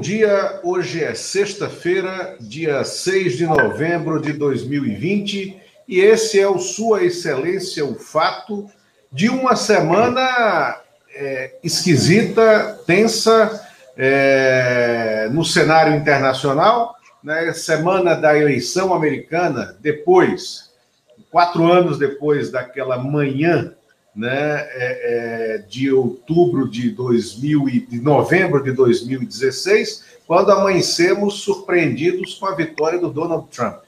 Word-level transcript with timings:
Dia, 0.00 0.60
hoje 0.62 1.04
é 1.04 1.14
sexta-feira, 1.14 2.34
dia 2.40 2.82
6 2.82 3.36
de 3.36 3.46
novembro 3.46 4.18
de 4.18 4.32
2020, 4.32 5.60
e 5.86 6.00
esse 6.00 6.40
é 6.40 6.48
o 6.48 6.58
Sua 6.58 7.04
Excelência, 7.04 7.84
o 7.84 7.96
fato 7.96 8.66
de 9.12 9.28
uma 9.28 9.54
semana 9.56 10.80
é, 11.14 11.54
esquisita, 11.62 12.80
tensa 12.86 13.62
é, 13.94 15.28
no 15.32 15.44
cenário 15.44 15.94
internacional, 15.94 16.96
né? 17.22 17.52
semana 17.52 18.14
da 18.14 18.34
eleição 18.38 18.94
americana, 18.94 19.76
depois, 19.80 20.70
quatro 21.30 21.70
anos 21.70 21.98
depois 21.98 22.50
daquela 22.50 22.96
manhã 22.96 23.74
né, 24.14 24.66
é, 24.72 25.54
é, 25.54 25.58
de 25.58 25.92
outubro 25.92 26.68
de 26.68 26.90
2000 26.90 27.68
e, 27.68 27.80
de 27.80 28.00
novembro 28.00 28.62
de 28.62 28.72
2016, 28.72 30.04
quando 30.26 30.52
amanhecemos 30.52 31.40
surpreendidos 31.40 32.34
com 32.34 32.46
a 32.46 32.54
vitória 32.54 32.98
do 32.98 33.10
Donald 33.10 33.48
Trump. 33.50 33.82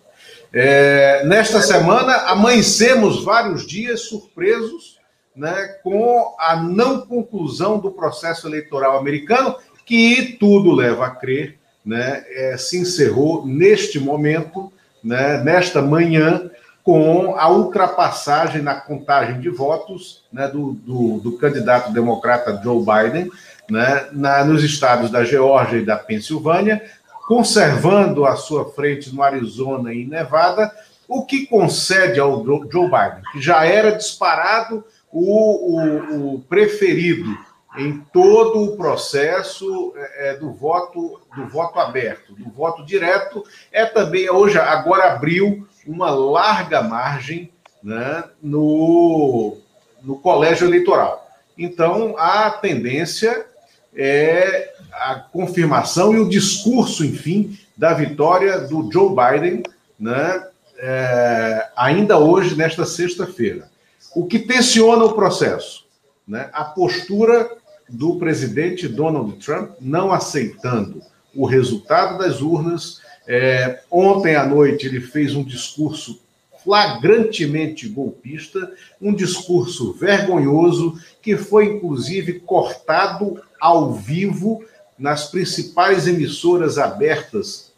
É, 0.52 1.24
nesta 1.24 1.60
semana, 1.62 2.14
amanhecemos 2.26 3.24
vários 3.24 3.66
dias 3.66 4.02
surpresos 4.02 4.98
né, 5.34 5.76
com 5.82 6.34
a 6.38 6.56
não 6.56 7.00
conclusão 7.00 7.78
do 7.78 7.90
processo 7.90 8.46
eleitoral 8.46 8.98
americano, 8.98 9.56
que 9.86 10.36
tudo 10.38 10.72
leva 10.72 11.06
a 11.06 11.10
crer, 11.10 11.58
né, 11.84 12.24
é, 12.28 12.56
se 12.56 12.78
encerrou 12.78 13.46
neste 13.46 13.98
momento, 13.98 14.72
né, 15.02 15.42
nesta 15.42 15.82
manhã, 15.82 16.50
com 16.82 17.36
a 17.36 17.48
ultrapassagem 17.48 18.60
na 18.60 18.74
contagem 18.74 19.40
de 19.40 19.48
votos 19.48 20.24
né, 20.32 20.48
do, 20.48 20.72
do, 20.72 21.20
do, 21.20 21.38
candidato 21.38 21.92
democrata 21.92 22.60
Joe 22.62 22.84
Biden 22.84 23.30
né, 23.70 24.08
na, 24.12 24.44
nos 24.44 24.64
estados 24.64 25.10
da 25.10 25.24
Geórgia 25.24 25.78
e 25.78 25.84
da 25.84 25.96
Pensilvânia, 25.96 26.82
conservando 27.26 28.24
a 28.24 28.34
sua 28.34 28.72
frente 28.72 29.14
no 29.14 29.22
Arizona 29.22 29.94
e 29.94 30.04
Nevada, 30.04 30.72
o 31.06 31.24
que 31.24 31.46
concede 31.46 32.18
ao 32.18 32.44
Joe 32.44 32.68
Biden, 32.68 33.22
que 33.32 33.40
já 33.40 33.64
era 33.64 33.92
disparado 33.92 34.84
o, 35.12 35.76
o, 35.76 36.34
o 36.34 36.40
preferido 36.40 37.36
em 37.76 37.98
todo 38.12 38.64
o 38.64 38.76
processo 38.76 39.94
é, 39.96 40.30
é, 40.30 40.36
do 40.36 40.52
voto 40.52 41.20
do 41.34 41.46
voto 41.46 41.78
aberto, 41.78 42.34
do 42.34 42.50
voto 42.50 42.84
direto, 42.84 43.42
é 43.70 43.86
também 43.86 44.28
hoje 44.28 44.58
agora 44.58 45.12
abriu 45.12 45.66
uma 45.86 46.10
larga 46.10 46.82
margem 46.82 47.50
né, 47.82 48.24
no, 48.42 49.56
no 50.02 50.16
colégio 50.18 50.66
eleitoral. 50.66 51.28
Então, 51.58 52.14
a 52.16 52.50
tendência 52.50 53.46
é 53.94 54.72
a 54.92 55.16
confirmação 55.16 56.14
e 56.14 56.18
o 56.18 56.28
discurso, 56.28 57.04
enfim, 57.04 57.58
da 57.76 57.92
vitória 57.92 58.60
do 58.60 58.90
Joe 58.90 59.14
Biden, 59.14 59.62
né, 59.98 60.46
é, 60.78 61.68
ainda 61.76 62.18
hoje, 62.18 62.56
nesta 62.56 62.84
sexta-feira. 62.84 63.70
O 64.14 64.26
que 64.26 64.38
tensiona 64.38 65.04
o 65.04 65.14
processo? 65.14 65.86
Né, 66.26 66.48
a 66.52 66.64
postura 66.64 67.50
do 67.88 68.16
presidente 68.16 68.88
Donald 68.88 69.32
Trump 69.44 69.72
não 69.80 70.12
aceitando 70.12 71.02
o 71.34 71.46
resultado 71.46 72.18
das 72.18 72.40
urnas 72.40 73.01
é, 73.26 73.80
ontem 73.90 74.34
à 74.34 74.44
noite 74.44 74.86
ele 74.86 75.00
fez 75.00 75.34
um 75.34 75.44
discurso 75.44 76.20
flagrantemente 76.62 77.88
golpista, 77.88 78.72
um 79.00 79.12
discurso 79.12 79.92
vergonhoso 79.94 80.98
que 81.20 81.36
foi 81.36 81.66
inclusive 81.66 82.40
cortado 82.40 83.40
ao 83.60 83.92
vivo 83.92 84.64
nas 84.98 85.28
principais 85.30 86.06
emissoras 86.06 86.78
abertas 86.78 87.72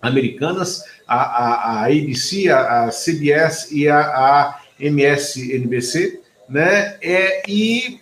americanas, 0.00 0.82
a, 1.06 1.16
a, 1.16 1.82
a 1.82 1.84
ABC, 1.86 2.48
a, 2.48 2.84
a, 2.84 2.90
CBS 2.90 3.70
e 3.70 3.88
a, 3.88 4.58
MSNBC, 4.78 6.20
né? 6.48 6.96
É, 7.02 7.42
e 7.46 8.00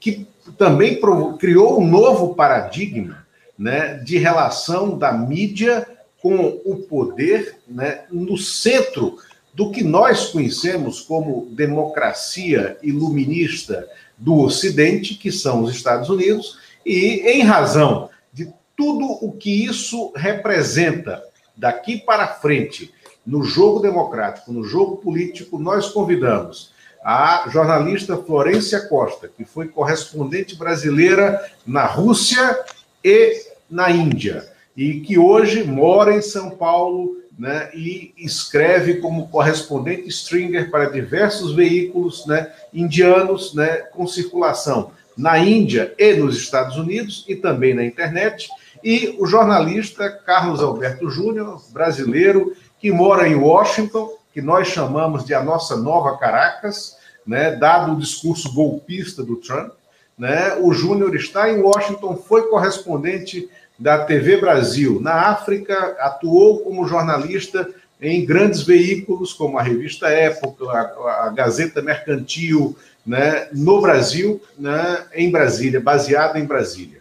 que 0.00 0.26
também 0.58 1.00
criou 1.38 1.80
um 1.80 1.86
novo 1.86 2.34
paradigma 2.34 3.24
né, 3.58 3.94
de 3.94 4.18
relação 4.18 4.98
da 4.98 5.12
mídia 5.12 5.86
com 6.26 6.60
o 6.64 6.78
poder 6.78 7.56
né, 7.68 8.02
no 8.10 8.36
centro 8.36 9.16
do 9.54 9.70
que 9.70 9.84
nós 9.84 10.30
conhecemos 10.30 11.00
como 11.00 11.46
democracia 11.52 12.76
iluminista 12.82 13.88
do 14.18 14.40
Ocidente, 14.40 15.14
que 15.14 15.30
são 15.30 15.62
os 15.62 15.72
Estados 15.72 16.10
Unidos, 16.10 16.58
e 16.84 17.20
em 17.30 17.42
razão 17.42 18.10
de 18.32 18.52
tudo 18.76 19.04
o 19.24 19.30
que 19.34 19.66
isso 19.66 20.12
representa 20.16 21.22
daqui 21.56 21.96
para 21.96 22.26
frente 22.26 22.92
no 23.24 23.44
jogo 23.44 23.78
democrático, 23.78 24.52
no 24.52 24.64
jogo 24.64 24.96
político, 24.96 25.60
nós 25.60 25.90
convidamos 25.90 26.72
a 27.04 27.48
jornalista 27.52 28.16
Florência 28.16 28.88
Costa, 28.88 29.28
que 29.28 29.44
foi 29.44 29.68
correspondente 29.68 30.56
brasileira 30.56 31.40
na 31.64 31.86
Rússia 31.86 32.64
e 33.04 33.46
na 33.70 33.92
Índia 33.92 34.55
e 34.76 35.00
que 35.00 35.18
hoje 35.18 35.64
mora 35.64 36.14
em 36.14 36.22
São 36.22 36.50
Paulo 36.50 37.16
né, 37.38 37.70
e 37.74 38.12
escreve 38.16 38.94
como 38.96 39.28
correspondente 39.28 40.08
stringer 40.08 40.70
para 40.70 40.90
diversos 40.90 41.54
veículos 41.54 42.26
né, 42.26 42.50
indianos 42.72 43.54
né, 43.54 43.76
com 43.92 44.06
circulação 44.06 44.90
na 45.16 45.38
Índia 45.38 45.94
e 45.98 46.14
nos 46.14 46.36
Estados 46.36 46.76
Unidos 46.76 47.24
e 47.26 47.36
também 47.36 47.74
na 47.74 47.84
internet, 47.84 48.48
e 48.84 49.16
o 49.18 49.26
jornalista 49.26 50.10
Carlos 50.10 50.60
Alberto 50.60 51.10
Júnior, 51.10 51.60
brasileiro, 51.72 52.54
que 52.78 52.92
mora 52.92 53.26
em 53.26 53.34
Washington, 53.34 54.10
que 54.32 54.42
nós 54.42 54.68
chamamos 54.68 55.24
de 55.24 55.34
a 55.34 55.42
nossa 55.42 55.76
nova 55.76 56.18
Caracas, 56.18 56.96
né, 57.26 57.56
dado 57.56 57.92
o 57.92 57.98
discurso 57.98 58.52
golpista 58.52 59.22
do 59.22 59.36
Trump. 59.36 59.72
Né, 60.16 60.54
o 60.60 60.72
Júnior 60.72 61.14
está 61.16 61.50
em 61.50 61.60
Washington, 61.60 62.16
foi 62.16 62.48
correspondente 62.48 63.48
da 63.78 64.04
TV 64.04 64.38
Brasil. 64.38 65.00
Na 65.00 65.28
África, 65.30 65.96
atuou 65.98 66.60
como 66.60 66.86
jornalista 66.86 67.68
em 68.00 68.24
grandes 68.24 68.62
veículos 68.62 69.32
como 69.32 69.58
a 69.58 69.62
revista 69.62 70.08
Época, 70.08 70.64
a, 70.70 71.26
a 71.26 71.28
Gazeta 71.30 71.80
Mercantil, 71.82 72.76
né, 73.06 73.48
no 73.52 73.80
Brasil, 73.80 74.42
né, 74.58 75.04
em 75.14 75.30
Brasília, 75.30 75.80
baseado 75.80 76.36
em 76.36 76.44
Brasília. 76.44 77.00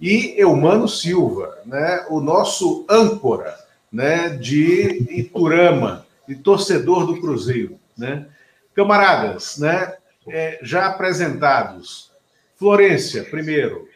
E 0.00 0.34
Eumano 0.36 0.88
Silva, 0.88 1.56
né, 1.64 2.04
o 2.08 2.20
nosso 2.20 2.84
âncora 2.88 3.54
né, 3.92 4.30
de 4.30 5.06
Iturama, 5.10 6.04
de 6.26 6.34
torcedor 6.36 7.06
do 7.06 7.20
Cruzeiro. 7.20 7.78
Né? 7.96 8.26
Camaradas, 8.74 9.58
né, 9.58 9.94
é, 10.28 10.58
já 10.62 10.86
apresentados. 10.86 12.10
Florência, 12.56 13.24
primeiro, 13.24 13.88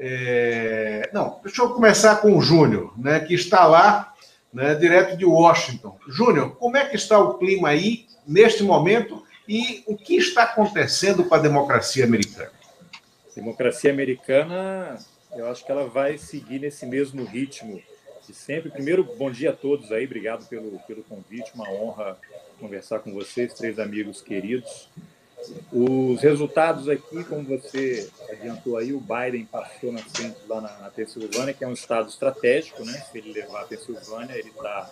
é... 0.00 1.10
Não, 1.12 1.38
deixa 1.44 1.60
eu 1.60 1.74
começar 1.74 2.16
com 2.16 2.36
o 2.36 2.40
Júnior, 2.40 2.98
né, 2.98 3.20
que 3.20 3.34
está 3.34 3.66
lá, 3.66 4.14
né, 4.52 4.74
direto 4.74 5.16
de 5.16 5.26
Washington. 5.26 5.98
Júnior, 6.08 6.56
como 6.56 6.76
é 6.78 6.86
que 6.86 6.96
está 6.96 7.18
o 7.18 7.34
clima 7.34 7.68
aí, 7.68 8.06
neste 8.26 8.62
momento, 8.62 9.22
e 9.46 9.84
o 9.86 9.96
que 9.96 10.16
está 10.16 10.44
acontecendo 10.44 11.24
com 11.24 11.34
a 11.34 11.38
democracia 11.38 12.04
americana? 12.04 12.50
Democracia 13.36 13.92
americana, 13.92 14.98
eu 15.36 15.48
acho 15.48 15.64
que 15.64 15.70
ela 15.70 15.86
vai 15.86 16.16
seguir 16.16 16.60
nesse 16.60 16.86
mesmo 16.86 17.24
ritmo 17.24 17.80
de 18.26 18.34
sempre. 18.34 18.70
Primeiro, 18.70 19.04
bom 19.04 19.30
dia 19.30 19.50
a 19.50 19.52
todos 19.52 19.92
aí, 19.92 20.04
obrigado 20.04 20.48
pelo, 20.48 20.78
pelo 20.80 21.02
convite, 21.02 21.52
uma 21.54 21.68
honra 21.70 22.16
conversar 22.58 23.00
com 23.00 23.12
vocês, 23.12 23.54
três 23.54 23.78
amigos 23.78 24.20
queridos. 24.22 24.88
Os 25.72 26.20
resultados 26.20 26.88
aqui, 26.88 27.24
como 27.24 27.44
você 27.44 28.08
adiantou 28.30 28.76
aí, 28.76 28.92
o 28.92 29.00
Biden 29.00 29.46
passou 29.46 29.92
na 29.92 30.00
frente 30.00 30.36
lá 30.48 30.60
na, 30.60 30.78
na 30.78 30.90
Pensilvânia, 30.90 31.54
que 31.54 31.64
é 31.64 31.68
um 31.68 31.72
estado 31.72 32.08
estratégico, 32.08 32.84
né? 32.84 32.92
Se 33.10 33.18
ele 33.18 33.32
levar 33.32 33.62
a 33.62 33.66
Pensilvânia, 33.66 34.34
ele 34.34 34.50
está 34.50 34.90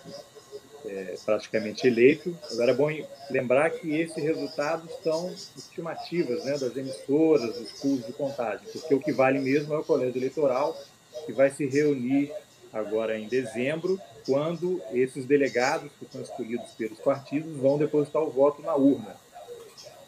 é, 0.85 1.15
praticamente 1.25 1.85
eleito. 1.85 2.35
Agora 2.51 2.71
é 2.71 2.73
bom 2.73 2.89
lembrar 3.29 3.69
que 3.71 3.99
esses 3.99 4.23
resultados 4.23 4.89
são 5.03 5.31
estimativas 5.55 6.43
né, 6.45 6.57
das 6.57 6.75
emissoras, 6.75 7.57
dos 7.57 7.71
cursos 7.73 8.05
de 8.05 8.13
contagem, 8.13 8.65
porque 8.71 8.95
o 8.95 8.99
que 8.99 9.11
vale 9.11 9.39
mesmo 9.39 9.73
é 9.73 9.77
o 9.77 9.83
colégio 9.83 10.17
eleitoral, 10.17 10.77
que 11.25 11.33
vai 11.33 11.51
se 11.51 11.65
reunir 11.65 12.31
agora 12.71 13.17
em 13.17 13.27
dezembro, 13.27 13.99
quando 14.25 14.81
esses 14.93 15.25
delegados 15.25 15.91
que 15.99 16.05
são 16.11 16.21
escolhidos 16.21 16.71
pelos 16.71 16.99
partidos 16.99 17.55
vão 17.57 17.77
depositar 17.77 18.21
o 18.21 18.29
voto 18.29 18.61
na 18.61 18.75
urna 18.75 19.15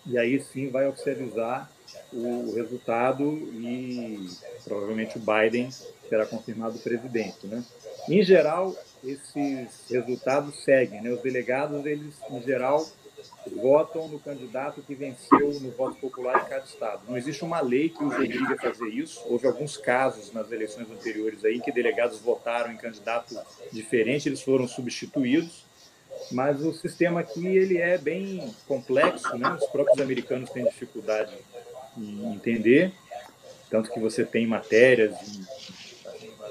e 0.05 0.17
aí 0.17 0.41
sim 0.41 0.69
vai 0.69 0.87
oficializar 0.87 1.69
o 2.11 2.53
resultado 2.55 3.23
e 3.53 4.29
provavelmente 4.63 5.17
o 5.17 5.21
Biden 5.21 5.69
será 6.09 6.25
confirmado 6.25 6.79
presidente, 6.79 7.47
né? 7.47 7.63
Em 8.09 8.23
geral, 8.23 8.75
esses 9.03 9.89
resultados 9.89 10.63
seguem, 10.63 11.01
né? 11.01 11.11
Os 11.11 11.21
delegados, 11.21 11.85
eles 11.85 12.15
em 12.29 12.41
geral 12.41 12.85
votam 13.55 14.07
no 14.07 14.19
candidato 14.19 14.81
que 14.81 14.93
venceu 14.93 15.59
no 15.61 15.71
voto 15.71 15.95
popular 15.97 16.45
em 16.45 16.49
cada 16.49 16.65
estado. 16.65 17.01
Não 17.07 17.17
existe 17.17 17.43
uma 17.43 17.59
lei 17.61 17.89
que 17.89 18.03
os 18.03 18.13
obrigue 18.13 18.53
a 18.53 18.57
fazer 18.57 18.87
isso. 18.89 19.21
Houve 19.25 19.47
alguns 19.47 19.77
casos 19.77 20.31
nas 20.31 20.51
eleições 20.51 20.89
anteriores 20.89 21.43
aí 21.43 21.59
que 21.59 21.71
delegados 21.71 22.19
votaram 22.19 22.71
em 22.71 22.77
candidato 22.77 23.37
diferente, 23.71 24.29
eles 24.29 24.41
foram 24.41 24.67
substituídos. 24.67 25.65
Mas 26.31 26.61
o 26.61 26.73
sistema 26.73 27.21
aqui 27.21 27.45
ele 27.45 27.77
é 27.77 27.97
bem 27.97 28.53
complexo, 28.67 29.37
né? 29.37 29.49
Os 29.49 29.65
próprios 29.67 29.99
americanos 29.99 30.49
têm 30.49 30.65
dificuldade 30.65 31.33
em 31.97 32.33
entender, 32.33 32.93
tanto 33.69 33.91
que 33.91 33.99
você 33.99 34.23
tem 34.23 34.45
matérias 34.47 35.15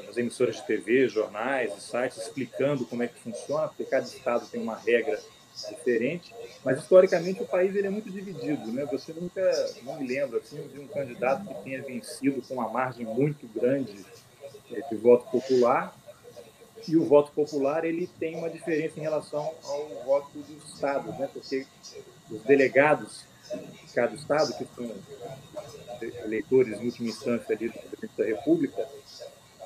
nas 0.06 0.17
emissoras 0.17 0.56
de 0.56 0.67
TV, 0.67 1.08
jornais, 1.08 1.72
sites 1.82 2.19
explicando 2.19 2.84
como 2.84 3.02
é 3.02 3.08
que 3.08 3.19
funciona, 3.20 3.69
porque 3.69 3.84
cada 3.84 4.06
estado 4.06 4.46
tem 4.46 4.61
uma 4.61 4.76
regra 4.76 5.20
diferente, 5.69 6.34
mas 6.64 6.78
historicamente 6.78 7.43
o 7.43 7.46
país 7.46 7.75
ele 7.75 7.87
é 7.87 7.90
muito 7.90 8.11
dividido, 8.11 8.72
né? 8.72 8.87
Você 8.87 9.12
nunca, 9.12 9.43
não 9.82 10.00
me 10.00 10.06
lembro 10.06 10.38
assim 10.38 10.61
de 10.69 10.81
um 10.81 10.87
candidato 10.87 11.46
que 11.46 11.62
tenha 11.62 11.82
vencido 11.82 12.40
com 12.43 12.55
uma 12.55 12.69
margem 12.69 13.05
muito 13.05 13.46
grande 13.49 14.05
de 14.90 14.96
voto 14.96 15.31
popular. 15.31 15.94
E 16.88 16.97
o 16.97 17.05
voto 17.05 17.32
popular 17.32 17.85
ele 17.85 18.09
tem 18.19 18.37
uma 18.37 18.50
diferença 18.50 18.99
em 18.99 19.03
relação 19.03 19.53
ao 19.65 19.88
voto 20.05 20.31
dos 20.38 20.75
estados, 20.75 21.17
né? 21.19 21.29
Porque 21.32 21.67
os 22.31 22.43
delegados 22.43 23.25
de 23.55 23.93
cada 23.93 24.15
estado, 24.15 24.55
que 24.55 24.67
são 24.75 24.91
eleitores 26.25 26.81
em 26.81 26.87
última 26.87 27.09
instância 27.09 27.55
ali 27.55 27.69
do 27.69 27.79
presidente 27.79 28.12
da 28.17 28.25
República, 28.25 28.88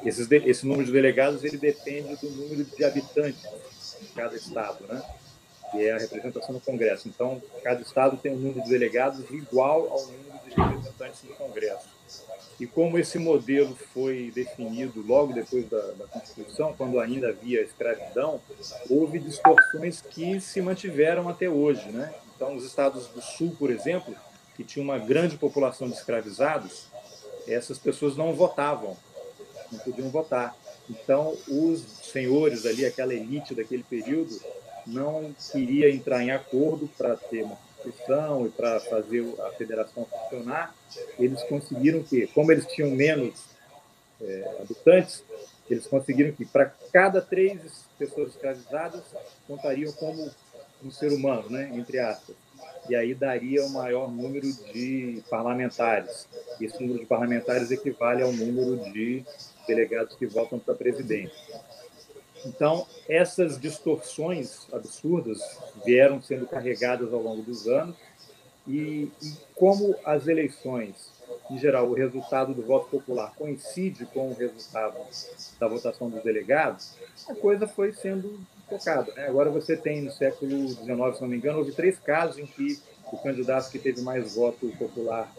esses, 0.05 0.31
esse 0.31 0.67
número 0.67 0.87
de 0.87 0.93
delegados 0.93 1.45
ele 1.45 1.57
depende 1.57 2.17
do 2.17 2.31
número 2.31 2.65
de 2.65 2.85
habitantes 2.85 3.97
de 4.01 4.09
cada 4.09 4.35
estado, 4.35 4.87
né? 4.87 5.03
que 5.71 5.85
é 5.85 5.93
a 5.93 5.99
representação 5.99 6.55
no 6.55 6.61
Congresso. 6.61 7.09
Então, 7.09 7.43
cada 7.63 7.81
estado 7.83 8.17
tem 8.17 8.33
um 8.33 8.37
número 8.37 8.63
de 8.63 8.69
delegados 8.69 9.29
igual 9.31 9.89
ao 9.91 10.07
número 10.07 10.39
de 10.45 10.55
representantes 10.55 11.23
no 11.25 11.35
Congresso. 11.35 11.94
E 12.61 12.67
como 12.67 12.99
esse 12.99 13.19
modelo 13.19 13.77
foi 13.93 14.31
definido 14.35 15.03
logo 15.07 15.33
depois 15.33 15.69
da, 15.69 15.81
da 15.93 16.07
Constituição, 16.07 16.73
quando 16.77 17.01
ainda 17.01 17.31
havia 17.31 17.61
escravidão, 17.61 18.41
houve 18.89 19.19
distorções 19.19 20.01
que 20.01 20.41
se 20.41 20.61
mantiveram 20.61 21.29
até 21.29 21.49
hoje. 21.49 21.89
Né? 21.89 22.15
Então, 22.37 22.55
os 22.55 22.65
estados 22.65 23.09
do 23.09 23.21
Sul, 23.21 23.57
por 23.59 23.71
exemplo, 23.71 24.15
que 24.57 24.63
tinham 24.63 24.85
uma 24.85 24.99
grande 24.99 25.37
população 25.37 25.89
de 25.89 25.95
escravizados, 25.95 26.87
essas 27.47 27.79
pessoas 27.79 28.17
não 28.17 28.33
votavam, 28.35 28.97
não 29.73 29.79
podiam 29.81 30.09
votar. 30.09 30.57
Então, 30.89 31.37
os 31.49 31.81
senhores 31.81 32.65
ali, 32.67 32.87
aquela 32.87 33.15
elite 33.15 33.55
daquele 33.55 33.83
período, 33.83 34.39
não 34.87 35.35
queria 35.51 35.91
entrar 35.91 36.23
em 36.23 36.31
acordo 36.31 36.89
para 36.97 37.17
ter 37.17 37.43
uma 37.43 37.59
constituição 37.85 38.47
e 38.47 38.51
para 38.51 38.81
fazer 38.81 39.23
a 39.41 39.51
federação 39.51 40.07
funcionar, 40.07 40.75
eles 41.19 41.43
conseguiram 41.45 42.03
que, 42.03 42.27
como 42.29 42.51
eles 42.51 42.67
tinham 42.67 42.91
menos 42.91 43.35
é, 44.21 44.57
habitantes, 44.61 45.23
eles 45.69 45.87
conseguiram 45.87 46.33
que 46.33 46.45
para 46.45 46.73
cada 46.93 47.21
três 47.21 47.85
pessoas 47.99 48.31
escravizadas 48.31 49.03
contariam 49.47 49.93
como 49.93 50.31
um 50.83 50.91
ser 50.91 51.13
humano, 51.13 51.49
né, 51.51 51.71
entre 51.75 51.99
aspas. 51.99 52.35
E 52.89 52.95
aí 52.95 53.15
daria 53.15 53.65
o 53.65 53.71
maior 53.71 54.11
número 54.11 54.47
de 54.73 55.23
parlamentares. 55.31 56.29
Esse 56.61 56.81
número 56.81 57.01
de 57.01 57.07
parlamentares 57.07 57.71
equivale 57.71 58.23
ao 58.23 58.33
número 58.33 58.77
de 58.93 59.25
delegados 59.67 60.15
que 60.17 60.27
votam 60.27 60.59
para 60.59 60.75
presidente. 60.75 61.33
Então, 62.45 62.87
essas 63.09 63.59
distorções 63.59 64.67
absurdas 64.73 65.41
vieram 65.85 66.21
sendo 66.21 66.47
carregadas 66.47 67.13
ao 67.13 67.21
longo 67.21 67.43
dos 67.43 67.67
anos, 67.67 67.97
e, 68.67 69.11
e, 69.23 69.33
como 69.55 69.95
as 70.05 70.27
eleições, 70.27 70.95
em 71.51 71.59
geral, 71.59 71.89
o 71.89 71.95
resultado 71.95 72.55
do 72.55 72.63
voto 72.63 72.89
popular 72.89 73.35
coincide 73.37 74.07
com 74.07 74.31
o 74.31 74.35
resultado 74.35 74.97
da 75.61 75.69
votação 75.69 76.09
dos 76.09 76.23
delegados, 76.23 76.95
a 77.29 77.35
coisa 77.35 77.67
foi 77.67 77.93
sendo 77.93 78.41
tocada. 78.69 79.13
Né? 79.15 79.27
Agora 79.27 79.51
você 79.51 79.77
tem, 79.77 80.03
no 80.03 80.11
século 80.11 80.69
XIX, 80.69 80.87
se 80.87 81.21
não 81.21 81.29
me 81.29 81.37
engano, 81.37 81.59
houve 81.59 81.73
três 81.73 81.99
casos 81.99 82.39
em 82.39 82.47
que 82.47 82.81
o 83.13 83.19
candidato 83.19 83.71
que 83.71 83.79
teve 83.79 84.01
mais 84.01 84.35
voto 84.35 84.67
popular 84.79 85.33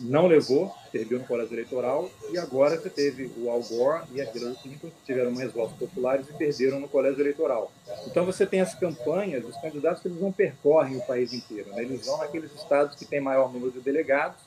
não 0.00 0.26
levou, 0.26 0.74
perdeu 0.92 1.18
no 1.18 1.24
colégio 1.24 1.54
eleitoral, 1.54 2.10
e 2.30 2.38
agora 2.38 2.78
você 2.78 2.90
teve 2.90 3.30
o 3.38 3.50
Al 3.50 3.62
Gore 3.62 4.04
e 4.12 4.20
a 4.20 4.24
Hillary 4.24 4.56
Clinton, 4.56 4.88
que 4.88 5.06
tiveram 5.06 5.34
votos 5.48 5.76
populares 5.76 6.28
e 6.28 6.32
perderam 6.32 6.78
no 6.78 6.88
colégio 6.88 7.20
eleitoral. 7.20 7.72
Então 8.06 8.24
você 8.24 8.46
tem 8.46 8.60
as 8.60 8.74
campanhas, 8.74 9.44
os 9.44 9.56
candidatos 9.56 10.04
eles 10.04 10.20
não 10.20 10.30
percorrem 10.30 10.96
o 10.96 11.06
país 11.06 11.32
inteiro, 11.32 11.70
né? 11.70 11.82
eles 11.82 12.06
vão 12.06 12.18
naqueles 12.18 12.54
estados 12.54 12.96
que 12.96 13.04
têm 13.04 13.20
maior 13.20 13.52
número 13.52 13.72
de 13.72 13.80
delegados 13.80 14.40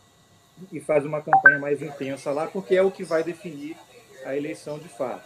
e 0.71 0.79
faz 0.79 1.05
uma 1.05 1.21
campanha 1.21 1.59
mais 1.59 1.81
intensa 1.81 2.31
lá, 2.31 2.47
porque 2.47 2.75
é 2.75 2.81
o 2.81 2.91
que 2.91 3.03
vai 3.03 3.23
definir 3.23 3.75
a 4.25 4.35
eleição 4.35 4.77
de 4.77 4.89
fato. 4.89 5.25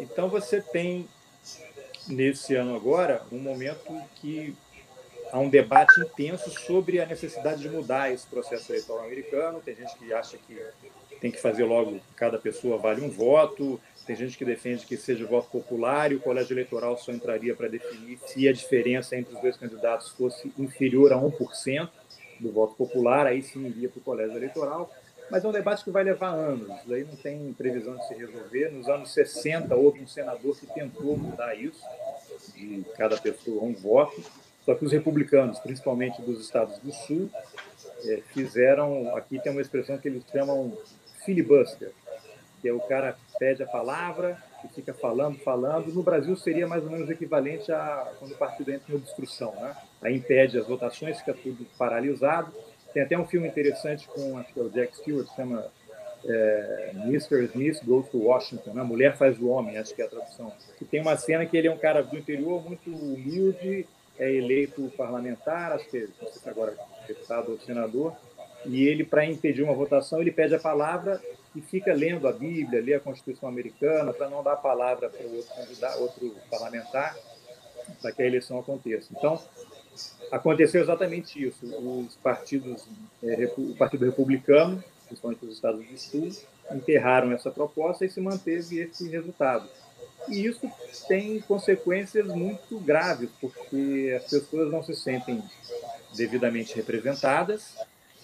Então 0.00 0.28
você 0.28 0.60
tem, 0.60 1.08
nesse 2.06 2.54
ano 2.54 2.76
agora, 2.76 3.22
um 3.32 3.38
momento 3.38 3.92
que 4.16 4.56
há 5.32 5.38
um 5.38 5.48
debate 5.48 6.00
intenso 6.00 6.50
sobre 6.50 7.00
a 7.00 7.06
necessidade 7.06 7.60
de 7.60 7.68
mudar 7.68 8.12
esse 8.12 8.26
processo 8.26 8.72
eleitoral 8.72 9.04
americano. 9.04 9.60
Tem 9.64 9.74
gente 9.74 9.96
que 9.98 10.12
acha 10.12 10.36
que 10.38 10.60
tem 11.20 11.30
que 11.30 11.40
fazer 11.40 11.64
logo 11.64 12.00
cada 12.16 12.38
pessoa 12.38 12.78
vale 12.78 13.00
um 13.00 13.10
voto. 13.10 13.80
Tem 14.06 14.16
gente 14.16 14.38
que 14.38 14.44
defende 14.44 14.86
que 14.86 14.96
seja 14.96 15.26
voto 15.26 15.50
popular 15.50 16.12
e 16.12 16.14
o 16.14 16.20
colégio 16.20 16.54
eleitoral 16.54 16.96
só 16.96 17.12
entraria 17.12 17.54
para 17.54 17.68
definir 17.68 18.18
se 18.26 18.48
a 18.48 18.52
diferença 18.52 19.16
entre 19.16 19.34
os 19.34 19.40
dois 19.40 19.56
candidatos 19.56 20.10
fosse 20.10 20.52
inferior 20.58 21.12
a 21.12 21.16
1% 21.16 21.90
do 22.40 22.52
voto 22.52 22.74
popular, 22.74 23.26
aí 23.26 23.42
sim 23.42 23.66
iria 23.66 23.88
para 23.88 23.98
o 23.98 24.02
colégio 24.02 24.36
eleitoral. 24.36 24.90
Mas 25.30 25.44
é 25.44 25.48
um 25.48 25.52
debate 25.52 25.84
que 25.84 25.90
vai 25.90 26.02
levar 26.02 26.30
anos, 26.30 26.70
aí 26.90 27.04
não 27.04 27.16
tem 27.16 27.52
previsão 27.52 27.96
de 27.96 28.08
se 28.08 28.14
resolver. 28.14 28.70
Nos 28.70 28.88
anos 28.88 29.12
60, 29.12 29.74
houve 29.76 30.00
um 30.00 30.06
senador 30.06 30.56
que 30.58 30.66
tentou 30.66 31.18
mudar 31.18 31.54
isso, 31.54 31.84
de 32.54 32.82
cada 32.96 33.18
pessoa 33.18 33.62
um 33.62 33.74
voto, 33.74 34.22
só 34.68 34.74
que 34.74 34.84
os 34.84 34.92
republicanos, 34.92 35.58
principalmente 35.60 36.20
dos 36.20 36.42
estados 36.42 36.78
do 36.80 36.92
Sul, 36.92 37.30
é, 38.04 38.20
fizeram. 38.34 39.16
Aqui 39.16 39.38
tem 39.38 39.50
uma 39.50 39.62
expressão 39.62 39.96
que 39.96 40.06
eles 40.06 40.22
chamam 40.30 40.76
filibuster, 41.24 41.90
que 42.60 42.68
é 42.68 42.72
o 42.74 42.80
cara 42.80 43.16
pede 43.38 43.62
a 43.62 43.66
palavra 43.66 44.36
e 44.62 44.68
fica 44.68 44.92
falando, 44.92 45.38
falando. 45.38 45.90
No 45.94 46.02
Brasil 46.02 46.36
seria 46.36 46.66
mais 46.66 46.84
ou 46.84 46.90
menos 46.90 47.08
equivalente 47.08 47.72
a 47.72 48.12
quando 48.18 48.32
o 48.32 48.36
partido 48.36 48.70
entra 48.70 48.92
em 48.92 48.96
obstrução, 48.96 49.54
né? 49.54 49.74
Aí 50.02 50.14
impede 50.14 50.58
as 50.58 50.66
votações, 50.66 51.18
fica 51.18 51.32
tudo 51.32 51.66
paralisado. 51.78 52.52
Tem 52.92 53.02
até 53.02 53.18
um 53.18 53.26
filme 53.26 53.48
interessante 53.48 54.06
com 54.06 54.36
acho 54.36 54.52
que 54.52 54.60
é 54.60 54.62
o 54.62 54.68
Jack 54.68 54.98
Stewart, 54.98 55.28
chama 55.34 55.64
é, 56.26 56.90
Mr. 57.06 57.42
Smith 57.44 57.82
Goes 57.86 58.06
to 58.10 58.18
Washington, 58.18 58.74
né? 58.74 58.82
Mulher 58.82 59.16
faz 59.16 59.38
o 59.38 59.48
homem, 59.48 59.78
acho 59.78 59.94
que 59.94 60.02
é 60.02 60.04
a 60.04 60.10
tradução. 60.10 60.52
Que 60.76 60.84
tem 60.84 61.00
uma 61.00 61.16
cena 61.16 61.46
que 61.46 61.56
ele 61.56 61.68
é 61.68 61.72
um 61.72 61.78
cara 61.78 62.02
do 62.02 62.18
interior 62.18 62.62
muito 62.62 62.90
humilde 62.90 63.86
é 64.18 64.32
eleito 64.32 64.92
parlamentar, 64.96 65.78
agora 66.46 66.76
é 67.04 67.06
deputado 67.06 67.52
ou 67.52 67.58
senador, 67.60 68.16
e 68.64 68.86
ele, 68.86 69.04
para 69.04 69.24
impedir 69.24 69.62
uma 69.62 69.74
votação, 69.74 70.20
ele 70.20 70.32
pede 70.32 70.54
a 70.54 70.58
palavra 70.58 71.22
e 71.54 71.60
fica 71.60 71.92
lendo 71.92 72.26
a 72.26 72.32
Bíblia, 72.32 72.82
lê 72.82 72.94
a 72.94 73.00
Constituição 73.00 73.48
americana, 73.48 74.12
para 74.12 74.28
não 74.28 74.42
dar 74.42 74.54
a 74.54 74.56
palavra 74.56 75.08
para 75.08 75.24
outro, 75.26 76.00
outro 76.00 76.36
parlamentar, 76.50 77.16
para 78.02 78.12
que 78.12 78.22
a 78.22 78.26
eleição 78.26 78.58
aconteça. 78.58 79.08
Então, 79.16 79.40
aconteceu 80.30 80.82
exatamente 80.82 81.42
isso. 81.42 81.64
Os 81.64 82.16
partidos, 82.16 82.86
é, 83.22 83.52
o 83.56 83.74
Partido 83.76 84.04
Republicano, 84.04 84.82
principalmente 85.06 85.44
os 85.46 85.54
Estados 85.54 85.84
do 85.86 85.98
Sul, 85.98 86.28
enterraram 86.70 87.32
essa 87.32 87.50
proposta 87.50 88.04
e 88.04 88.10
se 88.10 88.20
manteve 88.20 88.80
esse 88.80 89.08
resultado. 89.08 89.68
E 90.26 90.46
isso 90.46 90.70
tem 91.06 91.40
consequências 91.40 92.26
muito 92.26 92.78
graves, 92.80 93.30
porque 93.40 94.14
as 94.16 94.30
pessoas 94.30 94.70
não 94.70 94.82
se 94.82 94.94
sentem 94.94 95.42
devidamente 96.14 96.74
representadas, 96.74 97.76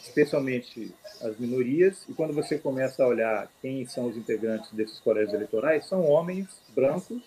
especialmente 0.03 0.95
as 1.23 1.39
minorias, 1.39 2.05
e 2.09 2.13
quando 2.13 2.35
você 2.35 2.59
começa 2.59 3.03
a 3.03 3.07
olhar 3.07 3.51
quem 3.63 3.87
são 3.87 4.07
os 4.07 4.17
integrantes 4.17 4.71
desses 4.73 4.99
colégios 4.99 5.33
eleitorais, 5.33 5.87
são 5.87 6.05
homens 6.05 6.49
brancos, 6.75 7.23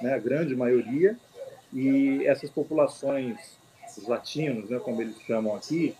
né, 0.00 0.14
a 0.14 0.18
grande 0.18 0.54
maioria, 0.54 1.18
e 1.72 2.24
essas 2.26 2.50
populações, 2.50 3.36
os 3.96 4.06
latinos, 4.06 4.70
né, 4.70 4.78
como 4.78 5.02
eles 5.02 5.18
chamam 5.26 5.56
aqui, 5.56 5.96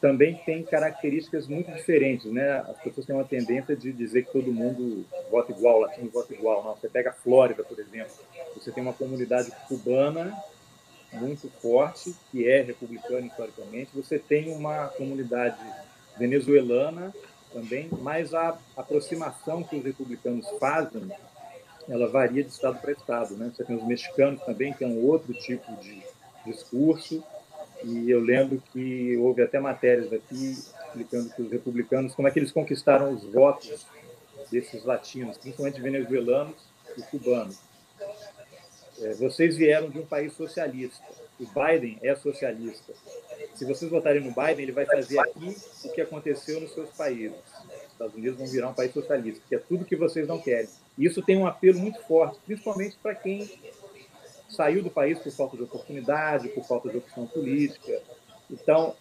também 0.00 0.34
tem 0.46 0.62
características 0.62 1.46
muito 1.46 1.70
diferentes, 1.72 2.32
né? 2.32 2.64
As 2.68 2.80
pessoas 2.80 3.06
têm 3.06 3.14
uma 3.14 3.24
tendência 3.24 3.76
de 3.76 3.92
dizer 3.92 4.24
que 4.24 4.32
todo 4.32 4.52
mundo 4.52 5.04
vota 5.30 5.52
igual, 5.52 5.80
latino 5.80 6.10
vota 6.10 6.32
igual. 6.32 6.64
Não, 6.64 6.74
você 6.74 6.88
pega 6.88 7.10
a 7.10 7.12
Flórida, 7.12 7.62
por 7.62 7.78
exemplo, 7.78 8.12
você 8.54 8.72
tem 8.72 8.82
uma 8.82 8.94
comunidade 8.94 9.52
cubana 9.68 10.34
muito 11.12 11.50
forte, 11.60 12.14
que 12.30 12.48
é 12.48 12.62
republicana 12.62 13.26
historicamente, 13.26 13.90
você 13.94 14.18
tem 14.18 14.54
uma 14.54 14.88
comunidade 14.88 15.58
venezuelana 16.16 17.12
também, 17.52 17.88
mas 18.00 18.32
a 18.32 18.56
aproximação 18.76 19.62
que 19.62 19.76
os 19.76 19.84
republicanos 19.84 20.48
fazem, 20.58 21.10
ela 21.88 22.08
varia 22.08 22.44
de 22.44 22.50
estado 22.50 22.80
para 22.80 22.92
estado, 22.92 23.34
né? 23.36 23.50
Você 23.54 23.64
tem 23.64 23.76
os 23.76 23.84
mexicanos 23.84 24.40
também, 24.44 24.72
que 24.72 24.84
é 24.84 24.86
um 24.86 25.04
outro 25.04 25.34
tipo 25.34 25.74
de 25.76 26.00
discurso, 26.46 27.22
E 27.84 28.10
eu 28.10 28.20
lembro 28.20 28.62
que 28.72 29.16
houve 29.16 29.42
até 29.42 29.58
matérias 29.58 30.12
aqui 30.12 30.52
explicando 30.52 31.30
que 31.30 31.42
os 31.42 31.50
republicanos, 31.50 32.14
como 32.14 32.28
é 32.28 32.30
que 32.30 32.38
eles 32.38 32.52
conquistaram 32.52 33.12
os 33.12 33.24
votos 33.24 33.86
desses 34.50 34.84
latinos, 34.84 35.38
principalmente 35.38 35.80
venezuelanos 35.80 36.56
e 36.96 37.02
cubanos. 37.02 37.58
É, 39.00 39.14
vocês 39.14 39.56
vieram 39.56 39.88
de 39.88 39.98
um 39.98 40.04
país 40.04 40.32
socialista. 40.34 41.02
O 41.38 41.44
Biden 41.46 41.98
é 42.02 42.14
socialista. 42.14 42.92
Se 43.54 43.64
vocês 43.64 43.90
votarem 43.90 44.22
no 44.22 44.30
Biden, 44.30 44.60
ele 44.62 44.72
vai 44.72 44.84
fazer 44.84 45.18
aqui 45.18 45.56
o 45.84 45.92
que 45.92 46.00
aconteceu 46.00 46.60
nos 46.60 46.74
seus 46.74 46.90
países. 46.90 47.36
Os 47.36 47.92
Estados 47.92 48.14
Unidos 48.14 48.38
vão 48.38 48.46
virar 48.46 48.68
um 48.68 48.74
país 48.74 48.92
socialista, 48.92 49.40
que 49.48 49.54
é 49.54 49.58
tudo 49.58 49.84
que 49.84 49.96
vocês 49.96 50.28
não 50.28 50.38
querem. 50.38 50.68
E 50.98 51.06
isso 51.06 51.22
tem 51.22 51.36
um 51.38 51.46
apelo 51.46 51.78
muito 51.78 52.00
forte, 52.02 52.38
principalmente 52.44 52.96
para 53.02 53.14
quem 53.14 53.50
saiu 54.50 54.82
do 54.82 54.90
país 54.90 55.18
por 55.18 55.32
falta 55.32 55.56
de 55.56 55.62
oportunidade, 55.62 56.48
por 56.48 56.64
falta 56.64 56.88
de 56.88 56.98
opção 56.98 57.26
política. 57.26 58.00
Então, 58.50 58.94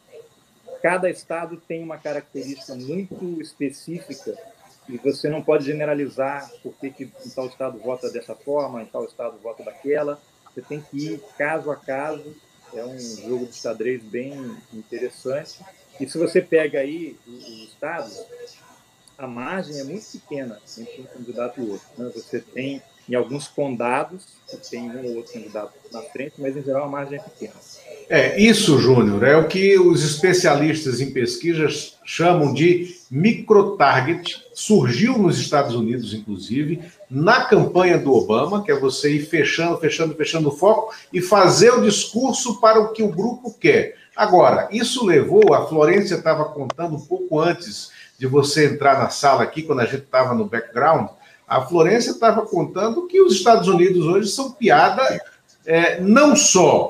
cada 0.82 1.10
estado 1.10 1.58
tem 1.68 1.84
uma 1.84 1.98
característica 1.98 2.76
muito 2.76 3.42
específica 3.42 4.38
e 4.88 4.98
você 4.98 5.30
não 5.30 5.42
pode 5.42 5.66
generalizar 5.66 6.52
porque 6.64 6.90
que 6.90 7.04
em 7.04 7.30
tal 7.30 7.48
estado 7.48 7.78
vota 7.78 8.10
dessa 8.10 8.36
forma, 8.36 8.82
em 8.82 8.86
tal 8.86 9.06
estado 9.06 9.38
vota 9.38 9.64
daquela. 9.64 10.20
Você 10.46 10.62
tem 10.62 10.82
que 10.82 10.98
ir 10.98 11.24
caso 11.38 11.70
a 11.70 11.76
caso. 11.76 12.36
É 12.74 12.84
um 12.84 13.00
jogo 13.00 13.46
de 13.48 13.56
xadrez 13.56 14.02
bem 14.04 14.34
interessante. 14.74 15.60
E 16.00 16.08
se 16.08 16.18
você 16.18 16.42
pega 16.42 16.80
aí 16.80 17.18
os 17.28 17.48
estados, 17.70 18.26
a 19.18 19.28
margem 19.28 19.80
é 19.80 19.84
muito 19.84 20.06
pequena 20.12 20.60
entre 20.78 21.02
um 21.02 21.06
candidato 21.06 21.62
e 21.62 21.70
outro. 21.70 21.88
Né? 21.98 22.12
Você 22.16 22.40
tem 22.40 22.82
em 23.10 23.16
alguns 23.16 23.48
condados, 23.48 24.24
tem 24.70 24.90
um 24.90 25.04
ou 25.04 25.16
outro 25.18 25.34
candidato 25.34 25.74
na 25.92 26.02
frente, 26.02 26.34
mas 26.38 26.56
em 26.56 26.62
geral 26.62 26.86
a 26.86 26.88
margem 26.88 27.18
é 27.18 27.22
pequena. 27.22 27.54
É, 28.08 28.40
isso, 28.40 28.78
Júnior, 28.80 29.24
é 29.24 29.36
o 29.36 29.48
que 29.48 29.80
os 29.80 30.04
especialistas 30.04 31.02
em 31.02 31.12
pesquisas 31.12 31.98
chamam 32.06 32.54
de 32.54 32.96
microtarget. 33.10 34.44
Surgiu 34.54 35.18
nos 35.18 35.40
Estados 35.40 35.76
Unidos, 35.76 36.14
inclusive, 36.14 36.82
na 37.10 37.46
campanha 37.46 37.98
do 37.98 38.14
Obama, 38.14 38.64
que 38.64 38.72
é 38.72 38.80
você 38.80 39.14
ir 39.14 39.26
fechando, 39.26 39.78
fechando, 39.78 40.16
fechando 40.16 40.50
o 40.50 40.56
foco 40.56 40.94
e 41.12 41.22
fazer 41.22 41.72
o 41.72 41.82
discurso 41.82 42.60
para 42.60 42.80
o 42.80 42.94
que 42.94 43.02
o 43.02 43.10
grupo 43.10 43.54
quer. 43.60 43.96
Agora, 44.16 44.68
isso 44.72 45.06
levou, 45.06 45.54
a 45.54 45.68
Florência 45.68 46.16
estava 46.16 46.46
contando 46.46 46.96
um 46.96 47.06
pouco 47.06 47.40
antes 47.40 47.92
de 48.18 48.28
você 48.28 48.66
entrar 48.66 49.00
na 49.00 49.10
sala 49.10 49.44
aqui, 49.44 49.64
quando 49.64 49.80
a 49.80 49.86
gente 49.86 50.04
estava 50.04 50.36
no 50.36 50.46
background, 50.46 51.10
a 51.50 51.62
Florência 51.62 52.12
estava 52.12 52.44
contando 52.44 53.08
que 53.08 53.20
os 53.20 53.34
Estados 53.34 53.68
Unidos 53.68 54.06
hoje 54.06 54.30
são 54.30 54.52
piada 54.52 55.02
é, 55.66 56.00
não 56.00 56.36
só 56.36 56.88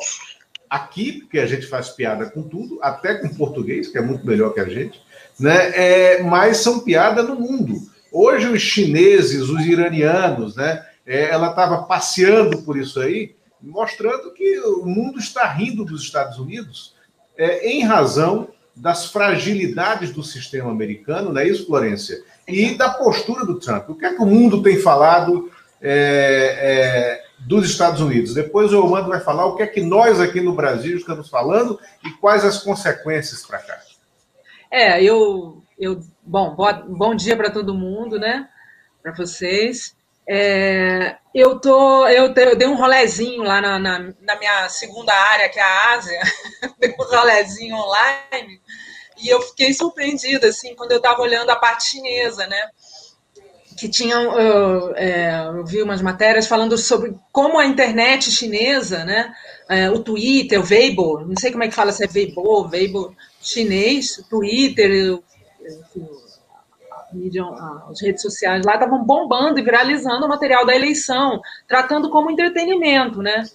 aqui, 0.69 1.21
porque 1.21 1.39
a 1.39 1.45
gente 1.45 1.65
faz 1.65 1.89
piada 1.89 2.29
com 2.29 2.43
tudo, 2.43 2.77
até 2.81 3.15
com 3.15 3.29
português, 3.29 3.87
que 3.87 3.97
é 3.97 4.01
muito 4.01 4.27
melhor 4.27 4.53
que 4.53 4.59
a 4.59 4.67
gente, 4.67 5.01
né? 5.39 5.71
É, 5.73 6.23
mas 6.23 6.57
são 6.57 6.81
piada 6.81 7.23
no 7.23 7.35
mundo. 7.35 7.75
Hoje 8.11 8.47
os 8.47 8.61
chineses, 8.61 9.49
os 9.49 9.65
iranianos, 9.65 10.57
né? 10.57 10.85
É, 11.05 11.29
ela 11.29 11.51
estava 11.51 11.83
passeando 11.83 12.61
por 12.63 12.77
isso 12.77 12.99
aí, 12.99 13.35
mostrando 13.61 14.33
que 14.33 14.59
o 14.59 14.85
mundo 14.85 15.19
está 15.19 15.47
rindo 15.47 15.85
dos 15.85 16.03
Estados 16.03 16.37
Unidos 16.37 16.93
é, 17.37 17.69
em 17.69 17.83
razão 17.83 18.49
das 18.75 19.05
fragilidades 19.05 20.11
do 20.11 20.23
sistema 20.23 20.69
americano, 20.69 21.33
não 21.33 21.41
é 21.41 21.47
isso, 21.47 21.65
Florência? 21.65 22.21
E 22.49 22.75
da 22.75 22.89
postura 22.89 23.45
do 23.45 23.59
Trump. 23.59 23.89
O 23.89 23.95
que 23.95 24.05
é 24.05 24.13
que 24.13 24.21
o 24.21 24.25
mundo 24.25 24.61
tem 24.63 24.79
falado 24.79 25.51
é, 25.81 26.57
é, 26.59 27.23
dos 27.39 27.69
Estados 27.69 28.01
Unidos? 28.01 28.33
Depois 28.33 28.73
o 28.73 28.83
Omando 28.83 29.09
vai 29.09 29.19
falar 29.19 29.45
o 29.45 29.55
que 29.55 29.63
é 29.63 29.67
que 29.67 29.81
nós 29.81 30.19
aqui 30.19 30.41
no 30.41 30.53
Brasil 30.53 30.97
estamos 30.97 31.29
falando 31.29 31.79
e 32.03 32.11
quais 32.11 32.43
as 32.43 32.63
consequências 32.63 33.45
para 33.45 33.59
cá. 33.59 33.79
É, 34.71 35.01
eu, 35.03 35.61
eu 35.77 36.01
bom, 36.21 36.55
bom 36.87 37.15
dia 37.15 37.35
para 37.35 37.49
todo 37.49 37.73
mundo, 37.73 38.19
né? 38.19 38.47
Para 39.01 39.13
vocês. 39.13 39.95
É, 40.27 41.15
eu 41.33 41.59
tô, 41.59 42.07
eu, 42.07 42.31
eu, 42.35 42.55
dei 42.55 42.67
um 42.67 42.75
rolezinho 42.75 43.41
lá 43.41 43.59
na, 43.59 43.79
na, 43.79 44.13
na, 44.21 44.35
minha 44.37 44.69
segunda 44.69 45.11
área, 45.11 45.49
que 45.49 45.57
é 45.57 45.63
a 45.63 45.93
Ásia, 45.95 46.21
dei 46.77 46.91
um 46.91 47.03
rolezinho 47.03 47.75
online 47.75 48.61
e 49.21 49.27
eu 49.29 49.41
fiquei 49.41 49.73
surpreendida, 49.73 50.47
assim, 50.47 50.75
quando 50.75 50.91
eu 50.91 50.97
estava 50.97 51.21
olhando 51.21 51.49
a 51.49 51.55
parte 51.55 51.89
chinesa, 51.91 52.47
né? 52.47 52.69
Que 53.77 53.87
tinham, 53.87 54.37
eu, 54.37 54.95
é, 54.95 55.47
eu 55.47 55.65
vi 55.65 55.81
umas 55.81 56.01
matérias 56.01 56.47
falando 56.47 56.77
sobre 56.77 57.15
como 57.31 57.57
a 57.57 57.65
internet 57.65 58.31
chinesa, 58.31 59.05
né? 59.05 59.33
É, 59.69 59.89
o 59.89 59.99
Twitter, 59.99 60.59
o 60.59 60.67
Weibo, 60.67 61.21
não 61.21 61.35
sei 61.37 61.51
como 61.51 61.63
é 61.63 61.67
que 61.67 61.75
fala 61.75 61.91
se 61.91 62.03
é 62.03 62.09
Weibo, 62.13 62.69
Weibo 62.69 63.15
chinês, 63.41 64.23
Twitter, 64.29 65.19
enfim, 65.61 66.07
as 67.89 68.01
redes 68.01 68.21
sociais 68.21 68.63
lá 68.65 68.75
estavam 68.75 69.03
bombando 69.03 69.59
e 69.59 69.63
viralizando 69.63 70.25
o 70.25 70.29
material 70.29 70.65
da 70.65 70.75
eleição, 70.75 71.41
tratando 71.67 72.09
como 72.09 72.29
entretenimento, 72.29 73.21
né? 73.21 73.45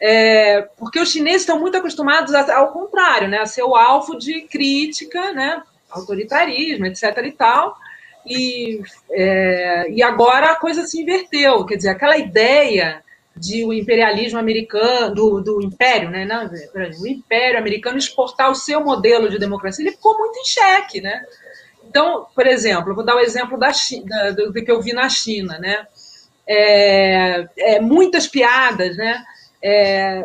É, 0.00 0.62
porque 0.76 1.00
os 1.00 1.10
chineses 1.10 1.42
estão 1.42 1.58
muito 1.58 1.76
acostumados 1.76 2.32
a, 2.32 2.56
ao 2.56 2.72
contrário, 2.72 3.28
né, 3.28 3.38
a 3.38 3.46
ser 3.46 3.62
o 3.62 3.74
alvo 3.74 4.16
de 4.16 4.42
crítica, 4.42 5.32
né, 5.32 5.62
autoritarismo, 5.90 6.86
etc. 6.86 7.04
e 7.24 7.32
tal. 7.32 7.76
E, 8.26 8.80
é, 9.10 9.90
e 9.90 10.02
agora 10.02 10.52
a 10.52 10.56
coisa 10.56 10.86
se 10.86 11.00
inverteu, 11.00 11.64
quer 11.64 11.76
dizer, 11.76 11.88
aquela 11.88 12.16
ideia 12.16 13.02
de 13.34 13.64
o 13.64 13.72
imperialismo 13.72 14.38
americano, 14.38 15.14
do, 15.14 15.40
do 15.40 15.62
império, 15.62 16.10
né, 16.10 16.24
não, 16.24 16.50
o 17.00 17.06
império 17.06 17.58
americano 17.58 17.96
exportar 17.96 18.50
o 18.50 18.54
seu 18.54 18.82
modelo 18.82 19.28
de 19.28 19.38
democracia, 19.38 19.84
ele 19.84 19.94
ficou 19.94 20.18
muito 20.18 20.38
em 20.38 20.44
xeque, 20.44 21.00
né? 21.00 21.24
Então, 21.88 22.26
por 22.34 22.46
exemplo, 22.46 22.94
vou 22.94 23.04
dar 23.04 23.16
o 23.16 23.20
exemplo 23.20 23.58
da 23.58 23.72
China, 23.72 24.32
do, 24.32 24.52
que 24.52 24.70
eu 24.70 24.82
vi 24.82 24.92
na 24.92 25.08
China, 25.08 25.58
né? 25.58 25.86
É, 26.46 27.48
é, 27.56 27.80
muitas 27.80 28.26
piadas, 28.26 28.96
né? 28.96 29.24
É, 29.62 30.24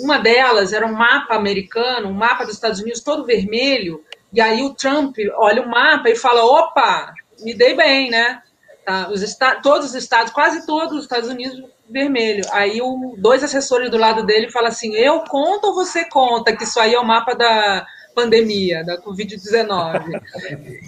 uma 0.00 0.18
delas 0.18 0.72
era 0.72 0.86
um 0.86 0.92
mapa 0.92 1.34
americano, 1.34 2.08
um 2.08 2.14
mapa 2.14 2.44
dos 2.44 2.54
Estados 2.54 2.80
Unidos 2.80 3.00
todo 3.00 3.24
vermelho, 3.24 4.04
e 4.32 4.40
aí 4.40 4.62
o 4.62 4.74
Trump 4.74 5.16
olha 5.36 5.62
o 5.62 5.68
mapa 5.68 6.08
e 6.08 6.16
fala: 6.16 6.44
opa, 6.44 7.14
me 7.40 7.54
dei 7.54 7.74
bem, 7.74 8.10
né? 8.10 8.42
Tá, 8.84 9.08
os 9.10 9.22
todos 9.62 9.90
os 9.90 9.94
estados, 9.94 10.32
quase 10.32 10.66
todos 10.66 10.96
os 10.96 11.02
Estados 11.02 11.28
Unidos 11.28 11.62
vermelho. 11.88 12.44
Aí 12.50 12.80
o, 12.80 13.14
dois 13.18 13.44
assessores 13.44 13.90
do 13.90 13.98
lado 13.98 14.24
dele 14.24 14.50
falam 14.50 14.68
assim: 14.68 14.94
eu 14.94 15.20
conto 15.20 15.68
ou 15.68 15.74
você 15.74 16.04
conta 16.06 16.56
que 16.56 16.64
isso 16.64 16.80
aí 16.80 16.94
é 16.94 16.98
o 16.98 17.06
mapa 17.06 17.34
da 17.34 17.86
pandemia, 18.14 18.84
da 18.84 19.00
Covid-19? 19.00 20.20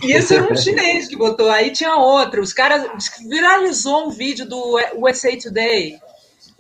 E 0.02 0.12
esse 0.12 0.34
era 0.34 0.52
um 0.52 0.56
chinês 0.56 1.06
que 1.06 1.16
botou. 1.16 1.50
Aí 1.50 1.70
tinha 1.70 1.96
outro. 1.96 2.42
Os 2.42 2.52
caras 2.52 2.86
viralizou 3.28 4.08
um 4.08 4.10
vídeo 4.10 4.46
do 4.46 4.78
USA 4.96 5.36
Today 5.36 6.00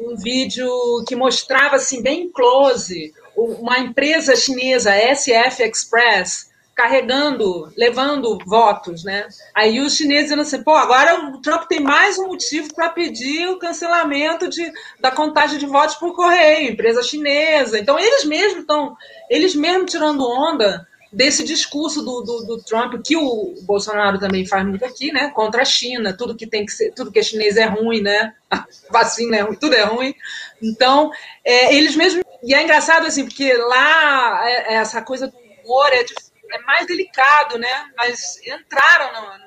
um 0.06 0.16
vídeo 0.16 0.68
que 1.06 1.16
mostrava 1.16 1.76
assim 1.76 2.02
bem 2.02 2.30
close 2.30 3.12
uma 3.36 3.78
empresa 3.78 4.36
chinesa, 4.36 4.92
SF 4.92 5.62
Express, 5.62 6.52
carregando, 6.74 7.72
levando 7.76 8.38
votos, 8.44 9.04
né? 9.04 9.28
Aí 9.54 9.80
os 9.80 9.96
chineses 9.96 10.24
dizendo 10.24 10.42
assim, 10.42 10.62
pô, 10.62 10.72
agora 10.72 11.30
o 11.30 11.40
Trump 11.40 11.64
tem 11.68 11.80
mais 11.80 12.18
um 12.18 12.26
motivo 12.26 12.74
para 12.74 12.90
pedir 12.90 13.48
o 13.48 13.58
cancelamento 13.58 14.48
de, 14.48 14.72
da 15.00 15.10
contagem 15.10 15.58
de 15.58 15.66
votos 15.66 15.94
por 15.96 16.14
correio, 16.14 16.72
empresa 16.72 17.02
chinesa. 17.02 17.78
Então 17.78 17.98
eles 17.98 18.24
mesmos 18.24 18.60
estão, 18.60 18.96
eles 19.30 19.54
mesmos 19.54 19.90
tirando 19.90 20.28
onda 20.28 20.86
desse 21.14 21.44
discurso 21.44 22.02
do, 22.02 22.22
do, 22.22 22.46
do, 22.46 22.62
Trump, 22.62 23.00
que 23.04 23.16
o 23.16 23.54
Bolsonaro 23.62 24.18
também 24.18 24.44
faz 24.44 24.66
muito 24.66 24.84
aqui, 24.84 25.12
né? 25.12 25.30
Contra 25.30 25.62
a 25.62 25.64
China, 25.64 26.16
tudo 26.16 26.34
que 26.34 26.46
tem 26.46 26.66
que 26.66 26.72
ser, 26.72 26.92
tudo 26.92 27.12
que 27.12 27.20
é 27.20 27.22
chinês 27.22 27.56
é 27.56 27.64
ruim, 27.64 28.02
né? 28.02 28.34
A 28.50 28.66
vacina 28.90 29.36
é 29.36 29.40
ruim, 29.42 29.54
tudo 29.54 29.74
é 29.74 29.84
ruim. 29.84 30.14
Então, 30.60 31.12
é, 31.44 31.74
eles 31.74 31.94
mesmos. 31.94 32.24
E 32.42 32.52
é 32.52 32.62
engraçado, 32.62 33.06
assim, 33.06 33.24
porque 33.24 33.54
lá 33.54 34.48
é, 34.48 34.74
é 34.74 34.74
essa 34.74 35.00
coisa 35.02 35.28
do 35.28 35.36
humor 35.36 35.88
é, 35.92 36.04
é, 36.52 36.58
mais 36.62 36.86
delicado, 36.86 37.58
né? 37.58 37.86
Mas 37.96 38.40
entraram 38.44 39.12
na, 39.12 39.38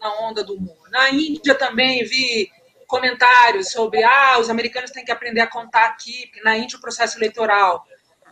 na 0.00 0.20
onda 0.20 0.44
do 0.44 0.54
humor. 0.54 0.88
Na 0.90 1.10
Índia 1.10 1.56
também 1.56 2.04
vi 2.04 2.48
comentários 2.86 3.72
sobre 3.72 4.04
ah, 4.04 4.38
os 4.38 4.48
americanos 4.48 4.92
têm 4.92 5.04
que 5.04 5.10
aprender 5.10 5.40
a 5.40 5.46
contar 5.48 5.86
aqui, 5.86 6.28
porque 6.28 6.42
na 6.42 6.56
Índia 6.56 6.78
o 6.78 6.80
processo 6.80 7.18
eleitoral 7.18 7.84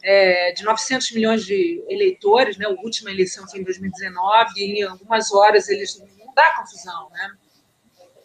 é, 0.04 0.52
de 0.52 0.62
900 0.62 1.12
milhões 1.12 1.44
de 1.46 1.82
eleitores, 1.88 2.58
né? 2.58 2.66
A 2.66 2.70
última 2.70 3.10
eleição 3.10 3.48
foi 3.48 3.60
em 3.60 3.64
2019 3.64 4.52
e 4.56 4.80
em 4.80 4.82
algumas 4.82 5.32
horas 5.32 5.68
eles 5.70 5.98
não 5.98 6.34
dá 6.34 6.52
confusão, 6.58 7.08
né? 7.10 7.32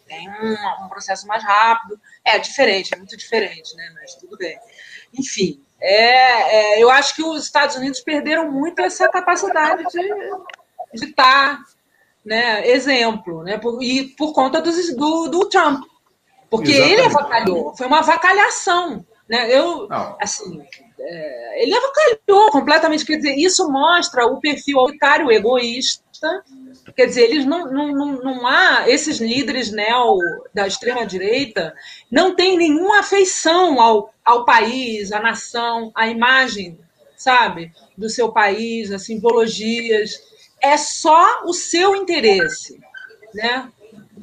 Tem 0.06 0.28
um, 0.28 0.84
um, 0.84 0.88
processo 0.88 1.26
mais 1.26 1.42
rápido, 1.42 1.98
é 2.22 2.38
diferente, 2.38 2.92
é 2.92 2.98
muito 2.98 3.16
diferente, 3.16 3.74
né? 3.76 3.92
Mas 3.94 4.14
tudo 4.16 4.36
bem. 4.36 4.58
Enfim, 5.18 5.64
é, 5.80 6.74
é 6.76 6.82
eu 6.82 6.90
acho 6.90 7.14
que 7.14 7.22
os 7.22 7.44
Estados 7.44 7.76
Unidos 7.76 8.00
perderam 8.00 8.50
muito 8.52 8.82
essa 8.82 9.08
capacidade 9.08 9.84
de, 9.84 11.00
de 11.00 11.06
estar, 11.06 11.60
né? 12.22 12.68
Exemplo, 12.68 13.42
né? 13.42 13.56
Por, 13.56 13.82
e 13.82 14.08
por 14.16 14.34
conta 14.34 14.60
do, 14.60 14.70
do, 14.96 15.28
do 15.28 15.48
Trump, 15.48 15.82
porque 16.50 16.72
Exatamente. 16.72 16.92
ele 16.92 17.06
avacalhou, 17.06 17.74
foi 17.74 17.86
uma 17.86 18.00
avacalhação 18.00 19.06
Né? 19.28 19.48
Eu, 19.56 19.86
Não. 19.88 20.18
assim, 20.20 20.60
é, 21.02 21.62
ele 21.62 21.74
avacalhou 21.74 22.50
completamente. 22.50 23.04
Quer 23.04 23.16
dizer, 23.16 23.34
isso 23.36 23.70
mostra 23.70 24.26
o 24.26 24.40
perfil 24.40 24.78
autoritário, 24.78 25.30
egoísta. 25.30 26.44
Quer 26.94 27.06
dizer, 27.06 27.22
eles 27.22 27.46
não, 27.46 27.70
não, 27.72 27.88
não, 27.92 28.12
não 28.22 28.46
há. 28.46 28.88
Esses 28.88 29.18
líderes 29.18 29.70
neo 29.70 30.18
da 30.52 30.66
extrema-direita 30.66 31.74
não 32.10 32.34
têm 32.34 32.58
nenhuma 32.58 33.00
afeição 33.00 33.80
ao, 33.80 34.12
ao 34.24 34.44
país, 34.44 35.10
à 35.12 35.20
nação, 35.20 35.90
à 35.94 36.06
imagem, 36.08 36.78
sabe, 37.16 37.72
do 37.96 38.08
seu 38.08 38.30
país, 38.30 38.92
as 38.92 39.04
simbologias. 39.04 40.20
É 40.62 40.76
só 40.76 41.44
o 41.44 41.54
seu 41.54 41.96
interesse. 41.96 42.78
Né? 43.34 43.70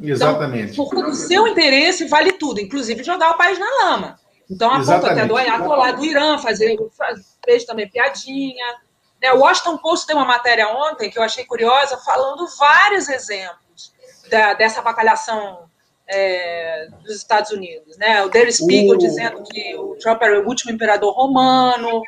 Exatamente. 0.01 0.73
Então, 0.73 0.87
por, 0.87 1.07
o 1.07 1.15
seu 1.15 1.47
interesse 1.47 2.05
vale 2.05 2.33
tudo, 2.33 2.61
inclusive 2.61 3.03
jogar 3.03 3.31
o 3.31 3.37
país 3.37 3.57
na 3.57 3.67
lama. 3.83 4.19
Então, 4.49 4.71
a 4.71 4.77
ponto 4.77 5.05
até 5.05 5.25
do 5.25 5.35
Ayatollah 5.35 5.91
do 5.91 6.05
Irã 6.05 6.37
fazer, 6.37 6.77
fez 7.43 7.65
também 7.65 7.89
piadinha. 7.89 8.65
Né? 9.21 9.33
O 9.33 9.39
Washington 9.39 9.77
Post 9.77 10.07
tem 10.07 10.15
uma 10.15 10.25
matéria 10.25 10.69
ontem 10.69 11.09
que 11.09 11.19
eu 11.19 11.23
achei 11.23 11.45
curiosa, 11.45 11.97
falando 11.97 12.47
vários 12.57 13.09
exemplos 13.09 13.93
da, 14.29 14.53
dessa 14.53 14.79
avacalhação 14.79 15.67
é, 16.07 16.87
dos 17.03 17.15
Estados 17.15 17.51
Unidos. 17.51 17.97
Né? 17.97 18.23
O 18.23 18.29
Daily 18.29 18.51
Spiegel 18.51 18.95
o... 18.95 18.97
dizendo 18.97 19.43
que 19.43 19.75
o 19.75 19.95
Trump 19.95 20.21
era 20.21 20.39
o 20.39 20.47
último 20.47 20.71
imperador 20.71 21.13
romano. 21.13 22.01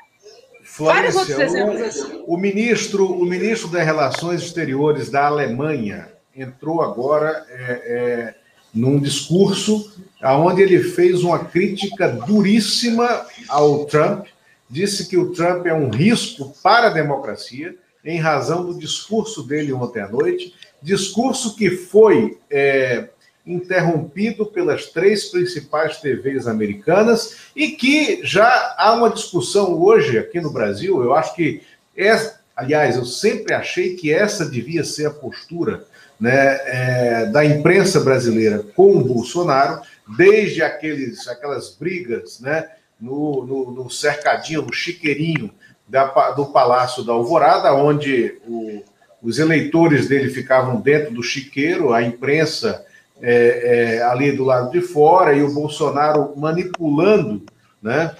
Vários 0.77 1.15
outros 1.15 1.39
exemplos 1.39 1.81
assim. 1.81 2.23
O 2.27 2.37
ministro, 2.37 3.05
o 3.05 3.25
ministro 3.25 3.69
das 3.69 3.83
Relações 3.83 4.41
Exteriores 4.43 5.09
da 5.09 5.25
Alemanha 5.25 6.13
entrou 6.35 6.81
agora 6.81 7.45
é, 7.49 7.71
é, 7.85 8.35
num 8.73 8.99
discurso 8.99 9.91
onde 10.21 10.61
ele 10.61 10.83
fez 10.83 11.23
uma 11.23 11.39
crítica 11.45 12.09
duríssima 12.09 13.25
ao 13.47 13.85
Trump, 13.85 14.27
disse 14.69 15.07
que 15.07 15.17
o 15.17 15.31
Trump 15.31 15.65
é 15.65 15.73
um 15.73 15.89
risco 15.89 16.53
para 16.61 16.87
a 16.87 16.93
democracia, 16.93 17.75
em 18.03 18.19
razão 18.19 18.65
do 18.65 18.77
discurso 18.77 19.43
dele 19.43 19.73
ontem 19.73 20.01
à 20.01 20.07
noite, 20.07 20.53
discurso 20.81 21.55
que 21.55 21.69
foi 21.71 22.37
é, 22.49 23.09
interrompido 23.45 24.45
pelas 24.45 24.87
três 24.87 25.25
principais 25.25 25.97
TVs 25.97 26.47
americanas 26.47 27.37
e 27.55 27.69
que 27.69 28.21
já 28.23 28.75
há 28.77 28.93
uma 28.93 29.09
discussão 29.09 29.81
hoje 29.81 30.17
aqui 30.17 30.39
no 30.39 30.51
Brasil. 30.51 31.03
Eu 31.03 31.13
acho 31.13 31.35
que, 31.35 31.61
é, 31.97 32.33
aliás, 32.55 32.95
eu 32.95 33.05
sempre 33.05 33.53
achei 33.53 33.95
que 33.95 34.13
essa 34.13 34.45
devia 34.45 34.83
ser 34.83 35.07
a 35.07 35.11
postura 35.11 35.85
né, 36.19 36.59
é, 36.65 37.25
da 37.27 37.45
imprensa 37.45 38.01
brasileira 38.01 38.59
com 38.75 38.97
o 38.97 39.03
Bolsonaro, 39.03 39.81
desde 40.17 40.61
aqueles, 40.61 41.27
aquelas 41.27 41.75
brigas 41.75 42.39
né, 42.39 42.67
no, 42.99 43.45
no, 43.45 43.71
no 43.71 43.89
cercadinho, 43.89 44.63
no 44.63 44.73
chiqueirinho 44.73 45.51
da, 45.87 46.31
do 46.31 46.47
Palácio 46.47 47.03
da 47.03 47.13
Alvorada, 47.13 47.73
onde 47.73 48.37
o, 48.45 48.83
os 49.21 49.39
eleitores 49.39 50.07
dele 50.07 50.29
ficavam 50.29 50.81
dentro 50.81 51.13
do 51.13 51.23
chiqueiro, 51.23 51.93
a 51.93 52.03
imprensa 52.03 52.85
é, 53.21 53.97
é, 53.97 54.03
ali 54.03 54.31
do 54.31 54.43
lado 54.43 54.71
de 54.71 54.81
fora, 54.81 55.33
e 55.33 55.41
o 55.41 55.53
Bolsonaro 55.53 56.33
manipulando 56.37 57.43
né, 57.81 58.13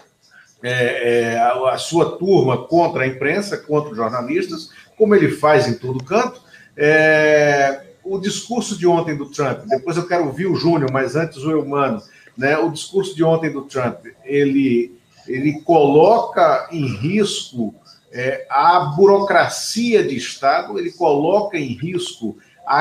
é, 0.63 1.33
é 1.33 1.39
a, 1.39 1.73
a, 1.73 1.77
sua 1.77 2.17
turma 2.17 2.65
contra 2.65 3.03
a 3.03 3.07
imprensa, 3.07 3.57
contra 3.57 3.91
os 3.91 3.97
jornalistas, 3.97 4.69
como 4.97 5.15
ele 5.15 5.31
faz 5.31 5.67
em 5.67 5.73
todo 5.73 6.03
canto. 6.03 6.41
É, 6.75 7.88
discurso 8.29 8.77
de 8.77 8.85
ontem 8.85 9.17
do 9.17 9.25
Trump, 9.25 9.65
depois 9.65 9.97
eu 9.97 10.07
quero 10.07 10.27
ouvir 10.27 10.45
o 10.45 10.55
Júnior, 10.55 10.91
mas 10.91 11.15
antes 11.15 11.37
o 11.37 11.51
Eumano, 11.51 12.01
né? 12.37 12.57
O 12.57 12.69
discurso 12.69 13.15
de 13.15 13.23
ontem 13.23 13.51
do 13.51 13.63
Trump, 13.63 14.05
ele, 14.23 14.95
ele 15.27 15.61
coloca 15.61 16.69
em 16.71 16.85
risco 16.85 17.73
é, 18.11 18.45
a 18.49 18.79
burocracia 18.95 20.03
de 20.07 20.15
Estado, 20.15 20.77
ele 20.79 20.91
coloca 20.91 21.57
em 21.57 21.73
risco 21.73 22.37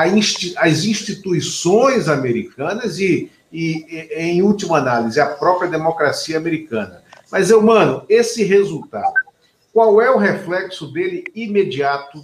insti 0.07 0.53
as 0.55 0.85
instituições 0.85 2.07
americanas 2.07 2.99
e, 2.99 3.31
e, 3.51 3.85
e, 3.89 4.21
em 4.21 4.41
última 4.43 4.77
análise, 4.77 5.19
a 5.19 5.25
própria 5.25 5.69
democracia 5.69 6.37
americana. 6.37 7.03
Mas, 7.31 7.49
Eumano, 7.49 8.05
esse 8.07 8.43
resultado, 8.43 9.13
qual 9.73 10.01
é 10.01 10.09
o 10.09 10.17
reflexo 10.17 10.91
dele 10.91 11.23
imediato 11.33 12.23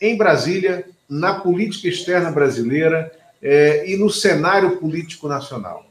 em 0.00 0.16
Brasília 0.16 0.84
na 1.08 1.40
política 1.40 1.88
externa 1.88 2.30
brasileira 2.30 3.12
é, 3.42 3.88
e 3.88 3.96
no 3.96 4.10
cenário 4.10 4.78
político 4.78 5.28
nacional. 5.28 5.84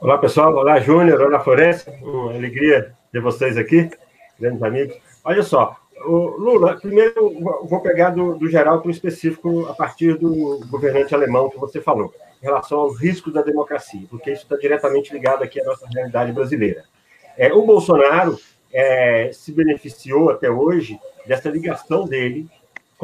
Olá, 0.00 0.18
pessoal. 0.18 0.54
Olá, 0.54 0.80
Júnior. 0.80 1.20
Olá, 1.20 1.40
Florença. 1.40 1.90
Uma 2.02 2.34
alegria 2.34 2.94
ter 3.10 3.20
vocês 3.20 3.56
aqui, 3.56 3.90
grandes 4.38 4.62
amigos. 4.62 4.96
Olha 5.24 5.42
só, 5.42 5.76
o 6.04 6.36
Lula, 6.36 6.76
primeiro 6.76 7.30
vou 7.64 7.80
pegar 7.80 8.10
do, 8.10 8.34
do 8.36 8.48
geral 8.48 8.80
para 8.80 8.88
o 8.88 8.90
específico 8.90 9.66
a 9.66 9.74
partir 9.74 10.18
do 10.18 10.60
governante 10.68 11.14
alemão 11.14 11.48
que 11.48 11.58
você 11.58 11.80
falou, 11.80 12.12
em 12.42 12.44
relação 12.44 12.80
aos 12.80 13.00
riscos 13.00 13.32
da 13.32 13.42
democracia, 13.42 14.06
porque 14.10 14.32
isso 14.32 14.42
está 14.42 14.56
diretamente 14.56 15.12
ligado 15.12 15.42
aqui 15.42 15.60
à 15.60 15.64
nossa 15.64 15.86
realidade 15.86 16.32
brasileira. 16.32 16.84
É, 17.36 17.52
o 17.52 17.64
Bolsonaro 17.64 18.38
é, 18.72 19.30
se 19.32 19.52
beneficiou 19.52 20.30
até 20.30 20.50
hoje 20.50 20.98
dessa 21.26 21.48
ligação 21.48 22.04
dele 22.04 22.48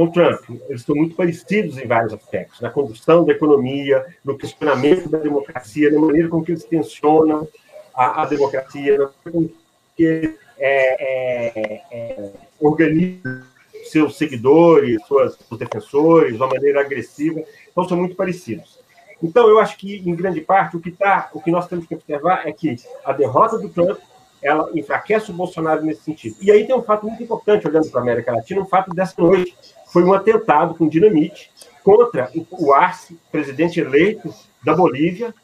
com 0.01 0.11
Trump. 0.11 0.41
Eles 0.67 0.81
estão 0.81 0.97
muito 0.97 1.15
parecidos 1.15 1.77
em 1.77 1.87
vários 1.87 2.15
aspectos, 2.15 2.59
na 2.63 2.71
condução 2.71 3.23
da 3.23 3.33
economia, 3.33 4.03
no 4.25 4.39
questionamento 4.39 5.11
da 5.11 5.19
democracia, 5.19 5.91
na 5.91 6.01
maneira 6.01 6.29
com 6.29 6.43
que 6.43 6.53
eles 6.53 6.65
tensionam 6.65 7.47
a, 7.95 8.23
a 8.23 8.25
democracia, 8.25 8.97
na 8.97 9.11
maneira 9.27 9.31
com 9.31 9.51
que 9.95 10.35
é, 10.59 11.53
é, 11.59 11.83
é, 11.93 12.31
organizam 12.59 13.43
seus 13.85 14.17
seguidores, 14.17 15.05
suas, 15.07 15.37
seus 15.37 15.61
defensores, 15.61 16.33
de 16.33 16.37
uma 16.37 16.49
maneira 16.49 16.81
agressiva. 16.81 17.43
Então, 17.71 17.87
são 17.87 17.99
muito 17.99 18.15
parecidos. 18.15 18.81
Então, 19.23 19.51
eu 19.51 19.59
acho 19.59 19.77
que, 19.77 19.97
em 19.97 20.15
grande 20.15 20.41
parte, 20.41 20.79
o 20.79 20.81
que, 20.81 20.91
tá, 20.91 21.29
o 21.35 21.43
que 21.43 21.51
nós 21.51 21.69
temos 21.69 21.87
que 21.87 21.95
observar 21.95 22.49
é 22.49 22.53
que 22.53 22.77
a 23.05 23.13
derrota 23.13 23.59
do 23.59 23.69
Trump 23.69 23.99
ela 24.43 24.71
enfraquece 24.75 25.31
o 25.31 25.35
Bolsonaro 25.35 25.85
nesse 25.85 26.03
sentido. 26.03 26.37
E 26.41 26.51
aí 26.51 26.67
tem 26.67 26.75
um 26.75 26.83
fato 26.83 27.07
muito 27.07 27.23
importante, 27.23 27.67
olhando 27.67 27.91
para 27.91 28.01
a 28.01 28.03
América 28.03 28.33
Latina, 28.33 28.61
um 28.61 28.67
fato 28.67 28.91
dessa 28.91 29.15
noite, 29.19 29.57
foi 29.87 30.05
um 30.05 30.13
atentado 30.13 30.75
com 30.75 30.89
dinamite 30.89 31.51
contra 31.83 32.31
o 32.51 32.73
Arce, 32.73 33.19
presidente 33.31 33.81
eleito 33.81 34.33
da 34.65 34.75
Bolívia, 34.75 35.35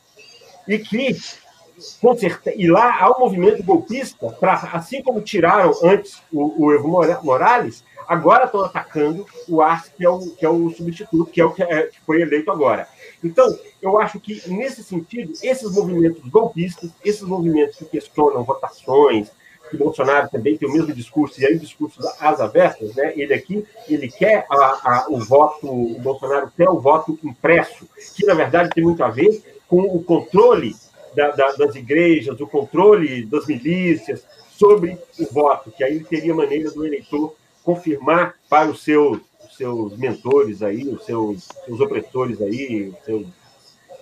e 0.68 0.78
que 0.78 1.16
e 2.56 2.68
lá 2.68 2.98
há 3.00 3.10
um 3.10 3.20
movimento 3.20 3.62
golpista 3.62 4.28
para, 4.40 4.54
assim 4.72 5.02
como 5.02 5.20
tiraram 5.20 5.72
antes 5.82 6.22
o, 6.32 6.64
o, 6.64 6.72
Evo 6.72 6.88
Morales, 7.22 7.84
agora 8.08 8.44
estão 8.46 8.64
atacando 8.64 9.26
o 9.46 9.60
Arce, 9.60 9.90
que 9.90 10.04
é 10.04 10.08
o, 10.08 10.30
que 10.30 10.46
é 10.46 10.48
o 10.48 10.70
substituto, 10.70 11.30
que 11.30 11.40
é 11.40 11.44
o 11.44 11.52
que, 11.52 11.62
é, 11.62 11.82
que 11.88 12.00
foi 12.00 12.22
eleito 12.22 12.50
agora. 12.50 12.88
Então, 13.22 13.46
eu 13.82 13.98
acho 13.98 14.18
que, 14.18 14.42
nesse 14.48 14.82
sentido, 14.82 15.32
esses 15.42 15.70
movimentos 15.72 16.26
golpistas, 16.30 16.90
esses 17.04 17.22
movimentos 17.22 17.76
que 17.76 17.84
questionam 17.84 18.42
votações, 18.42 19.30
que 19.70 19.76
Bolsonaro 19.76 20.30
também 20.30 20.56
tem 20.56 20.68
o 20.68 20.72
mesmo 20.72 20.94
discurso, 20.94 21.40
e 21.40 21.46
aí 21.46 21.56
o 21.56 21.60
discurso 21.60 22.00
das 22.00 22.40
abertas, 22.40 22.94
né? 22.94 23.12
Ele 23.16 23.34
aqui, 23.34 23.66
ele 23.88 24.08
quer 24.08 24.46
a, 24.48 24.54
a, 24.54 25.06
o 25.10 25.18
voto, 25.18 25.66
o 25.66 25.98
Bolsonaro 25.98 26.50
quer 26.56 26.68
o 26.68 26.80
voto 26.80 27.18
impresso, 27.22 27.86
que 28.14 28.24
na 28.24 28.34
verdade 28.34 28.70
tem 28.70 28.84
muito 28.84 29.02
a 29.02 29.08
ver 29.08 29.42
com 29.68 29.80
o 29.80 30.02
controle 30.02 30.74
da, 31.16 31.30
da, 31.30 31.52
das 31.52 31.74
igrejas, 31.74 32.38
o 32.38 32.46
controle 32.46 33.24
das 33.24 33.46
milícias 33.46 34.22
sobre 34.50 34.98
o 35.18 35.24
voto, 35.32 35.70
que 35.70 35.82
aí 35.82 36.04
teria 36.04 36.34
maneira 36.34 36.70
do 36.70 36.86
eleitor 36.86 37.34
confirmar 37.64 38.34
para 38.48 38.70
os 38.70 38.84
seus, 38.84 39.18
os 39.44 39.56
seus 39.56 39.96
mentores 39.96 40.62
aí, 40.62 40.86
os 40.86 41.04
seus, 41.04 41.48
seus 41.64 41.80
opressores 41.80 42.40
aí, 42.42 42.94
os 42.96 43.04
seus 43.04 43.26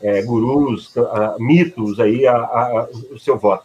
é, 0.03 0.23
gurus, 0.23 0.95
a, 0.99 1.37
mitos 1.39 2.01
aí, 2.01 2.27
a, 2.27 2.89
o 3.11 3.19
seu 3.19 3.39
voto. 3.39 3.65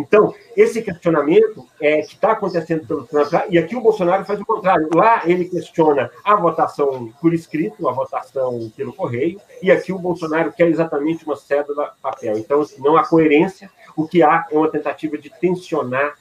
Então, 0.00 0.34
esse 0.56 0.82
questionamento 0.82 1.66
é 1.80 2.02
que 2.02 2.14
está 2.14 2.32
acontecendo 2.32 2.86
pelo 2.86 3.06
Trump, 3.06 3.32
e 3.50 3.58
aqui 3.58 3.76
o 3.76 3.80
Bolsonaro 3.80 4.24
faz 4.24 4.40
o 4.40 4.46
contrário. 4.46 4.88
Lá 4.94 5.22
ele 5.24 5.44
questiona 5.44 6.10
a 6.24 6.34
votação 6.34 7.12
por 7.20 7.34
escrito, 7.34 7.88
a 7.88 7.92
votação 7.92 8.70
pelo 8.76 8.92
correio, 8.92 9.40
e 9.62 9.70
aqui 9.70 9.92
o 9.92 9.98
Bolsonaro 9.98 10.52
quer 10.52 10.68
exatamente 10.68 11.24
uma 11.24 11.36
cédula 11.36 11.92
papel. 12.02 12.38
Então, 12.38 12.62
assim, 12.62 12.80
não 12.80 12.96
há 12.96 13.06
coerência, 13.06 13.70
o 13.96 14.08
que 14.08 14.22
há 14.22 14.46
é 14.50 14.56
uma 14.56 14.70
tentativa 14.70 15.18
de 15.18 15.30
tensionar 15.30 16.14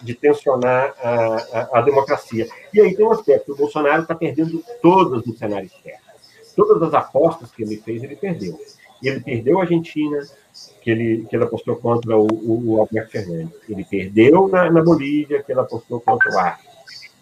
de 0.00 0.14
tensionar 0.14 0.94
a, 1.02 1.36
a, 1.58 1.78
a 1.78 1.80
democracia. 1.80 2.46
E 2.72 2.80
aí 2.80 2.94
tem 2.94 3.06
um 3.06 3.12
aspecto, 3.12 3.52
o 3.52 3.56
Bolsonaro 3.56 4.02
está 4.02 4.14
perdendo 4.14 4.62
todas 4.82 5.24
no 5.24 5.34
cenário 5.34 5.66
externo. 5.66 6.00
Todas 6.54 6.82
as 6.82 6.94
apostas 6.94 7.50
que 7.50 7.62
ele 7.62 7.78
fez, 7.78 8.02
ele 8.02 8.14
perdeu. 8.14 8.58
Ele 9.08 9.20
perdeu 9.20 9.58
a 9.58 9.62
Argentina, 9.62 10.18
que 10.82 10.90
ele, 10.90 11.26
que 11.28 11.36
ele 11.36 11.44
apostou 11.44 11.76
contra 11.76 12.16
o, 12.16 12.26
o, 12.26 12.74
o 12.74 12.80
Alberto 12.80 13.12
Fernandes. 13.12 13.54
Ele 13.68 13.84
perdeu 13.84 14.48
na, 14.48 14.70
na, 14.70 14.82
Bolívia, 14.82 15.42
que 15.42 15.52
ele 15.52 15.60
apostou 15.60 16.00
contra 16.00 16.30
o 16.30 16.38
Arce. 16.38 16.64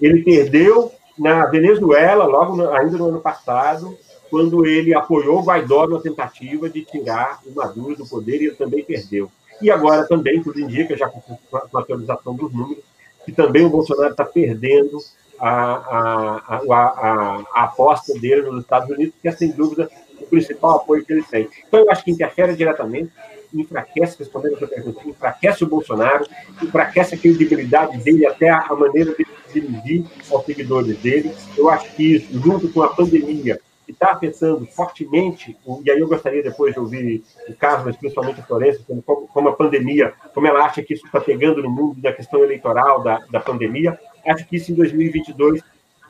Ele 0.00 0.22
perdeu 0.22 0.92
na 1.18 1.46
Venezuela, 1.46 2.24
logo 2.24 2.56
no, 2.56 2.70
ainda 2.72 2.98
no 2.98 3.08
ano 3.08 3.20
passado, 3.20 3.96
quando 4.30 4.66
ele 4.66 4.94
apoiou 4.94 5.40
o 5.40 5.44
Guaidó 5.44 5.86
na 5.86 6.00
tentativa 6.00 6.68
de 6.68 6.84
tirar 6.84 7.40
o 7.46 7.54
Maduro 7.54 7.96
do 7.96 8.06
poder, 8.06 8.40
e 8.40 8.46
ele 8.46 8.56
também 8.56 8.82
perdeu. 8.82 9.30
E 9.60 9.70
agora 9.70 10.06
também, 10.06 10.42
tudo 10.42 10.58
indica, 10.58 10.96
já 10.96 11.08
com 11.08 11.20
a 11.54 11.80
atualização 11.80 12.34
dos 12.34 12.52
números, 12.52 12.82
que 13.24 13.32
também 13.32 13.64
o 13.64 13.70
Bolsonaro 13.70 14.10
está 14.10 14.24
perdendo 14.24 14.98
a, 15.38 15.50
a, 15.50 16.62
a, 16.70 17.44
a, 17.52 17.64
aposta 17.64 18.14
dele 18.18 18.42
nos 18.42 18.62
Estados 18.62 18.88
Unidos, 18.90 19.14
que 19.20 19.28
é, 19.28 19.32
sem 19.32 19.50
dúvida, 19.50 19.90
principal 20.32 20.76
apoio 20.76 21.04
que 21.04 21.12
ele 21.12 21.22
tem. 21.22 21.46
Então, 21.68 21.80
eu 21.80 21.90
acho 21.90 22.02
que 22.02 22.10
interfere 22.10 22.56
diretamente, 22.56 23.12
enfraquece, 23.52 24.16
respondendo 24.18 24.54
a 24.54 24.58
sua 24.58 24.68
pergunta, 24.68 25.06
enfraquece 25.06 25.62
o 25.62 25.66
Bolsonaro, 25.66 26.26
enfraquece 26.62 27.14
a 27.14 27.18
credibilidade 27.18 27.98
dele, 27.98 28.26
até 28.26 28.48
a 28.48 28.74
maneira 28.74 29.14
de 29.14 29.26
dirigir 29.52 30.06
aos 30.30 30.46
seguidores 30.46 30.96
dele. 30.96 31.30
Eu 31.54 31.68
acho 31.68 31.94
que 31.94 32.14
isso, 32.14 32.40
junto 32.40 32.66
com 32.70 32.82
a 32.82 32.88
pandemia, 32.88 33.60
que 33.84 33.92
está 33.92 34.12
afetando 34.12 34.64
fortemente, 34.64 35.54
e 35.84 35.90
aí 35.90 35.98
eu 35.98 36.08
gostaria 36.08 36.42
depois 36.42 36.72
de 36.72 36.80
ouvir 36.80 37.22
o 37.46 37.54
caso, 37.54 37.84
mas 37.84 37.96
principalmente 37.96 38.40
a 38.40 38.44
Florença, 38.44 38.82
como, 38.86 39.02
como 39.02 39.48
a 39.50 39.52
pandemia, 39.52 40.14
como 40.32 40.46
ela 40.46 40.64
acha 40.64 40.82
que 40.82 40.94
isso 40.94 41.04
está 41.04 41.20
pegando 41.20 41.62
no 41.62 41.68
mundo 41.68 42.00
da 42.00 42.12
questão 42.12 42.42
eleitoral 42.42 43.02
da, 43.02 43.18
da 43.30 43.40
pandemia, 43.40 43.98
acho 44.26 44.46
que 44.46 44.56
isso 44.56 44.72
em 44.72 44.76
2022 44.76 45.60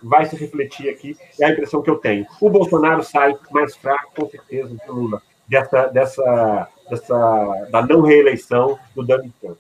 vai 0.03 0.27
se 0.27 0.37
refletir 0.37 0.89
aqui, 0.89 1.17
é 1.41 1.47
a 1.47 1.51
impressão 1.51 1.83
que 1.83 1.91
eu 1.91 1.97
tenho. 1.97 2.27
O 2.41 2.51
Bolsonaro 2.51 3.03
sai 3.03 3.37
mais 3.51 3.77
fraco, 3.77 4.13
com 4.15 4.29
certeza, 4.29 4.75
do 4.87 4.93
Lula, 4.93 5.23
dessa, 5.49 5.87
dessa, 5.87 6.69
dessa, 6.89 7.69
da 7.71 7.87
não 7.87 8.03
reeleição 8.03 8.79
do 8.95 9.03
Donald 9.03 9.33
Trump. 9.41 9.57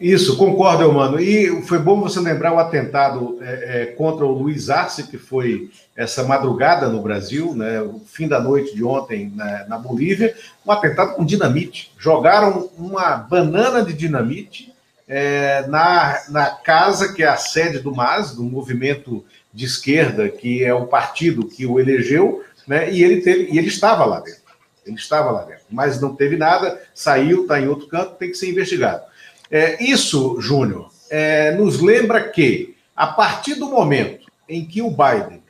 Isso, 0.00 0.36
concordo, 0.36 0.92
mano. 0.92 1.20
E 1.20 1.62
foi 1.62 1.78
bom 1.78 2.00
você 2.00 2.18
lembrar 2.18 2.52
o 2.52 2.58
atentado 2.58 3.38
é, 3.40 3.82
é, 3.82 3.86
contra 3.86 4.24
o 4.24 4.32
Luiz 4.32 4.68
Arce, 4.68 5.04
que 5.04 5.16
foi 5.16 5.70
essa 5.96 6.24
madrugada 6.24 6.88
no 6.88 7.00
Brasil, 7.00 7.54
né, 7.54 7.80
o 7.80 8.00
fim 8.00 8.26
da 8.26 8.40
noite 8.40 8.74
de 8.74 8.82
ontem 8.82 9.32
na, 9.34 9.66
na 9.68 9.78
Bolívia, 9.78 10.34
um 10.66 10.72
atentado 10.72 11.14
com 11.14 11.24
dinamite. 11.24 11.92
Jogaram 11.96 12.68
uma 12.76 13.16
banana 13.16 13.82
de 13.84 13.92
dinamite 13.92 14.73
é, 15.06 15.66
na, 15.66 16.22
na 16.28 16.50
casa 16.50 17.12
que 17.12 17.22
é 17.22 17.26
a 17.26 17.36
sede 17.36 17.78
do 17.78 17.94
MAS, 17.94 18.34
do 18.34 18.42
movimento 18.42 19.24
de 19.52 19.64
esquerda, 19.64 20.28
que 20.28 20.64
é 20.64 20.74
o 20.74 20.86
partido 20.86 21.46
que 21.46 21.66
o 21.66 21.78
elegeu, 21.78 22.44
né, 22.66 22.90
e 22.90 23.02
ele, 23.02 23.20
teve, 23.20 23.52
e 23.52 23.58
ele 23.58 23.68
estava 23.68 24.04
lá 24.04 24.20
dentro. 24.20 24.42
Ele 24.86 24.96
estava 24.96 25.30
lá 25.30 25.44
dentro, 25.44 25.64
mas 25.70 26.00
não 26.00 26.14
teve 26.14 26.36
nada, 26.36 26.82
saiu, 26.94 27.42
está 27.42 27.60
em 27.60 27.68
outro 27.68 27.86
canto, 27.86 28.16
tem 28.16 28.30
que 28.30 28.36
ser 28.36 28.50
investigado. 28.50 29.02
É, 29.50 29.82
isso, 29.82 30.40
Júnior, 30.40 30.90
é, 31.08 31.52
nos 31.52 31.80
lembra 31.80 32.28
que, 32.28 32.76
a 32.94 33.06
partir 33.06 33.54
do 33.54 33.68
momento 33.68 34.26
em 34.48 34.64
que 34.66 34.82
o 34.82 34.90
Biden 34.90 35.42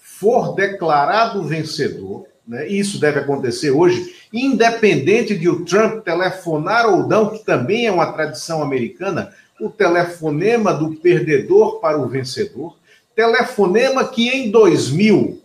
for 0.00 0.54
declarado 0.54 1.42
vencedor, 1.42 2.26
né, 2.46 2.68
isso 2.68 3.00
deve 3.00 3.20
acontecer 3.20 3.70
hoje, 3.70 4.14
independente 4.32 5.36
de 5.36 5.48
o 5.48 5.64
Trump 5.64 6.04
telefonar 6.04 6.86
ou 6.86 7.06
não, 7.06 7.30
que 7.30 7.44
também 7.44 7.86
é 7.86 7.92
uma 7.92 8.12
tradição 8.12 8.62
americana, 8.62 9.32
o 9.60 9.68
telefonema 9.68 10.72
do 10.72 10.94
perdedor 10.96 11.80
para 11.80 11.98
o 11.98 12.06
vencedor, 12.06 12.76
telefonema 13.14 14.06
que 14.06 14.28
em 14.28 14.50
2000 14.50 15.42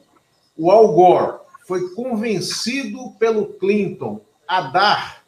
o 0.57 0.69
Al 0.69 0.93
Gore 0.93 1.39
foi 1.65 1.89
convencido 1.95 3.11
pelo 3.17 3.45
Clinton 3.45 4.19
a 4.47 4.61
dar 4.61 5.23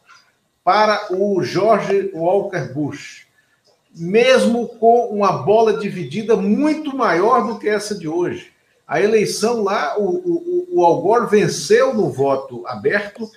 para 0.63 1.07
o 1.13 1.41
George 1.43 2.12
Walker 2.13 2.73
Bush, 2.73 3.25
mesmo 3.95 4.67
com 4.67 5.07
uma 5.07 5.31
bola 5.31 5.77
dividida 5.77 6.36
muito 6.36 6.95
maior 6.95 7.47
do 7.47 7.59
que 7.59 7.67
essa 7.67 7.95
de 7.95 8.07
hoje. 8.07 8.52
A 8.93 9.01
eleição 9.01 9.63
lá, 9.63 9.97
o, 9.97 10.03
o, 10.03 10.67
o 10.73 10.86
Al 10.86 11.01
Gore 11.01 11.27
venceu 11.27 11.95
no 11.95 12.12
voto 12.12 12.63
aberto, 12.67 13.27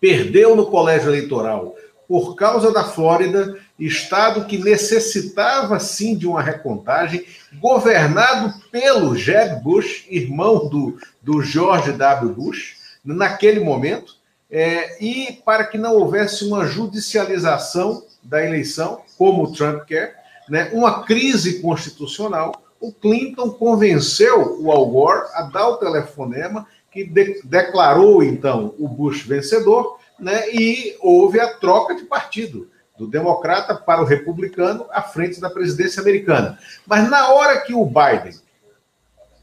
perdeu 0.00 0.54
no 0.54 0.66
colégio 0.66 1.10
eleitoral 1.10 1.74
por 2.06 2.36
causa 2.36 2.70
da 2.70 2.84
Flórida, 2.84 3.58
estado 3.76 4.44
que 4.44 4.56
necessitava 4.56 5.80
sim 5.80 6.16
de 6.16 6.28
uma 6.28 6.40
recontagem, 6.40 7.26
governado 7.60 8.54
pelo 8.70 9.16
Jeb 9.16 9.64
Bush, 9.64 10.06
irmão 10.08 10.68
do, 10.68 10.96
do 11.20 11.42
George 11.42 11.90
W. 11.90 12.32
Bush, 12.32 12.76
naquele 13.04 13.58
momento, 13.58 14.14
é, 14.48 15.04
e 15.04 15.40
para 15.44 15.64
que 15.64 15.76
não 15.76 15.96
houvesse 15.96 16.44
uma 16.44 16.64
judicialização 16.68 18.04
da 18.22 18.46
eleição, 18.46 19.02
como 19.16 19.42
o 19.42 19.52
Trump 19.52 19.86
quer, 19.86 20.22
né, 20.48 20.70
uma 20.72 21.02
crise 21.02 21.60
constitucional, 21.60 22.52
o 22.80 22.92
Clinton 22.92 23.50
convenceu 23.50 24.58
o 24.60 24.70
Al 24.70 24.86
Gore 24.86 25.28
a 25.34 25.42
dar 25.42 25.68
o 25.68 25.76
telefonema 25.76 26.66
que 26.90 27.04
de, 27.04 27.40
declarou 27.44 28.22
então 28.22 28.74
o 28.78 28.88
Bush 28.88 29.22
vencedor, 29.22 29.98
né, 30.18 30.50
e 30.52 30.96
houve 31.00 31.38
a 31.38 31.54
troca 31.54 31.94
de 31.94 32.04
partido 32.04 32.68
do 32.98 33.06
democrata 33.06 33.74
para 33.74 34.02
o 34.02 34.04
republicano 34.04 34.86
à 34.90 35.02
frente 35.02 35.40
da 35.40 35.48
presidência 35.48 36.00
americana. 36.00 36.58
Mas 36.84 37.08
na 37.08 37.28
hora 37.30 37.60
que 37.60 37.72
o 37.72 37.84
Biden 37.84 38.34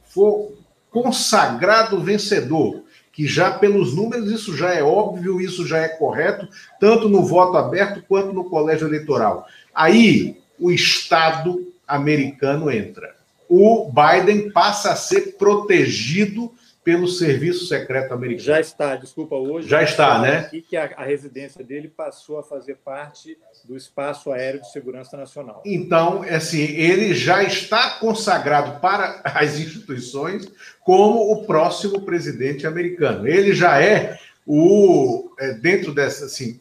for 0.04 0.52
consagrado 0.92 2.00
vencedor, 2.02 2.84
que 3.14 3.26
já 3.26 3.52
pelos 3.52 3.96
números 3.96 4.30
isso 4.30 4.58
já 4.58 4.74
é 4.74 4.84
óbvio, 4.84 5.40
isso 5.40 5.66
já 5.66 5.78
é 5.80 5.88
correto, 5.88 6.50
tanto 6.80 7.08
no 7.08 7.24
voto 7.26 7.58
aberto 7.58 8.04
quanto 8.08 8.34
no 8.34 8.50
colégio 8.50 8.88
eleitoral. 8.88 9.46
Aí 9.74 10.42
o 10.60 10.70
Estado 10.70 11.66
americano 11.88 12.70
entra. 12.70 13.15
O 13.50 13.92
Biden 13.92 14.52
passa 14.52 14.92
a 14.92 14.96
ser 14.96 15.38
protegido 15.38 16.52
pelo 16.86 17.08
Serviço 17.08 17.66
Secreto 17.66 18.14
Americano. 18.14 18.46
Já 18.46 18.60
está, 18.60 18.96
desculpa, 18.96 19.36
hoje. 19.36 19.68
Já 19.68 19.82
está, 19.82 20.20
né? 20.20 20.38
Aqui 20.38 20.62
que 20.62 20.78
a, 20.78 20.94
a, 20.96 21.04
residência 21.04 21.64
dele 21.64 21.88
passou 21.88 22.38
a 22.38 22.44
fazer 22.44 22.76
parte 22.76 23.36
do 23.64 23.76
Espaço 23.76 24.32
Aéreo 24.32 24.62
de 24.62 24.72
Segurança 24.72 25.18
Nacional. 25.18 25.64
Então, 25.66 26.22
assim, 26.22 26.62
ele 26.62 27.16
já 27.16 27.42
está 27.42 28.00
consagrado 28.00 28.80
para 28.80 29.20
as 29.26 29.60
instituições 29.60 30.48
como 30.82 31.32
o 31.34 31.44
próximo 31.48 32.02
presidente 32.02 32.68
americano. 32.68 33.28
Ele 33.28 33.56
já 33.56 33.82
é 33.82 34.20
o, 34.46 35.32
é, 35.40 35.54
dentro 35.54 35.92
dessa, 35.92 36.26
assim, 36.26 36.60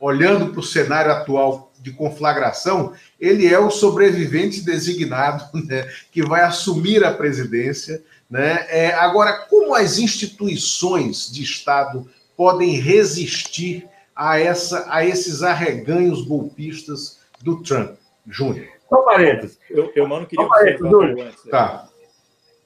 olhando 0.00 0.52
para 0.52 0.60
o 0.60 0.64
cenário 0.64 1.12
atual 1.12 1.70
de 1.82 1.90
conflagração, 1.92 2.92
ele 3.20 3.46
é 3.46 3.58
o 3.58 3.70
sobrevivente 3.70 4.64
designado 4.64 5.44
né, 5.66 5.86
que 6.10 6.22
vai 6.22 6.42
assumir 6.42 7.04
a 7.04 7.12
presidência 7.12 8.02
né? 8.32 8.64
É, 8.70 8.94
agora, 8.94 9.44
como 9.50 9.74
as 9.74 9.98
instituições 9.98 11.30
de 11.30 11.42
Estado 11.42 12.08
podem 12.34 12.80
resistir 12.80 13.86
a, 14.16 14.40
essa, 14.40 14.86
a 14.88 15.04
esses 15.04 15.42
arreganhos 15.42 16.26
golpistas 16.26 17.20
do 17.42 17.62
Trump, 17.62 17.90
Júnior? 18.26 18.68
Só 18.88 19.02
um 19.02 19.04
parênteses. 19.04 19.58
Eu, 19.68 19.92
eu 19.94 20.08
mano, 20.08 20.24
queria 20.24 20.46
Só 20.46 20.48
um 20.48 20.50
parênteses, 20.50 20.90
Júnior. 20.90 21.32
Tá. 21.50 21.88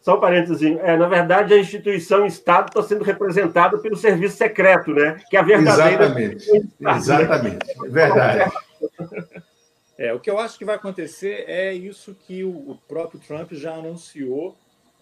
Só 0.00 0.16
um 0.16 0.20
parênteses. 0.20 0.62
É, 0.62 0.96
na 0.96 1.08
verdade, 1.08 1.52
a 1.52 1.58
instituição 1.58 2.24
Estado 2.24 2.68
está 2.68 2.82
sendo 2.84 3.02
representada 3.02 3.76
pelo 3.78 3.96
serviço 3.96 4.36
secreto, 4.36 4.92
né? 4.92 5.20
Que 5.28 5.36
é 5.36 5.40
a 5.40 5.42
verdadeira. 5.42 6.04
Exatamente. 6.04 6.68
Exatamente. 6.80 7.66
Né? 7.66 7.88
Verdade. 7.88 8.52
É, 9.98 10.12
o 10.12 10.20
que 10.20 10.28
eu 10.28 10.38
acho 10.38 10.58
que 10.58 10.64
vai 10.66 10.76
acontecer 10.76 11.48
é 11.48 11.72
isso 11.72 12.14
que 12.14 12.44
o, 12.44 12.78
próprio 12.86 13.18
Trump 13.18 13.52
já 13.52 13.76
anunciou 13.76 14.54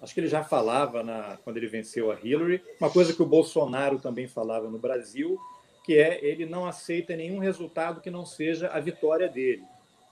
Acho 0.04 0.12
que 0.12 0.20
ele 0.20 0.28
já 0.28 0.44
falava 0.44 1.02
na, 1.02 1.38
quando 1.42 1.56
ele 1.56 1.66
venceu 1.66 2.12
a 2.12 2.18
Hillary, 2.22 2.62
uma 2.78 2.90
coisa 2.90 3.14
que 3.14 3.22
o 3.22 3.26
Bolsonaro 3.26 3.98
também 3.98 4.28
falava 4.28 4.68
no 4.68 4.78
Brasil, 4.78 5.40
que 5.82 5.96
é 5.96 6.22
ele 6.22 6.44
não 6.44 6.66
aceita 6.66 7.16
nenhum 7.16 7.38
resultado 7.38 8.02
que 8.02 8.10
não 8.10 8.26
seja 8.26 8.68
a 8.68 8.78
vitória 8.80 9.30
dele, 9.30 9.62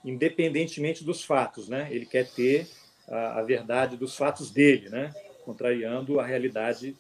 independentemente 0.03 1.05
dos 1.05 1.23
fatos, 1.23 1.69
né? 1.69 1.89
Ele 1.91 2.07
quer 2.07 2.27
ter 2.27 2.67
a, 3.07 3.41
a 3.41 3.43
verdade 3.43 3.99
dos 3.99 4.17
fatos 4.17 4.51
dele, 4.51 4.89
né? 4.89 5.13
Contrariando 5.45 6.19
a 6.19 6.25
realidade 6.25 6.97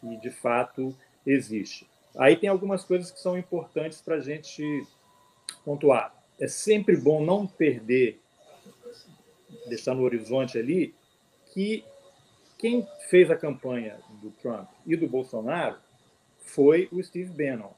que 0.00 0.16
de 0.18 0.30
fato 0.30 0.96
existe. 1.26 1.88
Aí 2.16 2.36
tem 2.36 2.48
algumas 2.48 2.84
coisas 2.84 3.10
que 3.10 3.18
são 3.18 3.36
importantes 3.36 4.00
para 4.00 4.14
a 4.14 4.20
gente 4.20 4.86
pontuar. 5.64 6.14
É 6.38 6.46
sempre 6.46 6.96
bom 6.96 7.24
não 7.24 7.46
perder, 7.46 8.20
deixar 9.68 9.94
no 9.94 10.02
horizonte 10.02 10.58
ali, 10.58 10.94
que 11.52 11.84
quem 12.58 12.86
fez 13.08 13.30
a 13.30 13.36
campanha 13.36 13.98
do 14.20 14.30
Trump 14.30 14.68
e 14.86 14.96
do 14.96 15.08
Bolsonaro 15.08 15.76
foi 16.38 16.88
o 16.90 17.02
Steve 17.02 17.30
Bannon, 17.30 17.70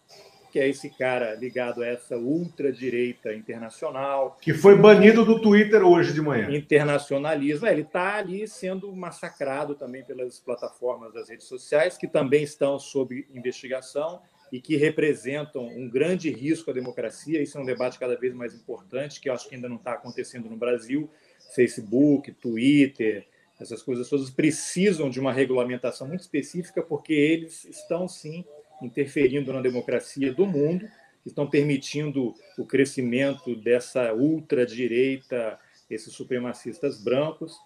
que 0.51 0.59
é 0.59 0.69
esse 0.69 0.91
cara 0.91 1.35
ligado 1.35 1.83
a 1.83 1.87
essa 1.87 2.17
ultradireita 2.17 3.35
internacional. 3.35 4.39
Que 4.41 4.55
foi 4.55 4.77
banido 4.77 5.25
do 5.25 5.41
Twitter 5.41 5.83
hoje 5.83 6.13
de 6.13 6.21
manhã. 6.21 6.51
Internacionalismo. 6.51 7.67
É, 7.67 7.73
ele 7.73 7.83
está 7.83 8.17
ali 8.17 8.47
sendo 8.49 8.95
massacrado 8.95 9.75
também 9.75 10.03
pelas 10.05 10.41
plataformas 10.41 11.13
das 11.13 11.29
redes 11.29 11.47
sociais, 11.47 11.97
que 11.97 12.09
também 12.09 12.43
estão 12.43 12.79
sob 12.79 13.27
investigação 13.33 14.21
e 14.53 14.61
que 14.61 14.77
representam 14.77 15.67
um 15.67 15.89
grande 15.89 16.31
risco 16.31 16.71
à 16.71 16.75
democracia. 16.75 17.43
Isso 17.43 17.57
é 17.57 17.61
um 17.61 17.65
debate 17.65 17.99
cada 17.99 18.17
vez 18.17 18.35
mais 18.35 18.55
importante, 18.55 19.21
que 19.21 19.29
eu 19.29 19.33
acho 19.33 19.49
que 19.49 19.55
ainda 19.55 19.69
não 19.69 19.77
está 19.77 19.93
acontecendo 19.93 20.49
no 20.49 20.57
Brasil. 20.57 21.09
Facebook, 21.55 22.33
Twitter, 22.33 23.27
essas 23.61 23.83
coisas 23.83 24.09
todas 24.09 24.31
precisam 24.31 25.11
de 25.11 25.21
uma 25.21 25.33
regulamentação 25.33 26.09
muito 26.09 26.21
específica, 26.21 26.83
porque 26.83 27.13
eles 27.13 27.65
estão, 27.65 28.09
sim, 28.09 28.45
interferindo 28.83 29.53
na 29.53 29.61
democracia 29.61 30.33
do 30.33 30.47
mundo 30.47 30.89
estão 31.25 31.49
permitindo 31.49 32.35
o 32.59 32.65
crescimento 32.65 33.55
dessa 33.55 34.13
ultradireita, 34.15 35.59
esses 35.89 36.13
supremacistas 36.13 37.03
brancos. 37.03 37.59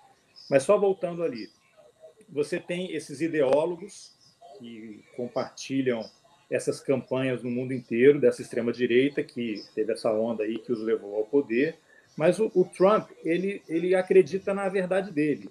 Mas 0.51 0.63
só 0.63 0.79
voltando 0.79 1.23
ali, 1.23 1.49
você 2.29 2.59
tem 2.59 2.93
esses 2.93 3.21
ideólogos 3.21 4.15
que 4.59 5.05
compartilham 5.17 6.09
essas 6.55 6.81
campanhas 6.81 7.43
no 7.43 7.51
mundo 7.51 7.73
inteiro 7.73 8.21
dessa 8.21 8.41
extrema 8.41 8.73
direita 8.73 9.25
que 9.25 9.63
teve 9.75 9.93
essa 9.93 10.13
onda 10.13 10.45
aí 10.45 10.59
que 10.59 10.73
os 10.73 10.81
levou 10.81 11.17
ao 11.17 11.25
poder. 11.25 11.77
Mas 12.17 12.39
o, 12.39 12.51
o 12.55 12.65
Trump 12.65 13.11
ele 13.25 13.61
ele 13.69 13.95
acredita 13.95 14.55
na 14.55 14.69
verdade 14.69 15.11
dele, 15.11 15.51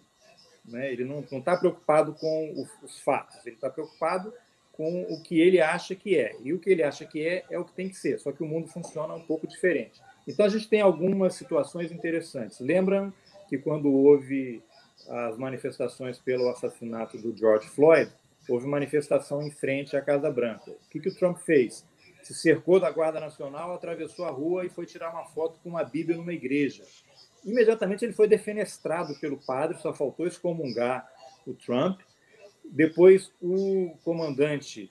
né? 0.66 0.92
Ele 0.92 1.04
não 1.04 1.20
está 1.20 1.58
preocupado 1.58 2.14
com 2.14 2.54
os, 2.54 2.70
os 2.82 3.00
fatos, 3.02 3.46
ele 3.46 3.56
está 3.56 3.70
preocupado 3.70 4.34
com 4.72 5.04
o 5.04 5.22
que 5.22 5.42
ele 5.42 5.60
acha 5.60 5.94
que 5.94 6.18
é. 6.18 6.36
E 6.42 6.54
o 6.54 6.60
que 6.60 6.70
ele 6.70 6.84
acha 6.84 7.06
que 7.06 7.26
é 7.26 7.44
é 7.52 7.60
o 7.60 7.66
que 7.66 7.74
tem 7.74 7.90
que 7.90 7.96
ser. 7.96 8.18
Só 8.20 8.32
que 8.32 8.42
o 8.42 8.48
mundo 8.48 8.68
funciona 8.70 9.14
um 9.14 9.22
pouco 9.22 9.46
diferente. 9.46 10.02
Então 10.26 10.46
a 10.46 10.50
gente 10.50 10.70
tem 10.70 10.80
algumas 10.80 11.36
situações 11.36 11.92
interessantes. 11.92 12.62
Lembram 12.62 13.14
que 13.50 13.58
quando 13.58 13.92
houve 13.92 14.64
as 15.10 15.38
manifestações 15.38 16.18
pelo 16.18 16.50
assassinato 16.50 17.18
do 17.18 17.36
George 17.36 17.68
Floyd, 17.68 18.10
houve 18.50 18.68
manifestação 18.68 19.42
em 19.42 19.52
frente 19.52 19.96
à 19.96 20.02
Casa 20.02 20.30
Branca. 20.30 20.72
O 20.72 20.90
que, 20.90 21.00
que 21.00 21.10
o 21.10 21.16
Trump 21.16 21.38
fez? 21.38 21.86
Se 22.22 22.34
cercou 22.34 22.80
da 22.80 22.90
Guarda 22.90 23.20
Nacional, 23.20 23.74
atravessou 23.74 24.26
a 24.26 24.32
rua 24.32 24.66
e 24.66 24.70
foi 24.70 24.86
tirar 24.86 25.12
uma 25.12 25.26
foto 25.26 25.60
com 25.62 25.70
uma 25.70 25.84
Bíblia 25.84 26.18
numa 26.18 26.34
igreja. 26.34 26.84
Imediatamente 27.44 28.06
ele 28.06 28.14
foi 28.14 28.28
defenestrado 28.28 29.14
pelo 29.20 29.38
padre, 29.38 29.78
só 29.80 29.94
faltou 29.94 30.26
excomungar 30.26 31.10
o 31.46 31.54
Trump. 31.54 32.00
Depois, 32.64 33.32
o 33.42 33.98
comandante 34.04 34.90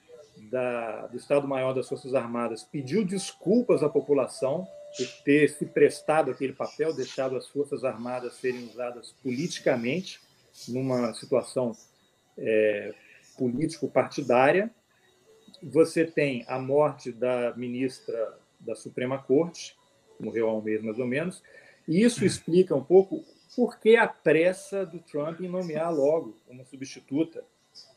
da, 0.49 1.07
do 1.07 1.17
Estado-Maior 1.17 1.73
das 1.73 1.89
Forças 1.89 2.13
Armadas 2.13 2.63
pediu 2.63 3.03
desculpas 3.03 3.81
à 3.81 3.89
população 3.89 4.67
por 4.95 5.07
ter 5.23 5.49
se 5.49 5.65
prestado 5.65 6.29
aquele 6.29 6.53
papel, 6.53 6.93
deixado 6.95 7.35
as 7.35 7.47
Forças 7.47 7.83
Armadas 7.83 8.35
serem 8.35 8.65
usadas 8.65 9.15
politicamente 9.23 10.21
numa 10.67 11.13
situação 11.15 11.75
é, 12.37 12.93
político-partidária. 13.37 14.71
Você 15.61 16.05
tem 16.05 16.43
a 16.47 16.59
morte 16.59 17.11
da 17.11 17.53
ministra 17.55 18.37
da 18.59 18.75
Suprema 18.75 19.21
Corte, 19.21 19.75
morreu 20.19 20.49
há 20.49 20.53
um 20.53 20.61
mês 20.61 20.81
mais 20.81 20.99
ou 20.99 21.07
menos, 21.07 21.43
e 21.87 22.01
isso 22.01 22.25
explica 22.25 22.75
um 22.75 22.83
pouco 22.83 23.23
por 23.55 23.79
que 23.79 23.95
a 23.95 24.07
pressa 24.07 24.85
do 24.85 24.99
Trump 24.99 25.41
em 25.41 25.47
nomear 25.47 25.93
logo 25.93 26.35
uma 26.49 26.63
substituta. 26.65 27.43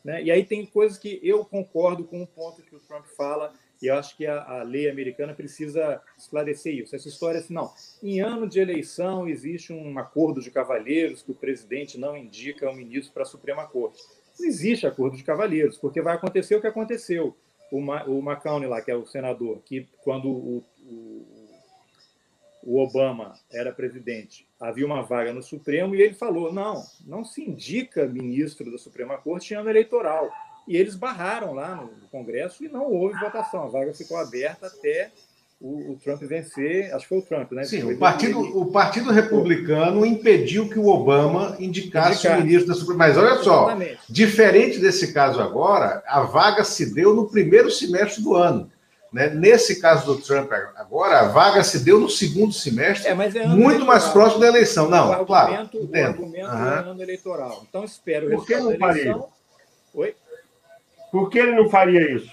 Né? 0.03 0.23
E 0.23 0.31
aí 0.31 0.43
tem 0.43 0.65
coisas 0.65 0.97
que 0.97 1.19
eu 1.23 1.45
concordo 1.45 2.03
com 2.03 2.21
o 2.21 2.27
ponto 2.27 2.61
que 2.61 2.75
o 2.75 2.79
Trump 2.79 3.05
fala, 3.05 3.53
e 3.81 3.89
acho 3.89 4.17
que 4.17 4.25
a, 4.25 4.41
a, 4.43 4.63
lei 4.63 4.89
americana 4.89 5.33
precisa 5.33 6.01
esclarecer 6.17 6.73
isso. 6.73 6.95
Essa 6.95 7.07
história 7.07 7.39
assim, 7.39 7.53
não, 7.53 7.71
em 8.01 8.19
ano 8.19 8.47
de 8.47 8.59
eleição 8.59 9.27
existe 9.27 9.71
um 9.71 9.97
acordo 9.99 10.41
de 10.41 10.49
cavalheiros 10.49 11.21
que 11.21 11.31
o 11.31 11.35
presidente 11.35 11.97
não 11.97 12.17
indica 12.17 12.69
um 12.69 12.75
ministro 12.75 13.13
para 13.13 13.23
a 13.23 13.25
Suprema 13.25 13.67
Corte. 13.67 14.01
Não 14.39 14.47
existe 14.47 14.85
acordo 14.85 15.17
de 15.17 15.23
cavalheiros, 15.23 15.77
porque 15.77 16.01
vai 16.01 16.15
acontecer 16.15 16.55
o 16.55 16.61
que 16.61 16.67
aconteceu. 16.67 17.35
O, 17.71 17.81
Ma, 17.81 18.05
o 18.05 18.21
lá, 18.67 18.81
que 18.81 18.91
é 18.91 18.95
o 18.95 19.05
senador, 19.05 19.61
que 19.65 19.87
quando 20.03 20.29
o, 20.29 20.63
o 20.85 21.37
o 22.67 22.79
Obama 22.79 23.33
era 23.49 23.71
presidente, 23.71 24.45
havia 24.59 24.85
uma 24.85 25.01
vaga 25.01 25.31
no 25.31 25.41
Supremo 25.41 25.95
e 25.95 26.01
ele 26.01 26.13
falou: 26.13 26.51
não, 26.51 26.83
não 27.05 27.23
se 27.23 27.41
indica 27.41 28.05
ministro 28.05 28.69
da 28.69 28.77
Suprema 28.77 29.17
Corte 29.17 29.53
em 29.53 29.57
ano 29.57 29.69
eleitoral. 29.69 30.29
E 30.67 30.75
eles 30.75 30.95
barraram 30.95 31.53
lá 31.53 31.77
no 31.77 32.09
Congresso 32.09 32.65
e 32.65 32.67
não 32.67 32.91
houve 32.91 33.17
votação. 33.17 33.63
A 33.63 33.67
vaga 33.69 33.93
ficou 33.93 34.17
aberta 34.17 34.67
até 34.67 35.13
o, 35.59 35.93
o 35.93 35.97
Trump 35.97 36.21
vencer. 36.21 36.93
Acho 36.93 37.03
que 37.03 37.09
foi 37.09 37.17
o 37.19 37.21
Trump, 37.21 37.51
né? 37.51 37.63
Sim, 37.63 37.83
o 37.83 37.97
partido, 37.97 38.39
o 38.39 38.71
partido 38.71 39.11
Republicano 39.11 40.05
impediu 40.05 40.69
que 40.69 40.79
o 40.79 40.87
Obama 40.87 41.55
indicasse 41.59 42.27
Indicar. 42.27 42.39
o 42.39 42.43
ministro 42.43 42.67
da 42.67 42.73
Suprema. 42.73 43.07
Mas 43.07 43.17
olha 43.17 43.35
só, 43.43 43.65
Exatamente. 43.65 43.99
diferente 44.09 44.79
desse 44.79 45.13
caso 45.13 45.41
agora, 45.41 46.03
a 46.07 46.21
vaga 46.21 46.63
se 46.63 46.93
deu 46.93 47.15
no 47.15 47.27
primeiro 47.27 47.71
semestre 47.71 48.23
do 48.23 48.35
ano. 48.35 48.71
Né? 49.11 49.29
Nesse 49.29 49.79
caso 49.79 50.05
do 50.05 50.21
Trump, 50.21 50.51
agora, 50.75 51.21
a 51.21 51.27
vaga 51.29 51.63
se 51.63 51.79
deu 51.79 51.99
no 51.99 52.09
segundo 52.09 52.53
semestre, 52.53 53.07
é, 53.07 53.11
é 53.11 53.47
muito 53.47 53.85
mais 53.85 54.05
próximo 54.09 54.41
da 54.41 54.47
eleição. 54.47 54.89
Não, 54.89 55.21
o 55.21 55.25
claro. 55.25 55.53
Argumento, 55.53 55.77
o 55.77 56.05
argumento 56.05 56.45
uhum. 56.45 56.67
é 56.67 56.79
ano 56.79 57.01
eleitoral. 57.01 57.65
Então, 57.67 57.83
espero 57.83 58.29
Por 58.29 58.45
que 58.45 58.55
não 58.57 58.77
faria? 58.77 59.17
Oi? 59.93 60.15
Por 61.09 61.29
que 61.29 61.39
ele 61.39 61.55
não 61.55 61.69
faria 61.69 62.11
isso? 62.11 62.29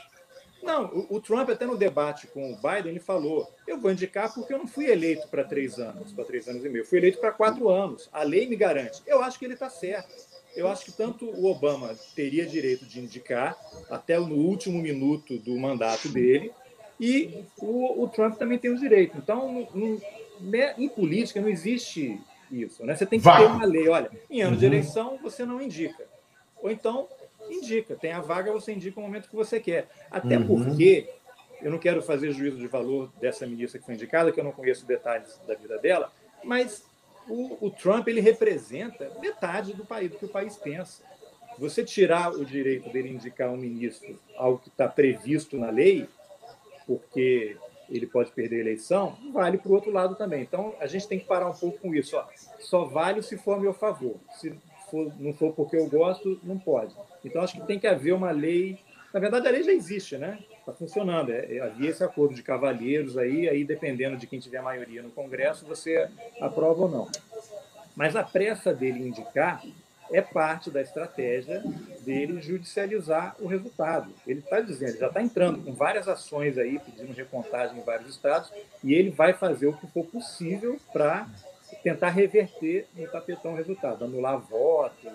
Não, 0.65 0.87
o, 0.87 1.17
o, 1.17 1.21
Trump, 1.21 1.51
até 1.51 1.67
no 1.67 1.77
debate 1.77 2.27
com 2.29 2.53
o 2.53 2.57
Biden, 2.57 2.93
ele 2.93 3.01
falou: 3.01 3.53
eu 3.67 3.79
vou 3.79 3.91
indicar 3.91 4.33
porque 4.33 4.53
eu 4.53 4.59
não 4.59 4.67
fui 4.67 4.87
eleito 4.87 5.29
para 5.29 5.45
três 5.45 5.79
anos, 5.79 6.13
para 6.13 6.25
três 6.25 6.49
anos 6.49 6.65
e 6.65 6.69
meio, 6.69 6.83
eu 6.83 6.87
fui 6.87 6.99
eleito 6.99 7.19
para 7.19 7.33
quatro 7.33 7.69
anos. 7.69 8.09
A 8.13 8.23
lei 8.23 8.49
me 8.49 8.57
garante. 8.57 9.03
Eu 9.07 9.23
acho 9.23 9.39
que 9.39 9.45
ele 9.45 9.55
está 9.55 9.69
certo. 9.69 10.15
Eu 10.57 10.69
acho 10.69 10.85
que 10.85 10.93
tanto 10.93 11.27
o 11.27 11.47
Obama 11.47 11.95
teria 12.15 12.47
direito 12.47 12.87
de 12.87 13.01
indicar 13.01 13.59
até 13.91 14.19
no 14.19 14.37
último 14.37 14.81
minuto 14.81 15.37
do 15.39 15.59
mandato 15.59 16.09
dele, 16.09 16.53
e 16.99 17.45
o, 17.59 18.05
o 18.05 18.09
Trump 18.09 18.37
também 18.37 18.59
tem 18.59 18.71
o 18.71 18.79
direito. 18.79 19.19
Então, 19.19 19.69
né, 20.41 20.75
em 20.79 20.89
política 20.89 21.41
não 21.41 21.49
existe 21.49 22.21
isso. 22.51 22.85
Né? 22.87 22.95
Você 22.95 23.05
tem 23.05 23.19
que 23.19 23.25
Vai. 23.25 23.43
ter 23.43 23.47
uma 23.47 23.65
lei. 23.65 23.89
Olha, 23.89 24.11
em 24.31 24.43
ano 24.43 24.53
uhum. 24.53 24.59
de 24.59 24.67
eleição 24.67 25.19
você 25.23 25.45
não 25.45 25.61
indica. 25.61 26.05
Ou 26.63 26.71
então, 26.71 27.09
indica. 27.51 27.95
Tem 27.95 28.13
a 28.13 28.21
vaga, 28.21 28.53
você 28.53 28.73
indica 28.73 28.99
o 28.99 29.03
momento 29.03 29.29
que 29.29 29.37
você 29.37 29.61
quer. 29.61 29.89
Até 30.11 30.39
uhum. 30.39 30.47
porque 30.47 31.09
eu 31.63 31.71
não 31.71 31.79
quero 31.79 32.03
fazer 32.03 32.33
juízo 32.33 32.59
de 32.59 32.67
valor 32.67 33.11
dessa 33.21 33.47
ministra 33.47 33.79
que 33.79 33.87
foi 33.87 33.95
indicada, 33.95 34.31
que 34.31 34.39
eu 34.39 34.45
não 34.45 34.53
conheço 34.53 34.87
detalhes 34.87 35.41
da 35.47 35.55
vida 35.55 35.79
dela, 35.79 36.13
mas 36.43 36.85
o, 37.29 37.67
o 37.67 37.71
Trump 37.71 38.07
ele 38.09 38.21
representa 38.21 39.11
metade 39.21 39.73
do 39.73 39.85
país, 39.85 40.11
do 40.11 40.19
que 40.19 40.27
o 40.27 40.29
país 40.29 40.57
pensa. 40.57 41.03
Você 41.59 41.85
tirar 41.85 42.33
o 42.33 42.45
direito 42.45 42.91
dele 42.91 43.11
indicar 43.11 43.51
um 43.51 43.57
ministro, 43.57 44.19
algo 44.37 44.59
que 44.59 44.69
está 44.69 44.89
previsto 44.89 45.57
na 45.57 45.71
lei, 45.71 46.09
porque 46.87 47.57
ele 47.89 48.07
pode 48.07 48.33
perder 48.33 48.57
a 48.57 48.61
eleição, 48.61 49.17
vale 49.33 49.59
para 49.59 49.71
o 49.71 49.75
outro 49.75 49.91
lado 49.91 50.17
também. 50.17 50.43
Então, 50.43 50.75
a 50.81 50.87
gente 50.87 51.07
tem 51.07 51.19
que 51.19 51.27
parar 51.27 51.49
um 51.49 51.55
pouco 51.55 51.79
com 51.79 51.95
isso. 51.95 52.17
Ó. 52.17 52.27
Só 52.59 52.85
vale 52.85 53.23
se 53.23 53.37
for 53.37 53.55
a 53.55 53.61
meu 53.61 53.73
favor. 53.73 54.17
Se 54.41 54.55
for, 54.91 55.13
não 55.19 55.33
for 55.33 55.53
porque 55.53 55.77
eu 55.77 55.89
gosto, 55.89 56.41
não 56.43 56.59
pode. 56.59 56.95
Então, 57.25 57.43
acho 57.43 57.55
que 57.55 57.67
tem 57.67 57.79
que 57.79 57.87
haver 57.87 58.13
uma 58.13 58.31
lei. 58.31 58.79
Na 59.13 59.21
verdade, 59.21 59.47
a 59.47 59.51
lei 59.51 59.63
já 59.63 59.73
existe, 59.73 60.17
né? 60.17 60.39
Está 60.59 60.73
funcionando. 60.73 61.31
É, 61.31 61.57
é, 61.57 61.61
havia 61.61 61.91
esse 61.91 62.03
acordo 62.03 62.35
de 62.35 62.43
cavalheiros 62.43 63.17
aí, 63.17 63.49
aí 63.49 63.65
dependendo 63.65 64.17
de 64.17 64.27
quem 64.27 64.39
tiver 64.39 64.63
maioria 64.63 65.03
no 65.03 65.11
Congresso, 65.11 65.67
você 65.67 66.09
aprova 66.41 66.83
ou 66.83 66.89
não. 66.89 67.09
Mas 67.95 68.17
a 68.17 68.25
pressa 68.25 68.75
dele 68.75 69.07
indicar 69.07 69.63
é 70.13 70.21
parte 70.21 70.71
da 70.71 70.83
estratégia 70.83 71.63
dele 72.05 72.41
judicializar 72.41 73.37
o 73.41 73.47
resultado. 73.47 74.13
Ele 74.27 74.41
está 74.41 74.61
dizendo, 74.61 74.91
ele 74.91 74.99
já 74.99 75.09
está 75.09 75.23
entrando 75.23 75.63
com 75.65 75.73
várias 75.73 76.09
ações 76.09 76.59
aí, 76.59 76.79
pedindo 76.79 77.13
recontagem 77.13 77.79
em 77.79 77.83
vários 77.83 78.11
estados, 78.11 78.53
e 78.83 78.95
ele 78.95 79.11
vai 79.11 79.33
fazer 79.33 79.67
o 79.67 79.73
que 79.73 79.87
for 79.89 80.05
possível 80.05 80.79
para 80.93 81.27
tentar 81.85 82.09
reverter 82.09 82.87
no 82.97 83.07
tapetão 83.07 83.53
o 83.53 83.57
resultado, 83.57 84.07
anular 84.07 84.39
voto, 84.39 85.07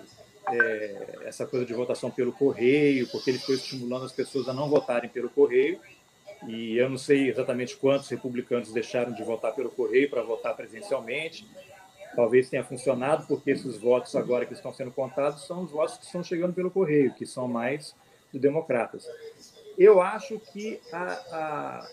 é, 0.48 1.18
essa 1.24 1.44
coisa 1.44 1.66
de 1.66 1.74
votação 1.74 2.10
pelo 2.10 2.32
correio, 2.32 3.08
porque 3.08 3.30
ele 3.30 3.40
foi 3.40 3.56
estimulando 3.56 4.04
as 4.06 4.12
pessoas 4.12 4.48
a 4.48 4.52
não 4.52 4.70
votarem 4.70 5.10
pelo 5.10 5.28
correio, 5.28 5.80
e 6.46 6.78
eu 6.78 6.88
não 6.88 6.96
sei 6.96 7.28
exatamente 7.28 7.76
quantos 7.76 8.08
republicanos 8.08 8.72
deixaram 8.72 9.12
de 9.12 9.22
votar 9.24 9.52
pelo 9.52 9.68
correio 9.68 10.08
para 10.08 10.22
votar 10.22 10.54
presencialmente, 10.56 11.44
talvez 12.14 12.48
tenha 12.48 12.62
funcionado, 12.62 13.26
porque 13.26 13.50
esses 13.50 13.76
votos 13.76 14.14
agora 14.14 14.46
que 14.46 14.54
estão 14.54 14.72
sendo 14.72 14.92
contados 14.92 15.46
são 15.46 15.64
os 15.64 15.72
votos 15.72 15.98
que 15.98 16.06
estão 16.06 16.22
chegando 16.22 16.54
pelo 16.54 16.70
correio, 16.70 17.12
que 17.14 17.26
são 17.26 17.48
mais 17.48 17.96
de 18.32 18.38
democratas. 18.38 19.06
Eu 19.76 20.00
acho 20.00 20.38
que 20.38 20.80
a, 20.92 21.04
a, 21.32 21.90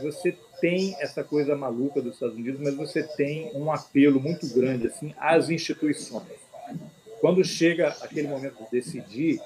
você 0.00 0.36
tem 0.60 0.94
essa 1.00 1.24
coisa 1.24 1.56
maluca 1.56 2.00
dos 2.00 2.14
Estados 2.14 2.36
Unidos, 2.36 2.60
mas 2.60 2.74
você 2.74 3.02
tem 3.02 3.50
um 3.54 3.72
apelo 3.72 4.20
muito 4.20 4.46
grande 4.54 4.86
assim 4.86 5.12
às 5.18 5.50
instituições. 5.50 6.40
Quando 7.20 7.44
chega 7.44 7.88
aquele 8.00 8.28
momento 8.28 8.64
de 8.64 8.70
decidir, 8.70 9.40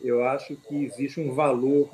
eu 0.00 0.24
acho 0.24 0.56
que 0.56 0.84
existe 0.84 1.20
um 1.20 1.32
valor 1.32 1.88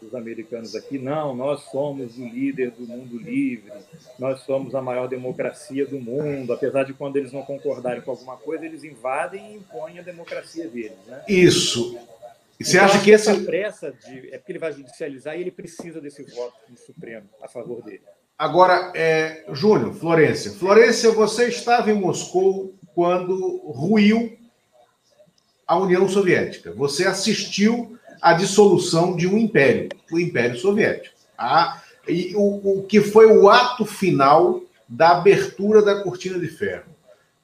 dos 0.00 0.14
americanos 0.14 0.74
aqui, 0.74 0.98
não, 0.98 1.34
nós 1.34 1.62
somos 1.70 2.16
o 2.18 2.24
líder 2.24 2.70
do 2.70 2.86
mundo 2.86 3.18
livre, 3.18 3.72
nós 4.18 4.40
somos 4.42 4.74
a 4.74 4.80
maior 4.80 5.08
democracia 5.08 5.84
do 5.86 5.98
mundo, 5.98 6.52
apesar 6.52 6.84
de 6.84 6.94
quando 6.94 7.16
eles 7.16 7.32
não 7.32 7.42
concordarem 7.42 8.00
com 8.00 8.12
alguma 8.12 8.36
coisa, 8.36 8.64
eles 8.64 8.84
invadem 8.84 9.52
e 9.52 9.56
impõem 9.56 9.98
a 9.98 10.02
democracia 10.02 10.68
deles. 10.68 10.98
Né? 11.06 11.22
Isso. 11.28 11.98
E 12.58 12.64
você 12.64 12.76
então, 12.76 12.86
acha 12.86 13.00
que 13.04 13.12
essa 13.12 13.34
pressa 13.36 13.92
de, 13.92 14.32
é 14.32 14.38
porque 14.38 14.52
ele 14.52 14.58
vai 14.58 14.72
judicializar 14.72 15.36
e 15.36 15.40
ele 15.42 15.50
precisa 15.50 16.00
desse 16.00 16.24
voto 16.24 16.54
do 16.68 16.76
Supremo 16.76 17.28
a 17.40 17.48
favor 17.48 17.82
dele. 17.82 18.02
Agora, 18.36 18.92
é, 18.94 19.44
Júnior, 19.52 19.94
Florência. 19.94 20.52
Florência, 20.52 21.10
você 21.10 21.48
estava 21.48 21.90
em 21.90 21.94
Moscou 21.94 22.74
quando 22.94 23.58
ruiu 23.66 24.36
a 25.66 25.76
União 25.76 26.08
Soviética. 26.08 26.72
Você 26.72 27.06
assistiu 27.06 27.98
a 28.20 28.32
dissolução 28.32 29.14
de 29.16 29.28
um 29.28 29.36
império, 29.38 29.88
o 30.10 30.18
Império 30.18 30.56
Soviético. 30.56 31.14
A, 31.36 31.82
e 32.08 32.34
o, 32.34 32.80
o 32.80 32.82
que 32.84 33.00
foi 33.00 33.26
o 33.26 33.48
ato 33.48 33.84
final 33.84 34.62
da 34.88 35.10
abertura 35.10 35.82
da 35.82 36.02
cortina 36.02 36.38
de 36.38 36.48
ferro. 36.48 36.86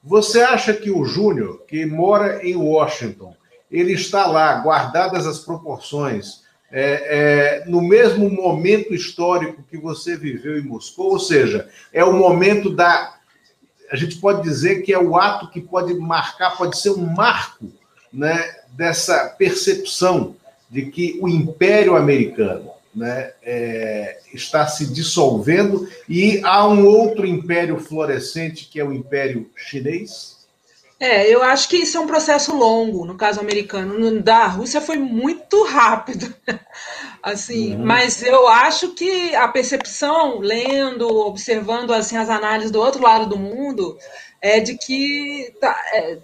Você 0.03 0.41
acha 0.43 0.73
que 0.73 0.91
o 0.91 1.05
Júnior, 1.05 1.63
que 1.67 1.85
mora 1.87 2.45
em 2.45 2.57
Washington, 2.57 3.35
ele 3.75 3.93
está 3.93 4.27
lá, 4.27 4.61
guardadas 4.61 5.27
as 5.27 5.41
proporções, 5.41 6.45
é, 6.71 7.63
é, 7.63 7.69
no 7.69 7.83
mesmo 7.83 8.31
momento 8.31 8.95
histórico 8.95 9.63
que 9.69 9.77
você 9.77 10.17
viveu 10.17 10.59
em 10.59 10.63
Moscou, 10.63 11.13
ou 11.13 11.19
seja, 11.19 11.69
é 11.93 12.05
o 12.05 12.13
momento 12.13 12.71
da. 12.71 13.17
A 13.91 13.97
gente 13.97 14.17
pode 14.17 14.43
dizer 14.43 14.83
que 14.83 14.93
é 14.93 14.99
o 14.99 15.17
ato 15.17 15.51
que 15.51 15.61
pode 15.61 15.93
marcar, 15.95 16.57
pode 16.57 16.79
ser 16.79 16.91
um 16.91 17.07
marco 17.15 17.71
né, 18.13 18.57
dessa 18.71 19.29
percepção 19.39 20.37
de 20.71 20.87
que 20.87 21.19
o 21.21 21.29
Império 21.29 21.97
Americano 21.97 22.71
né, 22.95 23.33
é, 23.43 24.19
está 24.33 24.67
se 24.67 24.87
dissolvendo 24.87 25.89
e 26.09 26.41
há 26.45 26.67
um 26.67 26.87
outro 26.87 27.27
império 27.27 27.79
florescente 27.79 28.69
que 28.69 28.81
é 28.81 28.85
o 28.85 28.93
Império 28.93 29.51
Chinês? 29.57 30.34
É, 31.05 31.29
eu 31.29 31.43
acho 31.43 31.69
que 31.69 31.77
isso 31.77 31.99
é 31.99 32.01
um 32.01 32.07
processo 32.07 32.57
longo, 32.57 33.05
no 33.05 33.15
caso 33.15 33.39
americano. 33.39 34.23
Da 34.23 34.47
Rússia 34.47 34.81
foi 34.81 34.97
muito 34.97 35.63
rápido, 35.63 36.35
assim. 37.23 37.75
Uhum. 37.75 37.85
Mas 37.85 38.23
eu 38.23 38.49
acho 38.49 38.95
que 38.95 39.35
a 39.35 39.47
percepção, 39.47 40.39
lendo, 40.39 41.07
observando 41.07 41.93
assim 41.93 42.17
as 42.17 42.31
análises 42.31 42.71
do 42.71 42.81
outro 42.81 43.03
lado 43.03 43.27
do 43.27 43.37
mundo, 43.37 43.99
é 44.41 44.61
de 44.61 44.79
que 44.79 45.55
tá, 45.61 45.79
é, 45.93 46.17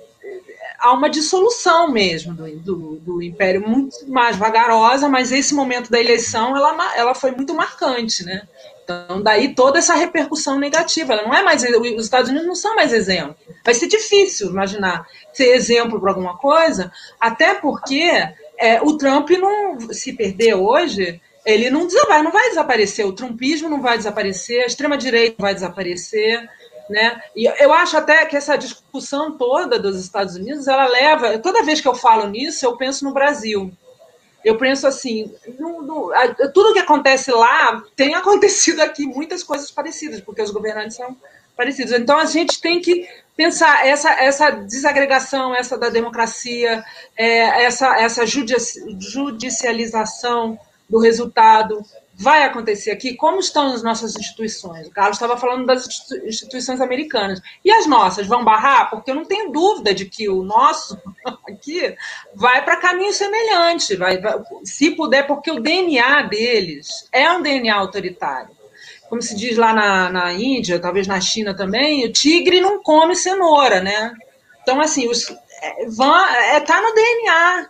há 0.79 0.93
uma 0.95 1.11
dissolução 1.11 1.91
mesmo 1.91 2.33
do, 2.33 2.59
do, 2.59 2.97
do, 3.01 3.23
império 3.23 3.61
muito 3.69 4.11
mais 4.11 4.37
vagarosa, 4.37 5.11
mas 5.11 5.31
esse 5.31 5.55
momento 5.55 5.91
da 5.91 6.01
eleição 6.01 6.57
ela, 6.57 6.97
ela 6.97 7.15
foi 7.15 7.33
muito 7.33 7.55
marcante, 7.55 8.25
né? 8.25 8.49
Então, 8.91 9.23
daí 9.23 9.55
toda 9.55 9.79
essa 9.79 9.95
repercussão 9.95 10.59
negativa. 10.59 11.13
Ela 11.13 11.23
não 11.23 11.35
é 11.35 11.43
mais. 11.43 11.63
Os 11.63 12.05
Estados 12.05 12.29
Unidos 12.29 12.47
não 12.47 12.55
são 12.55 12.75
mais 12.75 12.93
exemplo. 12.93 13.37
Vai 13.65 13.75
ser 13.75 13.87
difícil 13.87 14.51
imaginar 14.51 15.07
ser 15.33 15.55
exemplo 15.55 16.01
para 16.01 16.11
alguma 16.11 16.37
coisa, 16.37 16.93
até 17.21 17.55
porque 17.55 18.11
é, 18.59 18.83
o 18.83 18.97
Trump 18.97 19.31
não 19.31 19.79
se 19.93 20.13
perder 20.13 20.55
hoje. 20.55 21.21
Ele 21.45 21.71
não, 21.71 21.89
vai, 22.07 22.23
não 22.23 22.31
vai 22.31 22.51
desaparecer, 22.51 23.07
o 23.07 23.15
trumpismo 23.15 23.69
não 23.69 23.81
vai 23.81 23.97
desaparecer, 23.97 24.63
a 24.63 24.67
extrema-direita 24.67 25.37
vai 25.39 25.55
desaparecer, 25.55 26.47
né? 26.91 27.23
E 27.35 27.47
eu 27.47 27.73
acho 27.73 27.97
até 27.97 28.27
que 28.27 28.37
essa 28.37 28.57
discussão 28.57 29.39
toda 29.39 29.79
dos 29.79 29.99
Estados 29.99 30.35
Unidos, 30.35 30.69
ela 30.69 30.87
leva. 30.87 31.39
Toda 31.39 31.63
vez 31.63 31.81
que 31.81 31.89
eu 31.89 31.95
falo 31.95 32.29
nisso, 32.29 32.67
eu 32.67 32.77
penso 32.77 33.05
no 33.05 33.15
Brasil. 33.15 33.73
Eu 34.45 34.57
penso 34.57 34.87
assim, 34.87 35.33
a, 36.15 36.49
tudo 36.49 36.73
que 36.73 36.79
acontece 36.79 37.31
lá 37.31 37.83
tem 37.95 38.15
acontecido 38.15 38.81
aqui, 38.81 39.07
muitas 39.07 39.43
coisas 39.43 39.71
parecidas, 39.71 40.21
porque 40.21 40.41
os 40.43 40.51
governantes 40.51 40.97
são 40.97 41.17
parecidos. 41.57 41.93
Então 41.93 42.19
a 42.19 42.25
gente 42.25 42.61
tem 42.61 42.81
que 42.81 43.09
pensar 43.37 43.87
essa, 43.87 44.11
essa 44.11 44.51
desagregação, 44.51 45.55
essa 45.55 45.79
da 45.79 45.89
democracia, 45.89 46.85
é, 47.17 47.65
essa, 47.65 47.97
essa 47.99 48.25
judicialização 48.27 50.59
do 50.89 50.99
resultado, 50.99 51.85
vai 52.21 52.45
acontecer 52.45 52.91
aqui, 52.91 53.15
como 53.15 53.41
estão 53.41 53.73
as 53.73 53.83
nossas 53.83 54.15
instituições? 54.15 54.87
O 54.87 54.91
Carlos 54.91 55.17
estava 55.17 55.39
falando 55.39 55.65
das 55.65 55.89
instituições 56.23 56.79
americanas. 56.79 57.41
E 57.65 57.73
as 57.73 57.87
nossas 57.87 58.27
vão 58.27 58.45
barrar? 58.45 58.91
Porque 58.91 59.11
eu 59.11 59.15
não 59.15 59.25
tenho 59.25 59.51
dúvida 59.51 59.95
de 59.95 60.05
que 60.05 60.29
o 60.29 60.43
nosso 60.43 61.01
aqui 61.49 61.97
vai 62.35 62.63
para 62.63 62.77
caminho 62.77 63.13
semelhante. 63.15 63.97
Vai, 63.97 64.21
vai, 64.21 64.39
se 64.63 64.91
puder, 64.91 65.27
porque 65.27 65.51
o 65.51 65.61
DNA 65.61 66.23
deles 66.25 67.09
é 67.11 67.33
um 67.33 67.41
DNA 67.41 67.75
autoritário. 67.75 68.51
Como 69.09 69.23
se 69.23 69.35
diz 69.35 69.57
lá 69.57 69.73
na, 69.73 70.11
na 70.11 70.33
Índia, 70.35 70.79
talvez 70.79 71.07
na 71.07 71.21
China 71.23 71.57
também, 71.57 72.05
o 72.05 72.13
tigre 72.13 72.61
não 72.61 72.83
come 72.83 73.17
cenoura, 73.17 73.81
né? 73.81 74.13
Então, 74.61 74.79
assim, 74.79 75.09
os, 75.09 75.31
é, 75.63 75.87
vão, 75.87 76.15
é, 76.29 76.61
tá 76.61 76.83
no 76.83 76.93
DNA 76.93 77.70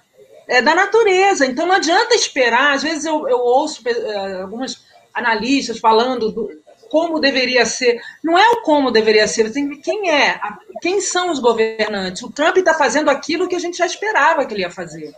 é 0.50 0.60
da 0.60 0.74
natureza. 0.74 1.46
Então 1.46 1.66
não 1.66 1.76
adianta 1.76 2.14
esperar. 2.14 2.74
Às 2.74 2.82
vezes 2.82 3.04
eu, 3.04 3.28
eu 3.28 3.38
ouço 3.38 3.82
uh, 3.82 4.42
algumas 4.42 4.82
analistas 5.14 5.78
falando 5.78 6.30
do, 6.32 6.50
como 6.90 7.20
deveria 7.20 7.64
ser. 7.64 8.00
Não 8.22 8.36
é 8.36 8.50
o 8.50 8.62
como 8.62 8.90
deveria 8.90 9.28
ser, 9.28 9.52
tem 9.52 9.80
quem 9.80 10.10
é, 10.10 10.38
quem 10.82 11.00
são 11.00 11.30
os 11.30 11.38
governantes. 11.38 12.22
O 12.22 12.30
Trump 12.30 12.56
está 12.56 12.74
fazendo 12.74 13.08
aquilo 13.08 13.48
que 13.48 13.54
a 13.54 13.60
gente 13.60 13.78
já 13.78 13.86
esperava 13.86 14.44
que 14.44 14.52
ele 14.52 14.62
ia 14.62 14.70
fazer. 14.70 15.14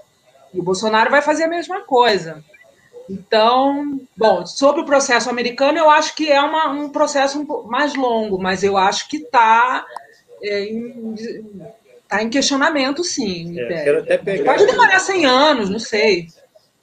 E 0.53 0.61
o 0.61 0.63
Bolsonaro 0.63 1.11
vai 1.11 1.23
fazer 1.23 1.45
a 1.45 1.49
mesma 1.49 1.81
coisa. 1.81 2.45
Então, 3.09 4.01
bom, 4.17 4.47
sobre 4.47 4.83
o 4.83 4.87
processo 4.87 5.29
americano, 5.29 5.79
eu 5.79 5.91
acho 5.91 6.15
que 6.15 6.31
é 6.31 6.41
uma, 6.41 6.71
um 6.71 6.89
processo 6.91 7.45
mais 7.67 7.95
longo, 7.95 8.39
mas 8.39 8.63
eu 8.63 8.77
acho 8.77 9.09
que 9.09 9.17
está 9.17 9.85
é, 10.43 10.69
Está 12.13 12.23
em 12.23 12.29
questionamento, 12.29 13.03
sim. 13.03 13.59
É, 13.59 13.85
quero 13.85 14.01
até 14.01 14.19
pegar 14.19 14.53
Pode 14.53 14.67
demorar 14.67 14.99
100 14.99 15.25
anos, 15.25 15.71
não 15.71 15.79
sei. 15.79 16.29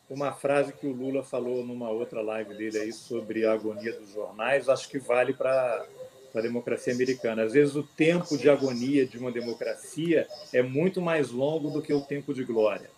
Uma 0.09 0.31
frase 0.31 0.73
que 0.73 0.87
o 0.87 0.91
Lula 0.91 1.21
falou 1.21 1.63
numa 1.63 1.87
outra 1.91 2.19
live 2.19 2.55
dele 2.55 2.79
aí 2.79 2.91
sobre 2.91 3.45
a 3.45 3.53
agonia 3.53 3.93
dos 3.93 4.11
jornais, 4.11 4.67
acho 4.67 4.89
que 4.89 4.97
vale 4.97 5.33
para 5.33 5.85
a 6.33 6.41
democracia 6.41 6.91
americana. 6.91 7.43
Às 7.43 7.53
vezes 7.53 7.75
o 7.75 7.83
tempo 7.83 8.39
de 8.39 8.49
agonia 8.49 9.05
de 9.05 9.19
uma 9.19 9.31
democracia 9.31 10.25
é 10.51 10.63
muito 10.63 10.99
mais 10.99 11.29
longo 11.29 11.69
do 11.69 11.79
que 11.79 11.93
o 11.93 12.01
tempo 12.01 12.33
de 12.33 12.43
glória. 12.43 12.89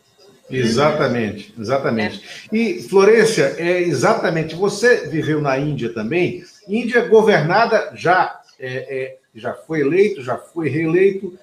Exatamente, 0.49 1.53
exatamente. 1.59 2.23
É. 2.49 2.55
E, 2.55 2.81
Florência, 2.83 3.55
é 3.57 3.81
exatamente. 3.81 4.55
Você 4.55 5.09
viveu 5.09 5.41
na 5.41 5.57
Índia 5.57 5.93
também. 5.93 6.45
Índia 6.65 7.05
governada 7.09 7.91
já, 7.93 8.39
é, 8.57 8.69
é, 8.69 9.17
já 9.35 9.53
foi 9.53 9.81
eleito, 9.81 10.23
já 10.23 10.37
foi 10.37 10.69
reeleito 10.69 11.37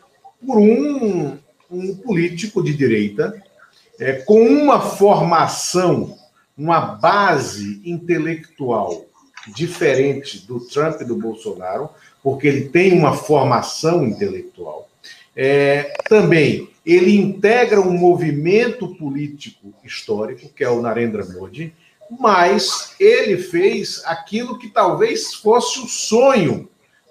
por 0.45 0.59
um, 0.59 1.39
um 1.71 1.95
político 1.97 2.63
de 2.63 2.75
direita 2.75 3.43
é, 3.99 4.13
com 4.15 4.41
uma 4.41 4.81
formação, 4.81 6.17
uma 6.57 6.81
base 6.81 7.81
intelectual 7.85 9.07
diferente 9.55 10.47
do 10.47 10.61
Trump 10.61 11.01
e 11.01 11.05
do 11.05 11.17
Bolsonaro, 11.17 11.89
porque 12.23 12.47
ele 12.47 12.69
tem 12.69 12.93
uma 12.93 13.15
formação 13.15 14.05
intelectual. 14.05 14.89
É, 15.35 15.93
também 16.09 16.69
ele 16.85 17.17
integra 17.17 17.81
um 17.81 17.93
movimento 17.93 18.95
político 18.97 19.73
histórico, 19.85 20.49
que 20.49 20.65
é 20.65 20.71
o 20.71 20.81
Narendra 20.81 21.25
Modi, 21.25 21.73
mas 22.19 22.95
ele 22.99 23.37
fez 23.37 24.03
aquilo 24.07 24.59
que 24.59 24.69
talvez 24.69 25.35
fosse 25.35 25.81
o 25.81 25.87
sonho 25.87 26.69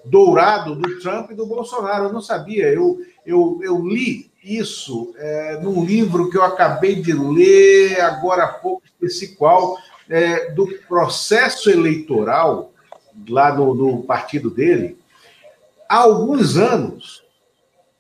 dourado 0.10 0.76
do 0.76 1.00
Trump 1.00 1.32
e 1.32 1.36
do 1.36 1.46
Bolsonaro. 1.46 2.06
Eu 2.06 2.14
não 2.14 2.22
sabia, 2.22 2.68
eu, 2.68 3.00
eu, 3.26 3.60
eu 3.62 3.86
li 3.86 4.32
isso 4.44 5.14
é, 5.18 5.60
num 5.62 5.84
livro 5.84 6.30
que 6.30 6.38
eu 6.38 6.44
acabei 6.44 7.02
de 7.02 7.14
ler 7.14 8.00
agora 8.02 8.46
há 8.46 8.48
pouco, 8.48 8.84
esqueci 8.86 9.36
qual, 9.36 9.78
é, 10.10 10.52
do 10.52 10.68
processo 10.88 11.70
eleitoral 11.70 12.72
lá 13.28 13.54
no, 13.54 13.74
no 13.74 14.04
partido 14.04 14.50
dele. 14.50 14.98
Há 15.90 15.98
alguns 15.98 16.58
anos, 16.58 17.24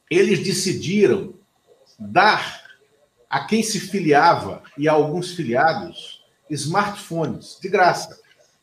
eles 0.10 0.40
decidiram 0.40 1.34
dar 2.00 2.64
a 3.30 3.46
quem 3.46 3.62
se 3.62 3.80
filiava 3.80 4.62
e 4.78 4.88
a 4.88 4.94
alguns 4.94 5.34
filiados 5.34 6.24
smartphones 6.50 7.58
de 7.62 7.68
graça. 7.68 8.20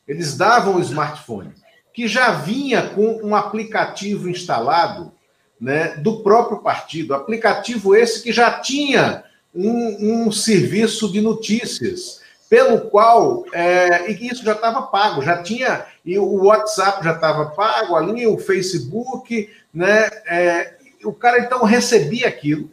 Eles 0.07 0.37
davam 0.37 0.77
o 0.77 0.81
smartphone, 0.81 1.53
que 1.95 2.09
já 2.09 2.31
vinha 2.31 2.89
com 2.89 3.21
um 3.23 3.33
aplicativo 3.33 4.29
instalado 4.29 5.13
né, 5.59 5.95
do 5.95 6.21
próprio 6.21 6.59
partido. 6.59 7.13
Aplicativo 7.13 7.95
esse 7.95 8.21
que 8.21 8.33
já 8.33 8.51
tinha 8.59 9.23
um, 9.53 10.25
um 10.25 10.31
serviço 10.31 11.09
de 11.09 11.21
notícias, 11.21 12.19
pelo 12.49 12.81
qual, 12.89 13.45
é, 13.53 14.11
e 14.11 14.27
isso 14.27 14.43
já 14.43 14.51
estava 14.51 14.81
pago, 14.81 15.21
já 15.21 15.41
tinha, 15.41 15.85
e 16.05 16.19
o 16.19 16.43
WhatsApp 16.43 17.01
já 17.01 17.13
estava 17.13 17.45
pago 17.51 17.95
ali, 17.95 18.27
o 18.27 18.37
Facebook, 18.37 19.49
né? 19.73 20.09
É, 20.27 20.75
o 21.05 21.13
cara 21.13 21.39
então 21.39 21.63
recebia 21.63 22.27
aquilo, 22.27 22.69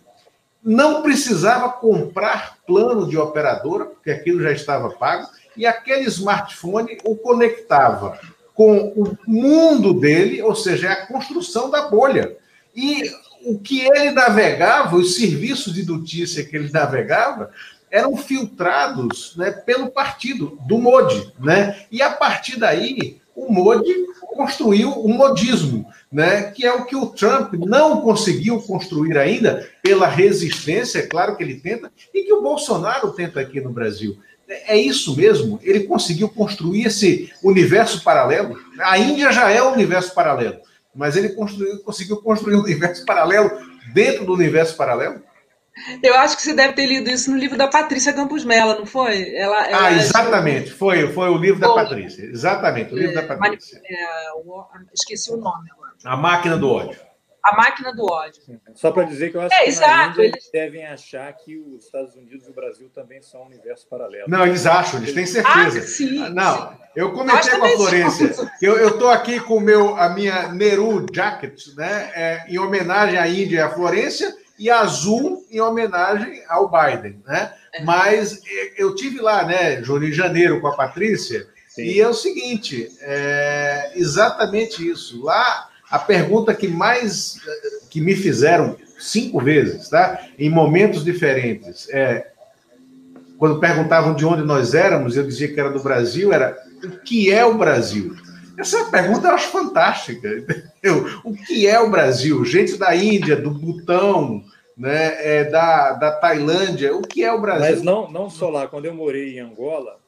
não 0.63 1.01
precisava 1.03 1.69
comprar 1.71 2.59
plano 2.67 3.09
de 3.09 3.17
operadora, 3.17 3.85
porque 3.85 4.11
aquilo 4.11 4.43
já 4.43 4.51
estava 4.51 4.91
pago, 4.91 5.29
e 5.57 5.65
aquele 5.65 6.05
smartphone 6.05 6.99
o 7.05 7.15
conectava 7.15 8.19
com 8.55 8.93
o 8.97 9.17
mundo 9.27 9.95
dele, 9.95 10.43
ou 10.43 10.55
seja, 10.55 10.89
é 10.89 10.93
a 10.93 11.07
construção 11.07 11.71
da 11.71 11.89
bolha. 11.89 12.37
E 12.75 13.11
o 13.45 13.59
que 13.59 13.81
ele 13.81 14.11
navegava, 14.11 14.97
os 14.97 15.17
serviços 15.17 15.73
de 15.75 15.85
notícia 15.85 16.45
que 16.45 16.57
ele 16.57 16.71
navegava, 16.71 17.51
eram 17.91 18.17
filtrados 18.17 19.35
né, 19.37 19.51
pelo 19.51 19.91
partido 19.91 20.59
do 20.67 20.79
Modi. 20.79 21.33
Né? 21.39 21.85
E 21.91 22.01
a 22.01 22.11
partir 22.11 22.59
daí, 22.59 23.21
o 23.35 23.53
Modi 23.53 23.93
construiu 24.35 24.91
o 24.91 25.09
modismo, 25.09 25.87
né, 26.11 26.51
que 26.51 26.65
é 26.65 26.73
o 26.73 26.85
que 26.85 26.97
o 26.97 27.07
Trump 27.07 27.55
não 27.55 28.01
conseguiu 28.01 28.61
construir 28.63 29.17
ainda 29.19 29.69
pela 29.83 30.07
resistência, 30.07 31.01
é 31.01 31.07
claro 31.07 31.37
que 31.37 31.43
ele 31.43 31.61
tenta, 31.61 31.93
e 32.15 32.23
que 32.23 32.33
o 32.33 32.43
Bolsonaro 32.43 33.13
tenta 33.13 33.41
aqui 33.41 33.61
no 33.61 33.71
Brasil. 33.71 34.19
É 34.67 34.77
isso 34.77 35.17
mesmo? 35.17 35.59
Ele 35.63 35.85
conseguiu 35.85 36.29
construir 36.29 36.87
esse 36.87 37.33
universo 37.43 38.03
paralelo? 38.03 38.59
A 38.81 38.99
Índia 38.99 39.33
já 39.33 39.51
é 39.51 39.63
um 39.63 39.73
universo 39.73 40.15
paralelo, 40.15 40.59
mas 40.95 41.17
ele 41.17 41.31
construiu, 41.31 41.83
conseguiu 41.83 42.17
construir 42.19 42.57
um 42.57 42.63
universo 42.63 43.05
paralelo 43.05 43.51
dentro 43.93 44.25
do 44.25 44.35
universo 44.35 44.77
paralelo? 44.77 45.23
Eu 46.03 46.15
acho 46.17 46.37
que 46.37 46.43
você 46.43 46.53
deve 46.53 46.75
ter 46.75 46.87
lido 46.87 47.09
isso 47.11 47.31
no 47.31 47.39
livro 47.39 47.57
da 47.57 47.67
Patrícia 47.67 48.13
Campos 48.13 48.45
Mella, 48.45 48.75
não 48.79 48.85
foi? 48.85 49.35
Ela, 49.35 49.67
ela 49.69 49.89
ah, 49.89 49.91
foi, 50.79 51.11
foi 51.13 51.31
o 51.31 51.39
livro 51.39 51.61
da 51.61 51.73
Patrícia. 51.73 52.25
Exatamente, 52.25 52.93
o 52.93 52.99
livro 52.99 53.19
é, 53.19 53.23
da 53.23 53.37
Patrícia. 53.37 53.81
É, 53.83 54.33
o, 54.45 54.65
esqueci 54.93 55.33
o 55.33 55.39
nome 55.39 55.71
agora. 55.73 55.93
A 56.05 56.17
Máquina 56.17 56.59
do 56.59 56.69
Ódio. 56.69 57.01
A 57.43 57.57
Máquina 57.57 57.93
do 57.93 58.05
Ódio. 58.05 58.41
Só 58.75 58.93
para 58.93 59.03
dizer 59.03 59.31
que 59.31 59.37
eu 59.37 59.41
acho 59.41 59.55
é, 59.55 59.65
que 59.65 59.69
exato, 59.69 60.21
Índia, 60.21 60.29
eles 60.29 60.51
devem 60.53 60.87
achar 60.87 61.33
que 61.33 61.59
os 61.59 61.85
Estados 61.85 62.15
Unidos 62.15 62.47
e 62.47 62.51
o 62.51 62.55
Brasil 62.55 62.89
também 62.95 63.21
são 63.21 63.43
um 63.43 63.47
universo 63.47 63.87
paralelo. 63.89 64.27
Não, 64.29 64.47
eles 64.47 64.65
acham, 64.65 65.01
eles 65.01 65.13
têm 65.13 65.27
certeza. 65.27 65.79
Ah, 65.81 65.83
sim, 65.83 66.29
não, 66.31 66.69
sim. 66.69 66.77
eu 66.95 67.13
comentei 67.13 67.59
com 67.59 67.65
a 67.65 67.69
Florência. 67.71 68.51
Eu 68.61 68.91
estou 68.91 69.11
aqui 69.11 69.41
com 69.41 69.59
meu, 69.59 69.97
a 69.97 70.11
minha 70.11 70.53
Neru 70.53 71.05
Jacket, 71.13 71.67
né, 71.77 72.13
é, 72.15 72.45
em 72.49 72.59
homenagem 72.59 73.19
à 73.19 73.27
Índia 73.27 73.57
e 73.57 73.61
à 73.61 73.71
Florência, 73.71 74.33
e 74.57 74.71
azul 74.71 75.45
em 75.51 75.61
homenagem 75.61 76.45
ao 76.49 76.71
Biden, 76.71 77.21
né? 77.27 77.53
É. 77.75 77.83
Mas 77.83 78.41
é, 78.47 78.75
eu 78.77 78.95
tive 78.95 79.21
lá, 79.21 79.45
né, 79.45 79.83
Júlio, 79.83 80.09
em 80.09 80.13
janeiro 80.13 80.61
com 80.61 80.69
a 80.69 80.77
Patrícia, 80.77 81.49
Sim. 81.67 81.83
e 81.83 82.01
é 82.01 82.07
o 82.07 82.15
seguinte, 82.15 82.89
é 83.01 83.93
exatamente 83.97 84.89
isso. 84.89 85.25
Lá, 85.25 85.69
a 85.93 85.99
pergunta 85.99 86.55
que 86.55 86.67
mais 86.67 87.39
que 87.91 88.01
me 88.01 88.17
fizeram 88.17 88.77
cinco 88.99 89.39
vezes, 89.39 89.91
tá? 89.91 90.27
Em 90.39 90.49
momentos 90.49 91.05
diferentes, 91.05 91.87
é 91.91 92.29
quando 93.37 93.61
perguntavam 93.61 94.15
de 94.15 94.25
onde 94.25 94.43
nós 94.43 94.73
éramos, 94.73 95.17
eu 95.17 95.27
dizia 95.27 95.53
que 95.53 95.61
era 95.61 95.71
do 95.71 95.83
Brasil, 95.83 96.33
era 96.33 96.57
o 96.83 96.91
que 97.01 97.31
é 97.31 97.45
o 97.45 97.59
Brasil? 97.59 98.17
Essa 98.57 98.85
pergunta 98.87 99.29
eu 99.29 99.35
acho 99.35 99.49
fantástica. 99.49 100.29
Entendeu? 100.29 101.21
O 101.25 101.35
que 101.35 101.67
é 101.67 101.79
o 101.79 101.91
Brasil? 101.91 102.43
Gente 102.45 102.79
da 102.79 102.97
Índia, 102.97 103.37
do 103.37 103.51
Butão, 103.51 104.43
né, 104.77 105.17
é, 105.19 105.45
da, 105.45 105.93
da 105.93 106.13
Tailândia. 106.13 106.95
O 106.97 107.03
que 107.03 107.23
é 107.23 107.33
o 107.33 107.41
Brasil? 107.41 107.69
Mas 107.69 107.83
não, 107.83 108.11
não 108.11 108.31
só 108.31 108.49
lá. 108.49 108.67
Quando 108.67 108.87
eu 108.87 108.95
morei 108.95 109.37
em 109.37 109.41
Angola, 109.41 109.99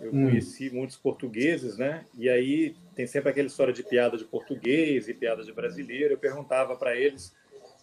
eu 0.00 0.10
hum. 0.10 0.26
conheci 0.26 0.70
muitos 0.70 0.96
portugueses, 0.96 1.76
né? 1.76 2.04
E 2.16 2.28
aí 2.28 2.76
tem 2.94 3.06
sempre 3.06 3.30
aquela 3.30 3.46
história 3.46 3.72
de 3.72 3.82
piada 3.82 4.16
de 4.16 4.24
português 4.24 5.08
e 5.08 5.14
piada 5.14 5.42
de 5.42 5.52
brasileiro. 5.52 6.14
Eu 6.14 6.18
perguntava 6.18 6.76
para 6.76 6.96
eles 6.96 7.34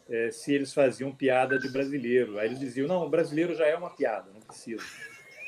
é, 0.10 0.32
se 0.32 0.54
eles 0.54 0.74
faziam 0.74 1.12
piada 1.12 1.58
de 1.60 1.70
brasileiro. 1.70 2.40
Aí 2.40 2.48
eles 2.48 2.60
diziam: 2.60 2.88
não, 2.88 3.06
o 3.06 3.10
brasileiro 3.10 3.56
já 3.56 3.66
é 3.66 3.76
uma 3.76 3.90
piada, 3.90 4.30
não 4.34 4.42
precisa. 4.42 4.84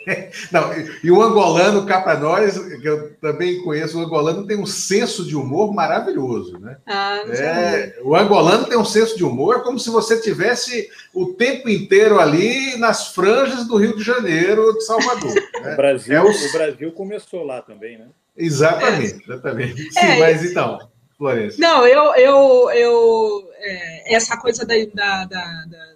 Não, 0.51 0.69
e 1.01 1.09
o 1.09 1.21
angolano, 1.21 1.85
cá 1.85 2.01
para 2.01 2.19
nós, 2.19 2.57
que 2.57 2.85
eu 2.85 3.15
também 3.21 3.63
conheço, 3.63 3.97
o 3.97 4.01
angolano 4.03 4.45
tem 4.45 4.57
um 4.57 4.65
senso 4.65 5.25
de 5.25 5.35
humor 5.35 5.73
maravilhoso, 5.73 6.59
né? 6.59 6.77
Ah, 6.85 7.23
é, 7.29 7.99
o 8.03 8.13
angolano 8.13 8.65
tem 8.65 8.77
um 8.77 8.83
senso 8.83 9.15
de 9.15 9.23
humor 9.23 9.63
como 9.63 9.79
se 9.79 9.89
você 9.89 10.19
tivesse 10.19 10.89
o 11.13 11.27
tempo 11.33 11.69
inteiro 11.69 12.19
ali 12.19 12.77
nas 12.77 13.13
franjas 13.13 13.65
do 13.65 13.77
Rio 13.77 13.95
de 13.95 14.03
Janeiro, 14.03 14.73
de 14.73 14.83
Salvador. 14.83 15.33
Né? 15.63 15.71
O, 15.71 15.75
Brasil, 15.77 16.13
é 16.13 16.21
o... 16.21 16.29
o... 16.29 16.51
Brasil 16.51 16.91
começou 16.91 17.45
lá 17.45 17.61
também, 17.61 17.97
né? 17.97 18.09
Exatamente, 18.35 19.13
é. 19.13 19.33
exatamente. 19.33 19.91
Sim, 19.91 19.99
é, 19.99 20.19
mas 20.19 20.43
então, 20.43 20.79
Florença. 21.17 21.57
Não, 21.59 21.85
eu, 21.85 22.15
eu, 22.15 22.69
eu 22.71 23.49
é, 23.57 24.15
essa 24.15 24.37
coisa 24.37 24.65
da, 24.65 24.75
da, 24.93 25.25
da, 25.25 25.65
da 25.65 25.93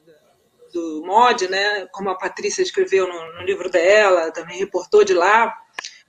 do 0.74 1.04
mod, 1.06 1.48
né, 1.48 1.88
como 1.92 2.10
a 2.10 2.16
Patrícia 2.16 2.62
escreveu 2.62 3.08
no, 3.08 3.34
no, 3.34 3.42
livro 3.44 3.70
dela, 3.70 4.32
também 4.32 4.60
reportou 4.60 5.04
de 5.04 5.14
lá. 5.14 5.54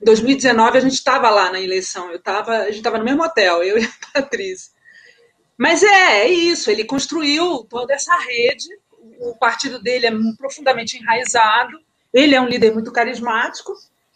Em 0.01 0.05
2019 0.05 0.77
a 0.77 0.81
gente 0.81 0.93
estava 0.93 1.29
lá 1.29 1.51
na 1.51 1.59
eleição, 1.59 2.11
eu 2.11 2.21
tava, 2.21 2.57
a 2.57 2.65
gente 2.65 2.77
estava 2.77 2.97
no 2.97 3.03
mesmo 3.03 3.23
hotel, 3.23 3.63
eu 3.63 3.77
e 3.77 3.85
a 3.85 3.89
Patrícia. 4.13 4.71
Mas 5.57 5.83
é, 5.83 6.21
é 6.21 6.29
isso, 6.29 6.71
ele 6.71 6.85
construiu 6.85 7.65
toda 7.69 7.93
essa 7.93 8.15
rede, 8.15 8.67
o 9.19 9.35
partido 9.35 9.81
dele 9.81 10.07
é 10.07 10.11
profundamente 10.37 10.97
enraizado, 10.97 11.77
ele 12.13 12.35
é 12.35 12.41
um 12.41 12.47
líder 12.47 12.73
muito 12.73 12.91
carismático, 12.91 13.73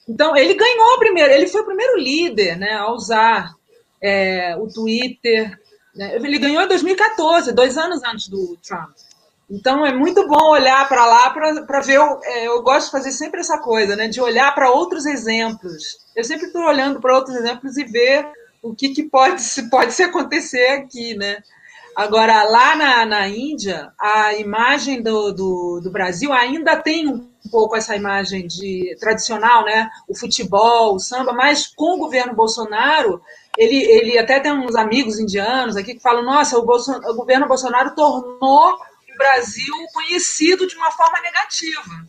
então 0.08 0.36
ele 0.36 0.54
ganhou 0.54 1.00
primeiro, 1.00 1.32
ele 1.32 1.48
foi 1.48 1.62
o 1.62 1.66
primeiro 1.66 1.98
líder 1.98 2.58
né, 2.58 2.74
a 2.74 2.92
usar 2.92 3.54
é, 4.02 4.56
o 4.58 4.68
Twitter. 4.68 5.58
Né, 5.96 6.16
ele 6.16 6.38
ganhou 6.38 6.62
em 6.62 6.68
2014, 6.68 7.52
dois 7.52 7.78
anos 7.78 8.02
antes 8.04 8.28
do 8.28 8.58
Trump. 8.58 8.92
Então 9.50 9.86
é 9.86 9.94
muito 9.94 10.28
bom 10.28 10.50
olhar 10.50 10.88
para 10.88 11.06
lá 11.06 11.30
para 11.30 11.80
ver. 11.82 12.00
É, 12.24 12.48
eu 12.48 12.62
gosto 12.64 12.86
de 12.86 12.92
fazer 12.92 13.12
sempre 13.12 13.42
essa 13.42 13.60
coisa, 13.60 13.96
né? 13.96 14.08
De 14.08 14.20
olhar 14.20 14.54
para 14.56 14.72
outros 14.72 15.06
exemplos. 15.06 16.00
Eu 16.16 16.24
sempre 16.24 16.48
estou 16.48 16.64
olhando 16.64 17.00
para 17.00 17.16
outros 17.16 17.36
exemplos 17.36 17.78
e 17.78 17.84
ver 17.84 18.26
o 18.62 18.74
que, 18.74 18.90
que 18.90 19.04
pode, 19.04 19.44
pode 19.70 19.94
se 19.94 20.02
acontecer 20.02 20.68
aqui, 20.70 21.16
né? 21.16 21.38
Agora, 21.96 22.44
lá 22.44 22.76
na, 22.76 23.06
na 23.06 23.28
Índia, 23.28 23.92
a 24.00 24.34
imagem 24.34 25.02
do, 25.02 25.32
do, 25.32 25.80
do, 25.84 25.92
Brasil 25.92 26.34
ainda 26.34 26.76
tem 26.76 27.08
um 27.08 27.30
pouco 27.50 27.76
essa 27.76 27.96
imagem 27.96 28.48
de 28.48 28.96
tradicional, 29.00 29.64
né? 29.66 29.90
O 30.08 30.16
futebol, 30.16 30.96
o 30.96 31.00
samba, 31.00 31.34
mas 31.34 31.68
com 31.68 31.96
o 31.96 32.00
governo 32.00 32.34
Bolsonaro, 32.34 33.22
ele, 33.58 33.76
ele 33.76 34.18
até 34.18 34.40
tem 34.40 34.52
uns 34.52 34.76
amigos 34.76 35.20
indianos 35.20 35.76
aqui 35.76 35.96
que 35.96 36.02
falam: 36.02 36.24
nossa, 36.24 36.58
o, 36.58 36.66
Bolson, 36.66 36.98
o 36.98 37.16
governo 37.16 37.48
Bolsonaro 37.48 37.94
tornou 37.96 38.80
Brasil 39.18 39.74
conhecido 39.94 40.68
de 40.68 40.76
uma 40.76 40.92
forma 40.92 41.20
negativa. 41.22 42.06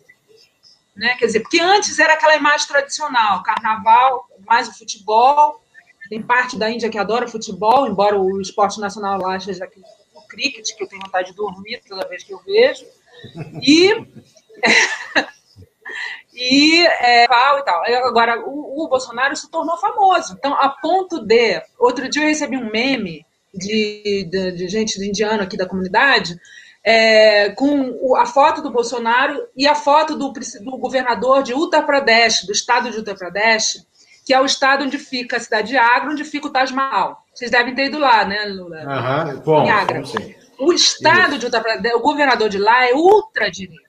Né? 0.96 1.14
Quer 1.18 1.26
dizer, 1.26 1.40
porque 1.40 1.60
antes 1.60 1.98
era 1.98 2.14
aquela 2.14 2.36
imagem 2.36 2.66
tradicional, 2.68 3.42
carnaval, 3.42 4.28
mais 4.46 4.68
o 4.68 4.78
futebol, 4.78 5.60
tem 6.08 6.22
parte 6.22 6.56
da 6.56 6.70
Índia 6.70 6.90
que 6.90 6.98
adora 6.98 7.26
futebol, 7.26 7.86
embora 7.86 8.18
o 8.18 8.40
esporte 8.40 8.80
nacional 8.80 9.20
lá 9.20 9.38
seja 9.40 9.68
o 10.14 10.26
cricket, 10.28 10.74
que 10.76 10.84
eu 10.84 10.88
tenho 10.88 11.02
vontade 11.02 11.30
de 11.30 11.36
dormir 11.36 11.82
toda 11.88 12.08
vez 12.08 12.22
que 12.22 12.32
eu 12.32 12.40
vejo, 12.44 12.86
e 13.62 14.06
e 16.34 16.86
é, 16.86 17.24
e 17.24 17.62
tal. 17.64 17.82
Agora, 18.06 18.40
o, 18.40 18.84
o, 18.84 18.88
Bolsonaro 18.88 19.36
se 19.36 19.50
tornou 19.50 19.76
famoso. 19.78 20.34
Então, 20.38 20.54
a 20.54 20.68
ponto 20.68 21.20
de. 21.24 21.62
Outro 21.78 22.08
dia 22.08 22.22
eu 22.22 22.28
recebi 22.28 22.56
um 22.56 22.70
meme 22.70 23.24
de, 23.52 24.28
de, 24.30 24.52
de 24.52 24.68
gente 24.68 24.98
do 24.98 25.04
indiano 25.04 25.42
aqui 25.42 25.56
da 25.56 25.66
comunidade 25.66 26.38
é, 26.84 27.48
com 27.50 28.14
a 28.16 28.26
foto 28.26 28.60
do 28.60 28.70
Bolsonaro 28.70 29.48
e 29.56 29.66
a 29.66 29.74
foto 29.74 30.14
do, 30.16 30.30
do, 30.30 30.76
governador 30.76 31.42
de 31.42 31.54
Uttar 31.54 31.86
Pradesh, 31.86 32.44
do 32.44 32.52
estado 32.52 32.90
de 32.90 32.98
Uttar 32.98 33.16
Pradesh, 33.16 33.86
que 34.26 34.34
é 34.34 34.40
o 34.40 34.44
estado 34.44 34.84
onde 34.84 34.98
fica 34.98 35.38
a 35.38 35.40
cidade 35.40 35.68
de 35.68 35.78
Agra, 35.78 36.10
onde 36.10 36.24
fica 36.24 36.46
o 36.46 36.52
Taj 36.52 36.72
Mahal. 36.74 37.24
Vocês 37.34 37.50
devem 37.50 37.74
ter 37.74 37.86
ido 37.86 37.98
lá, 37.98 38.24
né, 38.26 38.44
Lula? 38.44 38.82
Aham, 38.82 39.42
bom, 39.44 39.64
em 39.64 39.70
Agra. 39.70 40.02
O 40.58 40.72
estado 40.72 41.30
Isso. 41.30 41.38
de 41.38 41.46
Uttar 41.46 41.62
Pradesh, 41.62 41.94
o 41.94 42.00
governador 42.00 42.50
de 42.50 42.58
lá 42.58 42.86
é 42.86 42.92
ultra-direita. 42.92 43.83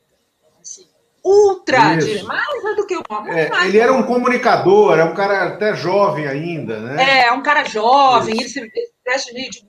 Assim, 1.26 1.48
ultra-direita. 1.48 2.24
Mais 2.24 2.76
do 2.76 2.86
que 2.86 2.96
o. 2.96 3.04
É, 3.28 3.68
ele 3.68 3.80
era 3.80 3.92
um 3.92 4.04
comunicador, 4.04 4.94
era 4.94 5.06
um 5.06 5.14
cara 5.14 5.48
até 5.48 5.76
jovem 5.76 6.28
ainda, 6.28 6.80
né? 6.80 7.26
É, 7.26 7.32
um 7.32 7.42
cara 7.42 7.64
jovem, 7.64 8.36
Isso. 8.36 8.60
ele 8.60 8.70
se 8.70 8.92
veste 9.06 9.34
meio 9.34 9.50
de. 9.50 9.66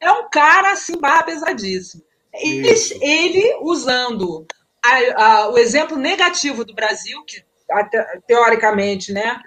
É 0.00 0.10
um 0.12 0.30
cara 0.30 0.72
assim, 0.72 0.98
barra 0.98 1.24
pesadíssimo. 1.24 2.02
Ele, 2.32 2.72
ele 3.00 3.58
usando 3.60 4.46
a, 4.82 5.24
a, 5.24 5.50
o 5.50 5.58
exemplo 5.58 5.96
negativo 5.96 6.64
do 6.64 6.74
Brasil, 6.74 7.22
que 7.24 7.44
teoricamente 8.26 9.12
né, 9.12 9.38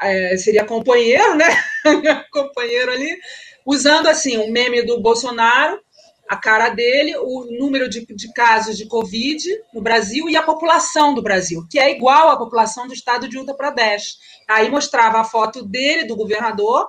é, 0.00 0.36
seria 0.36 0.64
companheiro, 0.64 1.34
né? 1.34 1.48
companheiro 2.30 2.92
ali, 2.92 3.16
usando 3.64 4.06
assim 4.06 4.36
o 4.36 4.50
meme 4.50 4.82
do 4.82 5.00
Bolsonaro, 5.00 5.80
a 6.28 6.36
cara 6.36 6.70
dele, 6.70 7.16
o 7.18 7.44
número 7.58 7.88
de, 7.88 8.04
de 8.06 8.32
casos 8.32 8.76
de 8.76 8.86
Covid 8.86 9.44
no 9.72 9.80
Brasil 9.80 10.28
e 10.28 10.36
a 10.36 10.42
população 10.42 11.14
do 11.14 11.22
Brasil, 11.22 11.66
que 11.70 11.78
é 11.78 11.90
igual 11.90 12.30
à 12.30 12.36
população 12.36 12.86
do 12.86 12.94
estado 12.94 13.28
de 13.28 13.38
Uttar 13.38 13.56
Pradesh. 13.56 14.18
Aí 14.48 14.70
mostrava 14.70 15.20
a 15.20 15.24
foto 15.24 15.62
dele, 15.62 16.04
do 16.04 16.16
governador, 16.16 16.88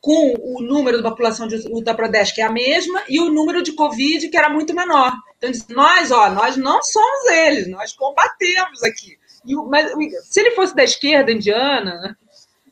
com 0.00 0.34
o 0.38 0.62
número 0.62 1.02
da 1.02 1.10
população 1.10 1.48
de 1.48 1.56
Uttar 1.68 1.96
Pradesh, 1.96 2.30
que 2.30 2.40
é 2.40 2.44
a 2.44 2.52
mesma, 2.52 3.02
e 3.08 3.20
o 3.20 3.28
número 3.28 3.62
de 3.62 3.72
Covid, 3.72 4.28
que 4.28 4.36
era 4.36 4.48
muito 4.48 4.72
menor. 4.72 5.12
Então, 5.36 5.50
nós, 5.70 6.10
ó, 6.10 6.30
nós 6.30 6.56
não 6.56 6.82
somos 6.82 7.26
eles, 7.30 7.68
nós 7.68 7.92
combatemos 7.92 8.82
aqui. 8.84 9.18
E, 9.44 9.54
mas 9.54 9.90
se 10.24 10.40
ele 10.40 10.52
fosse 10.52 10.74
da 10.74 10.84
esquerda 10.84 11.32
indiana, 11.32 12.16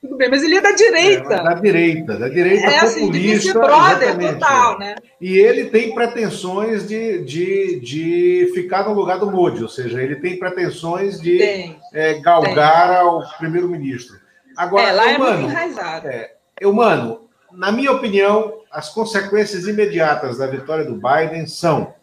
tudo 0.05 0.19
bem, 0.19 0.29
mas 0.29 0.43
ele 0.43 0.57
é 0.57 0.61
da 0.61 0.73
direita. 0.73 1.35
É, 1.35 1.43
da 1.43 1.55
direita, 1.55 2.19
da 2.19 2.29
direita 2.29 2.67
é, 2.67 2.79
assim, 2.81 3.07
populista. 3.07 3.51
Assim, 3.51 3.59
brother 3.59 4.19
total, 4.35 4.79
né? 4.79 4.97
E 5.19 5.39
ele 5.39 5.71
tem 5.71 5.95
pretensões 5.95 6.87
de, 6.87 7.25
de, 7.25 7.81
de 7.81 8.53
ficar 8.53 8.87
no 8.87 8.93
lugar 8.93 9.19
do 9.19 9.31
Modi, 9.31 9.63
ou 9.63 9.69
seja, 9.69 10.03
ele 10.03 10.17
tem 10.17 10.39
pretensões 10.39 11.19
de 11.19 11.39
tem, 11.39 11.81
é, 11.95 12.21
galgar 12.21 12.89
tem. 12.89 12.99
ao 12.99 13.23
primeiro-ministro. 13.39 14.19
Agora, 14.55 14.89
é, 14.89 14.93
lá 14.93 15.11
é 15.11 15.19
muito 15.19 15.41
enraizado. 15.41 16.07
É, 16.07 16.35
eu, 16.61 16.71
mano, 16.71 17.23
na 17.51 17.73
minha 17.73 17.93
opinião, 17.93 18.61
as 18.71 18.91
consequências 18.91 19.67
imediatas 19.67 20.37
da 20.37 20.47
vitória 20.47 20.85
do 20.85 21.01
Biden 21.01 21.47
são 21.47 21.95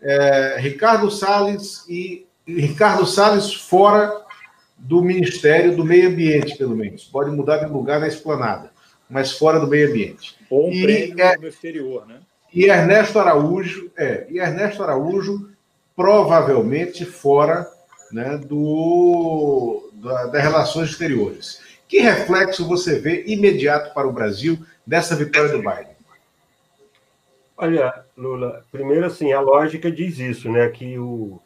é, 0.00 0.56
Ricardo 0.60 1.10
Salles 1.10 1.84
e 1.88 2.28
Ricardo 2.46 3.04
Salles 3.06 3.52
fora 3.52 4.29
do 4.80 5.02
Ministério 5.02 5.76
do 5.76 5.84
Meio 5.84 6.08
Ambiente, 6.08 6.56
pelo 6.56 6.74
menos. 6.74 7.04
Pode 7.04 7.30
mudar 7.30 7.58
de 7.58 7.70
lugar 7.70 8.00
na 8.00 8.08
esplanada, 8.08 8.72
mas 9.08 9.32
fora 9.32 9.60
do 9.60 9.66
meio 9.66 9.88
ambiente. 9.88 10.36
Ou 10.48 10.68
um 10.68 10.72
e, 10.72 10.82
prêmio 10.82 11.20
é, 11.20 11.36
no 11.36 11.46
exterior, 11.46 12.06
né? 12.06 12.20
E 12.52 12.64
Ernesto 12.64 13.18
Araújo, 13.18 13.90
é, 13.96 14.26
e 14.28 14.38
Ernesto 14.38 14.82
Araújo 14.82 15.50
provavelmente 15.94 17.04
fora 17.04 17.68
né, 18.10 18.38
do, 18.38 19.90
da, 19.92 20.26
das 20.26 20.42
relações 20.42 20.90
exteriores. 20.90 21.60
Que 21.86 22.00
reflexo 22.00 22.66
você 22.66 22.98
vê 22.98 23.24
imediato 23.26 23.92
para 23.92 24.08
o 24.08 24.12
Brasil 24.12 24.58
dessa 24.86 25.14
vitória 25.14 25.50
do 25.50 25.58
Biden? 25.58 25.94
Olha, 27.56 28.04
Lula, 28.16 28.64
primeiro 28.72 29.04
assim, 29.04 29.32
a 29.32 29.40
lógica 29.40 29.90
diz 29.90 30.18
isso, 30.18 30.50
né? 30.50 30.68
Que 30.68 30.98
o, 30.98 31.40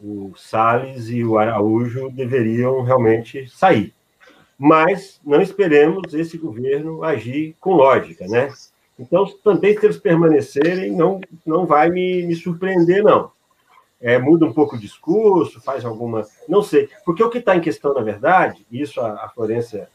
o 0.00 0.32
Salles 0.36 1.08
e 1.08 1.24
o 1.24 1.38
Araújo 1.38 2.10
deveriam 2.10 2.82
realmente 2.82 3.48
sair. 3.48 3.94
Mas 4.58 5.20
não 5.24 5.40
esperemos 5.40 6.12
esse 6.14 6.36
governo 6.36 7.04
agir 7.04 7.56
com 7.60 7.74
lógica, 7.74 8.26
né? 8.26 8.52
Então, 8.98 9.26
também 9.44 9.78
se 9.78 9.86
eles 9.86 9.96
permanecerem, 9.96 10.90
não, 10.90 11.20
não 11.46 11.64
vai 11.64 11.88
me, 11.88 12.26
me 12.26 12.34
surpreender, 12.34 13.02
não. 13.02 13.30
É, 14.00 14.18
muda 14.18 14.46
um 14.46 14.52
pouco 14.52 14.76
o 14.76 14.78
discurso, 14.78 15.60
faz 15.60 15.84
alguma. 15.84 16.26
Não 16.48 16.62
sei. 16.62 16.88
Porque 17.04 17.22
o 17.22 17.30
que 17.30 17.38
está 17.38 17.56
em 17.56 17.60
questão, 17.60 17.94
na 17.94 18.00
verdade, 18.00 18.66
isso 18.70 19.00
a, 19.00 19.24
a 19.24 19.28
Florência 19.28 19.88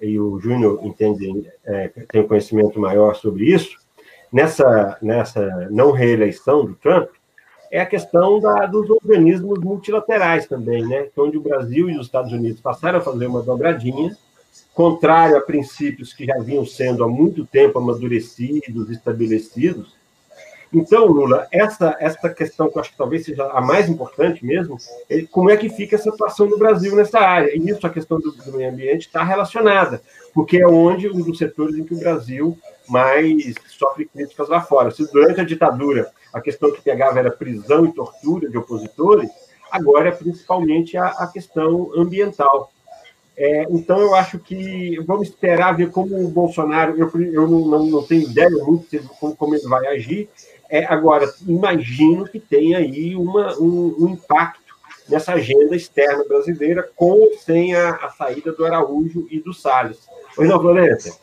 e 0.00 0.18
o 0.18 0.38
Júnior 0.40 0.80
entendem, 0.84 1.46
é, 1.64 1.88
tem 1.88 2.22
um 2.22 2.26
conhecimento 2.26 2.80
maior 2.80 3.14
sobre 3.14 3.44
isso, 3.44 3.78
nessa, 4.32 4.98
nessa 5.00 5.68
não 5.70 5.92
reeleição 5.92 6.64
do 6.64 6.74
Trump, 6.74 7.10
é 7.72 7.80
a 7.80 7.86
questão 7.86 8.38
da, 8.38 8.66
dos 8.66 8.90
organismos 8.90 9.58
multilaterais 9.58 10.46
também, 10.46 10.86
né? 10.86 11.06
É 11.06 11.20
onde 11.20 11.38
o 11.38 11.40
Brasil 11.40 11.88
e 11.88 11.96
os 11.96 12.04
Estados 12.04 12.30
Unidos 12.30 12.60
passaram 12.60 12.98
a 12.98 13.02
fazer 13.02 13.26
uma 13.26 13.40
dobradinha, 13.40 14.14
contrário 14.74 15.38
a 15.38 15.40
princípios 15.40 16.12
que 16.12 16.26
já 16.26 16.38
vinham 16.38 16.66
sendo 16.66 17.02
há 17.02 17.08
muito 17.08 17.46
tempo 17.46 17.78
amadurecidos, 17.78 18.90
estabelecidos. 18.90 19.96
Então, 20.70 21.06
Lula, 21.06 21.48
essa, 21.50 21.96
essa 21.98 22.28
questão 22.28 22.70
que 22.70 22.76
eu 22.76 22.80
acho 22.80 22.90
que 22.90 22.96
talvez 22.96 23.24
seja 23.24 23.44
a 23.50 23.60
mais 23.62 23.88
importante 23.88 24.44
mesmo, 24.44 24.76
é 25.08 25.22
como 25.22 25.50
é 25.50 25.56
que 25.56 25.70
fica 25.70 25.96
a 25.96 25.98
situação 25.98 26.46
do 26.48 26.58
Brasil 26.58 26.94
nessa 26.94 27.20
área. 27.20 27.56
E 27.56 27.70
isso, 27.70 27.86
a 27.86 27.90
questão 27.90 28.20
do, 28.20 28.32
do 28.32 28.52
meio 28.52 28.70
ambiente, 28.70 29.06
está 29.06 29.24
relacionada, 29.24 30.02
porque 30.34 30.58
é 30.58 30.66
onde 30.66 31.08
um 31.08 31.22
dos 31.22 31.38
setores 31.38 31.74
em 31.76 31.84
que 31.84 31.94
o 31.94 31.98
Brasil 31.98 32.58
mais 32.92 33.54
sofre 33.68 34.04
críticas 34.04 34.48
lá 34.48 34.60
fora. 34.60 34.90
Se 34.90 35.10
durante 35.10 35.40
a 35.40 35.44
ditadura 35.44 36.12
a 36.32 36.40
questão 36.40 36.70
que 36.70 36.82
pegava 36.82 37.18
era 37.18 37.30
prisão 37.30 37.86
e 37.86 37.92
tortura 37.92 38.48
de 38.48 38.58
opositores, 38.58 39.30
agora 39.70 40.10
é 40.10 40.12
principalmente 40.12 40.96
a, 40.96 41.06
a 41.06 41.26
questão 41.26 41.90
ambiental. 41.96 42.70
É, 43.34 43.66
então, 43.70 43.98
eu 43.98 44.14
acho 44.14 44.38
que 44.38 45.00
vamos 45.06 45.28
esperar 45.28 45.74
ver 45.74 45.90
como 45.90 46.22
o 46.22 46.28
Bolsonaro, 46.28 46.96
eu, 46.98 47.10
eu 47.32 47.48
não, 47.48 47.86
não, 47.86 48.02
tenho 48.02 48.28
ideia 48.28 48.50
muito 48.50 48.90
de 48.90 48.98
como, 49.18 49.34
como 49.34 49.54
ele 49.54 49.66
vai 49.66 49.86
agir. 49.86 50.28
É, 50.68 50.84
agora, 50.84 51.32
imagino 51.46 52.24
que 52.24 52.38
tenha 52.38 52.78
aí 52.78 53.16
uma, 53.16 53.58
um, 53.58 53.96
um, 53.98 54.08
impacto 54.10 54.60
nessa 55.08 55.32
agenda 55.32 55.74
externa 55.74 56.24
brasileira, 56.24 56.88
com 56.94 57.10
ou 57.10 57.38
sem 57.38 57.74
a, 57.74 57.96
a 57.96 58.10
saída 58.10 58.52
do 58.52 58.64
Araújo 58.64 59.26
e 59.30 59.40
do 59.40 59.52
Salles. 59.52 60.06
Pois 60.36 60.48
não, 60.48 60.60
Florença? 60.60 61.18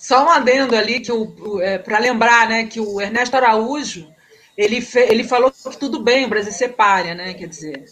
Só 0.00 0.24
um 0.24 0.30
adendo 0.30 0.74
ali, 0.74 0.98
que 0.98 1.12
é, 1.60 1.76
para 1.76 1.98
lembrar 1.98 2.48
né, 2.48 2.64
que 2.64 2.80
o 2.80 3.02
Ernesto 3.02 3.36
Araújo 3.36 4.10
ele, 4.56 4.80
fe, 4.80 5.00
ele 5.00 5.22
falou 5.22 5.50
que 5.50 5.76
tudo 5.76 6.02
bem 6.02 6.24
o 6.24 6.28
Brasil 6.28 6.52
ser 6.52 6.70
párea, 6.70 7.14
né? 7.14 7.34
Quer 7.34 7.46
dizer, 7.46 7.84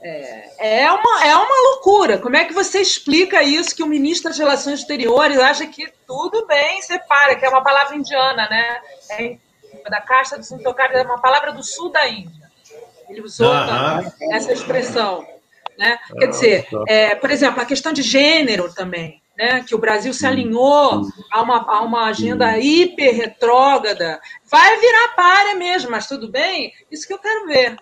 é, 0.00 0.82
é, 0.84 0.92
uma, 0.92 1.24
é 1.24 1.34
uma 1.34 1.70
loucura. 1.70 2.18
Como 2.18 2.36
é 2.36 2.44
que 2.44 2.52
você 2.52 2.80
explica 2.80 3.42
isso 3.42 3.74
que 3.74 3.82
o 3.82 3.88
ministro 3.88 4.30
das 4.30 4.38
Relações 4.38 4.80
Exteriores 4.80 5.36
acha 5.40 5.66
que 5.66 5.92
tudo 6.06 6.46
bem 6.46 6.80
ser 6.80 7.00
párea, 7.00 7.34
que 7.34 7.44
é 7.44 7.48
uma 7.48 7.62
palavra 7.62 7.96
indiana, 7.96 8.48
né? 8.48 8.80
É 9.10 9.36
da 9.90 10.00
caixa 10.00 10.38
dos 10.38 10.52
intocados, 10.52 10.96
é 10.96 11.02
uma 11.02 11.20
palavra 11.20 11.52
do 11.52 11.62
sul 11.64 11.90
da 11.90 12.06
Índia. 12.06 12.52
Ele 13.08 13.20
usou 13.20 13.52
essa 14.30 14.52
expressão. 14.52 15.26
Né? 15.76 15.98
Quer 16.20 16.26
dizer, 16.28 16.68
é, 16.86 17.16
por 17.16 17.32
exemplo, 17.32 17.60
a 17.60 17.64
questão 17.64 17.92
de 17.92 18.02
gênero 18.02 18.72
também 18.72 19.21
né, 19.36 19.64
que 19.66 19.74
o 19.74 19.78
Brasil 19.78 20.12
se 20.12 20.26
alinhou 20.26 21.06
a 21.30 21.42
uma, 21.42 21.58
a 21.58 21.82
uma 21.82 22.06
agenda 22.06 22.58
hiper 22.58 23.14
retrógrada, 23.14 24.20
vai 24.50 24.78
virar 24.78 25.14
párea 25.14 25.54
mesmo, 25.54 25.90
mas 25.90 26.06
tudo 26.06 26.30
bem? 26.30 26.72
Isso 26.90 27.06
que 27.06 27.12
eu 27.12 27.18
quero 27.18 27.46
ver. 27.46 27.76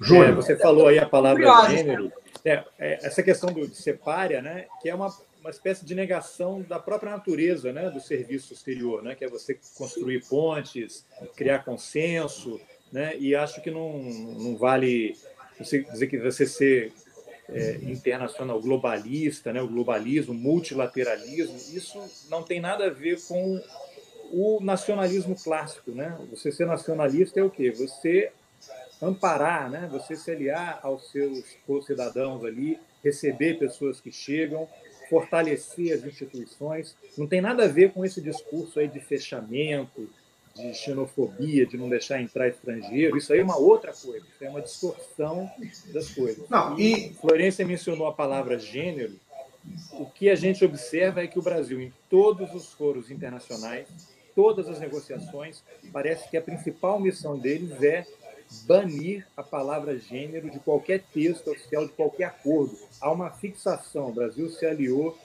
Júlio, 0.00 0.24
é, 0.24 0.32
você 0.32 0.56
falou 0.56 0.88
aí 0.88 0.98
a 0.98 1.06
palavra 1.06 1.42
Curiosa, 1.42 1.70
gênero. 1.70 2.12
É, 2.44 2.62
é, 2.78 3.06
essa 3.06 3.22
questão 3.22 3.52
do, 3.52 3.66
de 3.66 3.76
ser 3.76 3.98
párea, 3.98 4.42
né, 4.42 4.66
que 4.82 4.88
é 4.88 4.94
uma, 4.94 5.08
uma 5.40 5.50
espécie 5.50 5.84
de 5.84 5.94
negação 5.94 6.62
da 6.62 6.78
própria 6.78 7.12
natureza 7.12 7.72
né, 7.72 7.90
do 7.90 8.00
serviço 8.00 8.52
exterior, 8.52 9.02
né, 9.02 9.14
que 9.14 9.24
é 9.24 9.28
você 9.28 9.58
construir 9.76 10.24
pontes, 10.26 11.06
criar 11.36 11.64
consenso, 11.64 12.60
né, 12.92 13.16
e 13.18 13.34
acho 13.34 13.62
que 13.62 13.70
não, 13.70 13.98
não 13.98 14.56
vale 14.56 15.16
você 15.58 15.82
dizer 15.82 16.06
que 16.06 16.18
você 16.18 16.46
ser 16.46 16.92
é, 17.48 17.78
internacional 17.82 18.60
globalista, 18.60 19.52
né, 19.52 19.60
o 19.60 19.68
globalismo, 19.68 20.34
multilateralismo, 20.34 21.56
isso 21.76 22.00
não 22.28 22.42
tem 22.42 22.60
nada 22.60 22.86
a 22.86 22.90
ver 22.90 23.20
com 23.26 23.60
o 24.32 24.60
nacionalismo 24.62 25.36
clássico. 25.36 25.92
Né? 25.92 26.16
Você 26.30 26.50
ser 26.50 26.66
nacionalista 26.66 27.40
é 27.40 27.42
o 27.42 27.50
quê? 27.50 27.70
Você 27.70 28.32
amparar, 29.00 29.70
né? 29.70 29.88
você 29.90 30.16
se 30.16 30.30
aliar 30.30 30.80
aos 30.82 31.10
seus 31.10 31.44
cidadãos 31.86 32.44
ali, 32.44 32.78
receber 33.02 33.58
pessoas 33.58 34.00
que 34.00 34.10
chegam, 34.10 34.68
fortalecer 35.10 35.92
as 35.92 36.04
instituições. 36.04 36.96
Não 37.16 37.26
tem 37.26 37.40
nada 37.40 37.64
a 37.64 37.68
ver 37.68 37.92
com 37.92 38.04
esse 38.04 38.20
discurso 38.20 38.80
aí 38.80 38.88
de 38.88 39.00
fechamento, 39.00 40.08
de 40.54 40.72
xenofobia, 40.72 41.66
de 41.66 41.76
não 41.76 41.88
deixar 41.88 42.20
entrar 42.20 42.48
estrangeiro, 42.48 43.16
isso 43.16 43.32
aí 43.32 43.40
é 43.40 43.44
uma 43.44 43.56
outra 43.56 43.92
coisa, 43.92 44.24
isso 44.24 44.44
é 44.44 44.48
uma 44.48 44.62
distorção 44.62 45.50
das 45.92 46.10
coisas. 46.10 46.48
Não, 46.48 46.78
e 46.78 47.12
Florência 47.14 47.66
mencionou 47.66 48.06
a 48.06 48.12
palavra 48.12 48.58
gênero. 48.58 49.18
O 49.92 50.06
que 50.06 50.28
a 50.28 50.34
gente 50.34 50.64
observa 50.64 51.22
é 51.22 51.26
que 51.26 51.38
o 51.38 51.42
Brasil, 51.42 51.80
em 51.80 51.92
todos 52.08 52.54
os 52.54 52.72
foros 52.72 53.10
internacionais, 53.10 53.88
todas 54.34 54.68
as 54.68 54.78
negociações, 54.78 55.62
parece 55.92 56.28
que 56.28 56.36
a 56.36 56.42
principal 56.42 57.00
missão 57.00 57.38
deles 57.38 57.82
é 57.82 58.06
banir 58.66 59.26
a 59.36 59.42
palavra 59.42 59.98
gênero 59.98 60.50
de 60.50 60.58
qualquer 60.60 61.02
texto 61.12 61.50
oficial, 61.50 61.86
de 61.86 61.92
qualquer 61.92 62.24
acordo. 62.24 62.78
Há 63.00 63.10
uma 63.10 63.30
fixação. 63.30 64.10
O 64.10 64.12
Brasil 64.12 64.48
se 64.50 64.66
aliou 64.66 65.18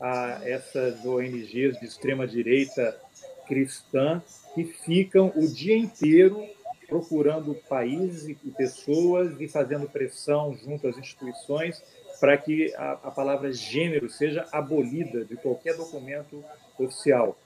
a 0.00 0.40
essas 0.44 1.04
ONGs 1.04 1.78
de 1.80 1.86
extrema 1.86 2.26
direita 2.26 2.98
cristã 3.46 4.22
que 4.54 4.64
ficam 4.64 5.32
o 5.34 5.46
dia 5.46 5.76
inteiro 5.76 6.44
procurando 6.86 7.54
países 7.68 8.28
e 8.28 8.50
pessoas 8.50 9.40
e 9.40 9.48
fazendo 9.48 9.88
pressão 9.88 10.56
junto 10.64 10.86
às 10.86 10.96
instituições 10.96 11.82
para 12.20 12.36
que 12.36 12.74
a, 12.76 12.92
a, 12.92 13.10
palavra 13.10 13.52
gênero 13.52 14.08
seja 14.08 14.46
abolida 14.52 15.24
de 15.24 15.36
qualquer 15.36 15.76
documento 15.76 16.42
oficial. 16.78 17.36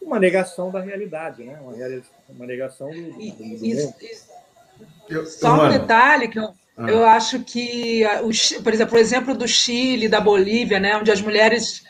Uma 0.00 0.18
negação 0.18 0.70
da 0.70 0.80
realidade, 0.80 1.44
né? 1.44 1.58
uma, 1.60 1.74
uma 2.28 2.46
negação 2.46 2.90
do, 2.90 3.12
do, 3.12 3.30
do 3.30 3.44
mundo. 3.44 3.94
Só 5.26 5.64
um 5.64 5.70
detalhe 5.70 6.28
que 6.28 6.38
eu, 6.38 6.54
ah. 6.76 6.90
eu 6.90 7.06
acho 7.06 7.40
que, 7.40 8.04
o, 8.22 8.62
por 8.62 8.72
exemplo, 8.72 8.96
o 8.96 9.00
exemplo 9.00 9.34
do 9.34 9.48
Chile, 9.48 10.08
da 10.08 10.20
Bolívia, 10.20 10.78
né, 10.78 10.96
onde 10.96 11.10
as 11.10 11.20
mulheres 11.20 11.82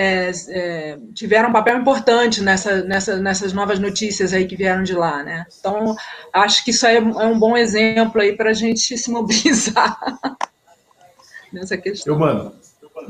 é, 0.00 0.30
é, 0.50 0.98
tiveram 1.12 1.48
um 1.48 1.52
papel 1.52 1.76
importante 1.76 2.40
nessa, 2.40 2.84
nessa, 2.84 3.16
nessas 3.16 3.52
novas 3.52 3.80
notícias 3.80 4.32
aí 4.32 4.46
que 4.46 4.54
vieram 4.54 4.84
de 4.84 4.94
lá, 4.94 5.24
né? 5.24 5.44
Então, 5.58 5.96
acho 6.32 6.64
que 6.64 6.70
isso 6.70 6.86
aí 6.86 6.98
é 6.98 7.00
um 7.00 7.34
é 7.34 7.34
bom 7.34 7.56
exemplo 7.56 8.20
aí 8.20 8.36
para 8.36 8.50
a 8.50 8.52
gente 8.52 8.96
se 8.96 9.10
mobilizar 9.10 9.98
nessa 11.52 11.76
questão. 11.76 12.14
Eu, 12.14 12.20
mano, 12.20 12.52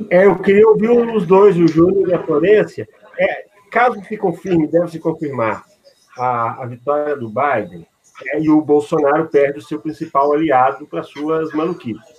é, 0.09 0.25
eu 0.25 0.39
queria 0.39 0.67
ouvir 0.67 0.89
os 0.89 1.27
dois, 1.27 1.59
o 1.59 1.69
Júnior 1.69 2.09
e 2.09 2.15
a 2.15 2.23
Florência. 2.23 2.89
É, 3.19 3.45
caso 3.71 4.03
se 4.05 4.17
confirme, 4.17 4.67
deve 4.67 4.91
se 4.91 4.99
confirmar 4.99 5.67
a, 6.17 6.63
a 6.63 6.67
vitória 6.67 7.15
do 7.15 7.29
Biden, 7.29 7.87
é, 8.29 8.41
e 8.41 8.49
o 8.49 8.63
Bolsonaro 8.63 9.29
perde 9.29 9.59
o 9.59 9.63
seu 9.63 9.79
principal 9.79 10.33
aliado 10.33 10.87
para 10.87 11.03
suas 11.03 11.53
maluquices. 11.53 12.17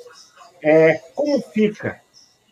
É, 0.62 1.02
como 1.16 1.42
fica 1.42 2.00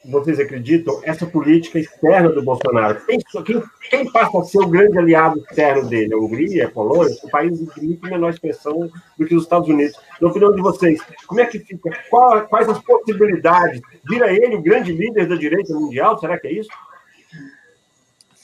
vocês 0.07 0.39
acreditam, 0.39 1.01
essa 1.03 1.25
política 1.25 1.77
externa 1.77 2.29
do 2.29 2.41
Bolsonaro? 2.41 3.05
Quem, 3.05 3.19
quem, 3.43 3.63
quem, 3.89 4.11
passa 4.11 4.39
a 4.39 4.43
ser 4.43 4.59
o 4.59 4.67
grande 4.67 4.97
aliado 4.97 5.39
externo 5.39 5.87
dele? 5.87 6.13
A 6.13 6.17
Hungria, 6.17 6.67
a 6.67 6.71
Polônia, 6.71 7.15
o 7.23 7.29
país 7.29 7.59
de 7.59 7.85
muito 7.85 8.07
menor 8.07 8.29
expressão 8.29 8.89
do 9.17 9.25
que 9.25 9.35
os 9.35 9.43
Estados 9.43 9.67
Unidos. 9.67 9.99
Na 10.21 10.29
opinião 10.29 10.55
de 10.55 10.61
vocês, 10.61 11.01
como 11.25 11.41
é 11.41 11.45
que 11.45 11.59
fica? 11.59 11.89
Qual, 12.09 12.47
quais 12.47 12.69
as 12.69 12.81
possibilidades? 12.81 13.81
Vira 14.07 14.31
ele 14.31 14.55
o 14.55 14.61
grande 14.61 14.93
líder 14.93 15.27
da 15.27 15.35
direita 15.35 15.73
mundial? 15.73 16.17
Será 16.19 16.39
que 16.39 16.47
é 16.47 16.53
isso? 16.53 16.69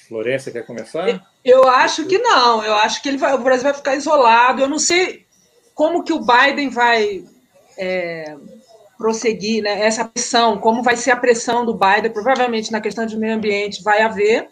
Florença, 0.08 0.52
quer 0.52 0.66
começar? 0.66 1.26
Eu 1.46 1.64
acho 1.68 2.06
que 2.06 2.18
não. 2.18 2.64
Eu 2.64 2.76
acho 2.76 3.02
que 3.02 3.08
ele 3.08 3.18
vai, 3.18 3.34
o 3.34 3.40
Brasil 3.40 3.64
vai 3.64 3.74
ficar 3.74 3.96
isolado. 3.96 4.62
Eu 4.62 4.68
não 4.68 4.80
sei 4.80 5.26
como 5.74 6.04
que 6.04 6.14
o 6.14 6.20
Biden 6.26 6.70
vai... 6.70 7.24
É 7.78 8.36
prosseguir, 9.04 9.62
né, 9.62 9.86
essa 9.86 10.06
pressão, 10.06 10.58
como 10.58 10.82
vai 10.82 10.96
ser 10.96 11.12
a 11.12 11.18
pressão 11.18 11.66
do 11.66 11.74
Biden, 11.74 12.10
provavelmente 12.10 12.72
na 12.72 12.80
questão 12.80 13.06
de 13.06 13.18
meio 13.18 13.36
ambiente 13.36 13.84
vai 13.84 14.02
haver, 14.02 14.48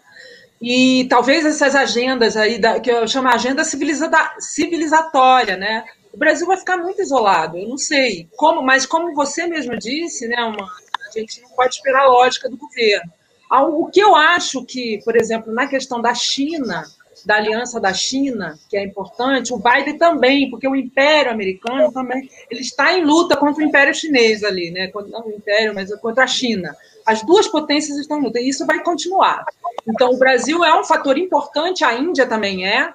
e 0.60 1.06
talvez 1.08 1.46
essas 1.46 1.74
agendas 1.74 2.36
aí, 2.36 2.58
da, 2.58 2.78
que 2.78 2.90
eu 2.90 3.08
chamo 3.08 3.30
de 3.30 3.34
agenda 3.34 3.64
civilizatória, 3.64 5.56
né? 5.56 5.84
O 6.12 6.18
Brasil 6.18 6.46
vai 6.46 6.58
ficar 6.58 6.76
muito 6.76 7.00
isolado, 7.00 7.56
eu 7.56 7.66
não 7.66 7.78
sei 7.78 8.28
como, 8.36 8.60
mas 8.60 8.84
como 8.84 9.14
você 9.14 9.46
mesmo 9.46 9.74
disse, 9.78 10.28
né, 10.28 10.44
uma, 10.44 10.64
a 10.64 11.18
gente 11.18 11.40
não 11.40 11.48
pode 11.56 11.76
esperar 11.76 12.02
a 12.02 12.08
lógica 12.08 12.50
do 12.50 12.58
governo. 12.58 13.10
O 13.50 13.86
que 13.86 14.00
eu 14.00 14.14
acho 14.14 14.66
que, 14.66 15.00
por 15.02 15.16
exemplo, 15.16 15.50
na 15.50 15.66
questão 15.66 15.98
da 15.98 16.12
China, 16.14 16.84
da 17.24 17.36
aliança 17.36 17.80
da 17.80 17.92
China, 17.92 18.58
que 18.68 18.76
é 18.76 18.84
importante, 18.84 19.52
o 19.52 19.58
Biden 19.58 19.96
também, 19.96 20.50
porque 20.50 20.66
o 20.66 20.76
Império 20.76 21.30
Americano 21.30 21.92
também, 21.92 22.28
ele 22.50 22.60
está 22.60 22.92
em 22.92 23.04
luta 23.04 23.36
contra 23.36 23.62
o 23.62 23.66
Império 23.66 23.94
Chinês 23.94 24.42
ali, 24.42 24.70
né? 24.70 24.90
Não 25.08 25.26
o 25.26 25.30
Império, 25.30 25.74
mas 25.74 25.94
contra 26.00 26.24
a 26.24 26.26
China. 26.26 26.74
As 27.06 27.22
duas 27.22 27.48
potências 27.48 27.98
estão 27.98 28.18
em 28.18 28.24
luta, 28.24 28.40
e 28.40 28.48
isso 28.48 28.66
vai 28.66 28.82
continuar. 28.82 29.44
Então, 29.86 30.10
o 30.10 30.18
Brasil 30.18 30.64
é 30.64 30.78
um 30.78 30.84
fator 30.84 31.18
importante, 31.18 31.84
a 31.84 31.94
Índia 31.94 32.26
também 32.26 32.66
é, 32.66 32.92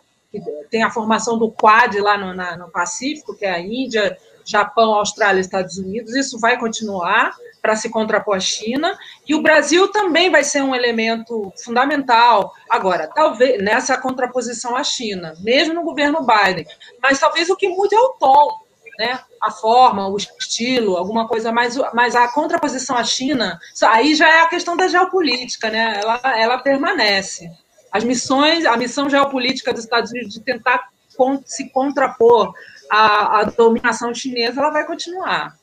tem 0.69 0.83
a 0.83 0.89
formação 0.89 1.37
do 1.37 1.51
Quad 1.51 1.97
lá 1.99 2.17
no, 2.17 2.33
na, 2.33 2.57
no 2.57 2.69
Pacífico, 2.69 3.35
que 3.35 3.45
é 3.45 3.51
a 3.51 3.59
Índia, 3.59 4.17
Japão, 4.45 4.93
Austrália, 4.93 5.41
Estados 5.41 5.77
Unidos, 5.77 6.15
isso 6.15 6.39
vai 6.39 6.57
continuar 6.57 7.35
para 7.67 7.75
se 7.75 7.89
contrapor 7.89 8.37
à 8.37 8.39
China, 8.39 8.97
e 9.27 9.35
o 9.35 9.41
Brasil 9.41 9.89
também 9.89 10.29
vai 10.29 10.41
ser 10.41 10.61
um 10.61 10.73
elemento 10.73 11.51
fundamental, 11.65 12.53
agora, 12.69 13.09
talvez 13.13 13.61
nessa 13.61 13.97
contraposição 13.97 14.73
à 14.77 14.85
China, 14.85 15.33
mesmo 15.41 15.73
no 15.73 15.83
governo 15.83 16.25
Biden, 16.25 16.65
mas 17.03 17.19
talvez 17.19 17.49
o 17.49 17.57
que 17.57 17.67
muda 17.67 17.93
é 17.93 17.99
o 17.99 18.13
tom, 18.13 18.57
né? 18.97 19.19
a 19.43 19.51
forma, 19.51 20.07
o 20.07 20.15
estilo, 20.15 20.95
alguma 20.95 21.27
coisa 21.27 21.51
mais, 21.51 21.75
mas 21.93 22.15
a 22.15 22.29
contraposição 22.29 22.95
à 22.95 23.03
China, 23.03 23.59
aí 23.83 24.15
já 24.15 24.29
é 24.29 24.39
a 24.39 24.47
questão 24.47 24.77
da 24.77 24.87
geopolítica, 24.87 25.69
né? 25.69 25.99
ela, 26.01 26.21
ela 26.37 26.57
permanece. 26.59 27.51
As 27.91 28.05
missões, 28.05 28.65
a 28.65 28.77
missão 28.77 29.09
geopolítica 29.09 29.73
dos 29.73 29.83
Estados 29.83 30.11
Unidos 30.11 30.35
de 30.35 30.39
tentar 30.39 30.87
se 31.45 31.69
contrapor 31.69 32.53
à, 32.89 33.41
à 33.41 33.43
dominação 33.43 34.15
chinesa, 34.15 34.61
ela 34.61 34.69
vai 34.69 34.85
continuar. 34.85 35.53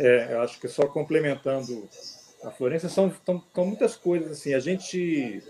É, 0.00 0.32
eu 0.32 0.40
acho 0.40 0.58
que 0.58 0.66
só 0.66 0.86
complementando 0.86 1.86
a 2.42 2.50
Florença, 2.50 2.88
são, 2.88 3.14
são, 3.26 3.44
são 3.54 3.66
muitas 3.66 3.96
coisas 3.96 4.32
assim. 4.32 4.54
A 4.54 4.58
gente 4.58 5.42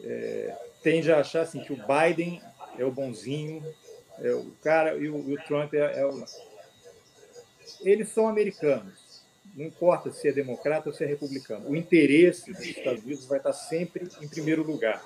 é, 0.00 0.56
tende 0.84 1.10
a 1.10 1.18
achar 1.18 1.40
assim, 1.40 1.64
que 1.64 1.72
o 1.72 1.78
Biden 1.84 2.40
é 2.78 2.84
o 2.84 2.92
bonzinho, 2.92 3.60
é 4.20 4.30
o 4.32 4.52
cara, 4.62 4.96
e 4.96 5.08
o, 5.08 5.16
o 5.16 5.36
Trump 5.48 5.74
é, 5.74 5.98
é 5.98 6.06
o. 6.06 6.24
Eles 7.80 8.08
são 8.10 8.28
americanos. 8.28 9.20
Não 9.56 9.66
importa 9.66 10.12
se 10.12 10.28
é 10.28 10.32
democrata 10.32 10.88
ou 10.88 10.94
se 10.94 11.02
é 11.02 11.06
republicano. 11.08 11.68
O 11.68 11.74
interesse 11.74 12.52
dos 12.52 12.64
Estados 12.64 13.02
Unidos 13.02 13.26
vai 13.26 13.38
estar 13.38 13.52
sempre 13.52 14.08
em 14.20 14.28
primeiro 14.28 14.62
lugar. 14.62 15.04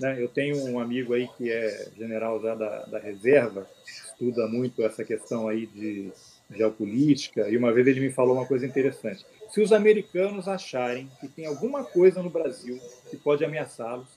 Né? 0.00 0.16
Eu 0.18 0.28
tenho 0.28 0.56
um 0.64 0.80
amigo 0.80 1.12
aí 1.12 1.28
que 1.36 1.52
é 1.52 1.90
general 1.94 2.40
já 2.40 2.54
da, 2.54 2.86
da 2.86 2.98
reserva, 2.98 3.68
estuda 3.86 4.48
muito 4.48 4.82
essa 4.82 5.04
questão 5.04 5.46
aí 5.46 5.66
de 5.66 6.10
geopolítica, 6.50 7.48
e 7.48 7.56
uma 7.56 7.72
vez 7.72 7.86
ele 7.86 8.00
me 8.00 8.10
falou 8.10 8.36
uma 8.36 8.46
coisa 8.46 8.66
interessante. 8.66 9.24
Se 9.50 9.60
os 9.60 9.72
americanos 9.72 10.48
acharem 10.48 11.10
que 11.20 11.28
tem 11.28 11.46
alguma 11.46 11.84
coisa 11.84 12.22
no 12.22 12.30
Brasil 12.30 12.78
que 13.10 13.16
pode 13.16 13.44
ameaçá-los, 13.44 14.08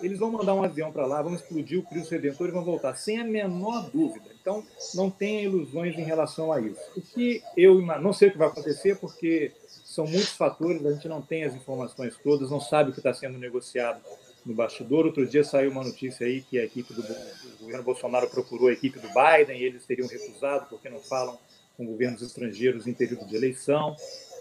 eles 0.00 0.18
vão 0.18 0.32
mandar 0.32 0.54
um 0.54 0.62
avião 0.62 0.90
para 0.90 1.06
lá, 1.06 1.22
vão 1.22 1.34
explodir 1.34 1.78
o 1.78 1.82
Cristo 1.84 2.10
Redentor 2.10 2.48
e 2.48 2.52
vão 2.52 2.64
voltar, 2.64 2.96
sem 2.96 3.18
a 3.18 3.24
menor 3.24 3.88
dúvida. 3.90 4.26
Então, 4.40 4.64
não 4.94 5.10
tenha 5.10 5.42
ilusões 5.42 5.96
em 5.96 6.02
relação 6.02 6.52
a 6.52 6.60
isso. 6.60 6.80
O 6.96 7.00
que 7.00 7.42
eu 7.56 7.80
não 7.80 8.12
sei 8.12 8.28
o 8.28 8.32
que 8.32 8.38
vai 8.38 8.48
acontecer, 8.48 8.96
porque 8.98 9.52
são 9.66 10.04
muitos 10.06 10.32
fatores, 10.32 10.84
a 10.84 10.92
gente 10.92 11.06
não 11.06 11.22
tem 11.22 11.44
as 11.44 11.54
informações 11.54 12.16
todas, 12.16 12.50
não 12.50 12.60
sabe 12.60 12.90
o 12.90 12.92
que 12.92 12.98
está 12.98 13.14
sendo 13.14 13.38
negociado 13.38 14.02
no 14.44 14.54
bastidor. 14.54 15.06
Outro 15.06 15.26
dia 15.26 15.44
saiu 15.44 15.70
uma 15.70 15.84
notícia 15.84 16.26
aí 16.26 16.42
que 16.42 16.58
a 16.58 16.64
equipe 16.64 16.92
do 16.92 17.02
o 17.02 17.58
governo 17.60 17.84
Bolsonaro 17.84 18.28
procurou 18.28 18.68
a 18.68 18.72
equipe 18.72 18.98
do 18.98 19.08
Biden 19.08 19.60
e 19.60 19.64
eles 19.64 19.86
teriam 19.86 20.08
recusado 20.08 20.66
porque 20.68 20.88
não 20.88 20.98
falam 20.98 21.38
com 21.82 21.86
governos 21.86 22.22
estrangeiros 22.22 22.86
em 22.86 22.94
período 22.94 23.26
de 23.26 23.34
eleição. 23.34 23.96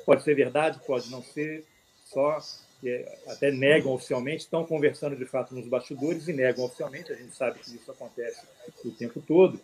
Pode 0.06 0.24
ser 0.24 0.36
verdade, 0.36 0.80
pode 0.86 1.10
não 1.10 1.24
ser, 1.24 1.66
só 2.06 2.40
é, 2.84 3.18
até 3.28 3.52
negam 3.52 3.94
oficialmente, 3.94 4.44
estão 4.44 4.66
conversando 4.66 5.16
de 5.16 5.26
fato 5.26 5.54
nos 5.54 5.68
bastidores 5.68 6.28
e 6.28 6.34
negam 6.34 6.66
oficialmente, 6.66 7.12
a 7.12 7.16
gente 7.16 7.36
sabe 7.36 7.60
que 7.60 7.76
isso 7.76 7.92
acontece 7.92 8.42
o 8.84 8.92
tempo 8.92 9.22
todo, 9.22 9.60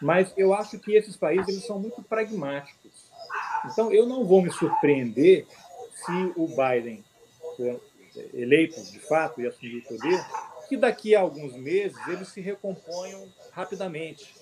mas 0.00 0.32
eu 0.36 0.54
acho 0.54 0.78
que 0.78 0.94
esses 0.94 1.16
países 1.16 1.48
eles 1.48 1.66
são 1.66 1.78
muito 1.78 2.02
pragmáticos. 2.02 3.10
Então, 3.66 3.92
eu 3.92 4.06
não 4.06 4.24
vou 4.24 4.40
me 4.40 4.50
surpreender 4.50 5.46
se 5.94 6.32
o 6.36 6.46
Biden 6.48 7.04
for 7.56 7.80
eleito 8.32 8.80
de 8.82 8.98
fato 8.98 9.40
e 9.40 9.46
assumir 9.46 9.78
o 9.78 9.82
poder, 9.82 10.24
que 10.68 10.76
daqui 10.76 11.14
a 11.14 11.20
alguns 11.20 11.52
meses 11.54 11.98
eles 12.08 12.28
se 12.28 12.40
recomponham 12.40 13.28
rapidamente. 13.52 14.34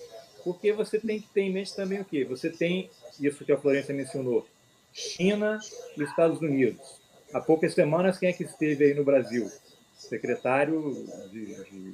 Porque 0.43 0.71
você 0.71 0.99
tem 0.99 1.19
que 1.19 1.27
ter 1.29 1.41
em 1.41 1.53
mente 1.53 1.75
também 1.75 1.99
o 1.99 2.05
quê? 2.05 2.25
Você 2.25 2.49
tem 2.49 2.89
isso 3.19 3.45
que 3.45 3.51
a 3.51 3.57
Florência 3.57 3.93
mencionou: 3.93 4.45
China 4.93 5.59
e 5.97 6.03
Estados 6.03 6.41
Unidos. 6.41 6.99
Há 7.33 7.39
poucas 7.39 7.73
semanas, 7.73 8.17
quem 8.17 8.29
é 8.29 8.33
que 8.33 8.43
esteve 8.43 8.85
aí 8.85 8.93
no 8.93 9.03
Brasil? 9.03 9.49
Secretário 9.95 11.05
de, 11.31 11.45
de, 11.63 11.93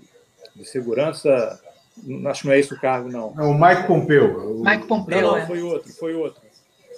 de 0.56 0.66
Segurança. 0.66 1.60
Acho 2.28 2.42
que 2.42 2.48
não 2.48 2.54
é 2.54 2.60
esse 2.60 2.74
o 2.74 2.80
cargo, 2.80 3.10
não. 3.10 3.34
É 3.38 3.44
o 3.44 3.54
Mike 3.54 3.88
Pompeu. 3.88 4.62
Mike 4.64 4.88
Pompeu. 4.88 5.22
Não, 5.22 5.32
não, 5.32 5.38
é. 5.38 5.46
foi 5.46 5.62
outro, 5.62 5.94
foi 5.94 6.14
outro. 6.14 6.42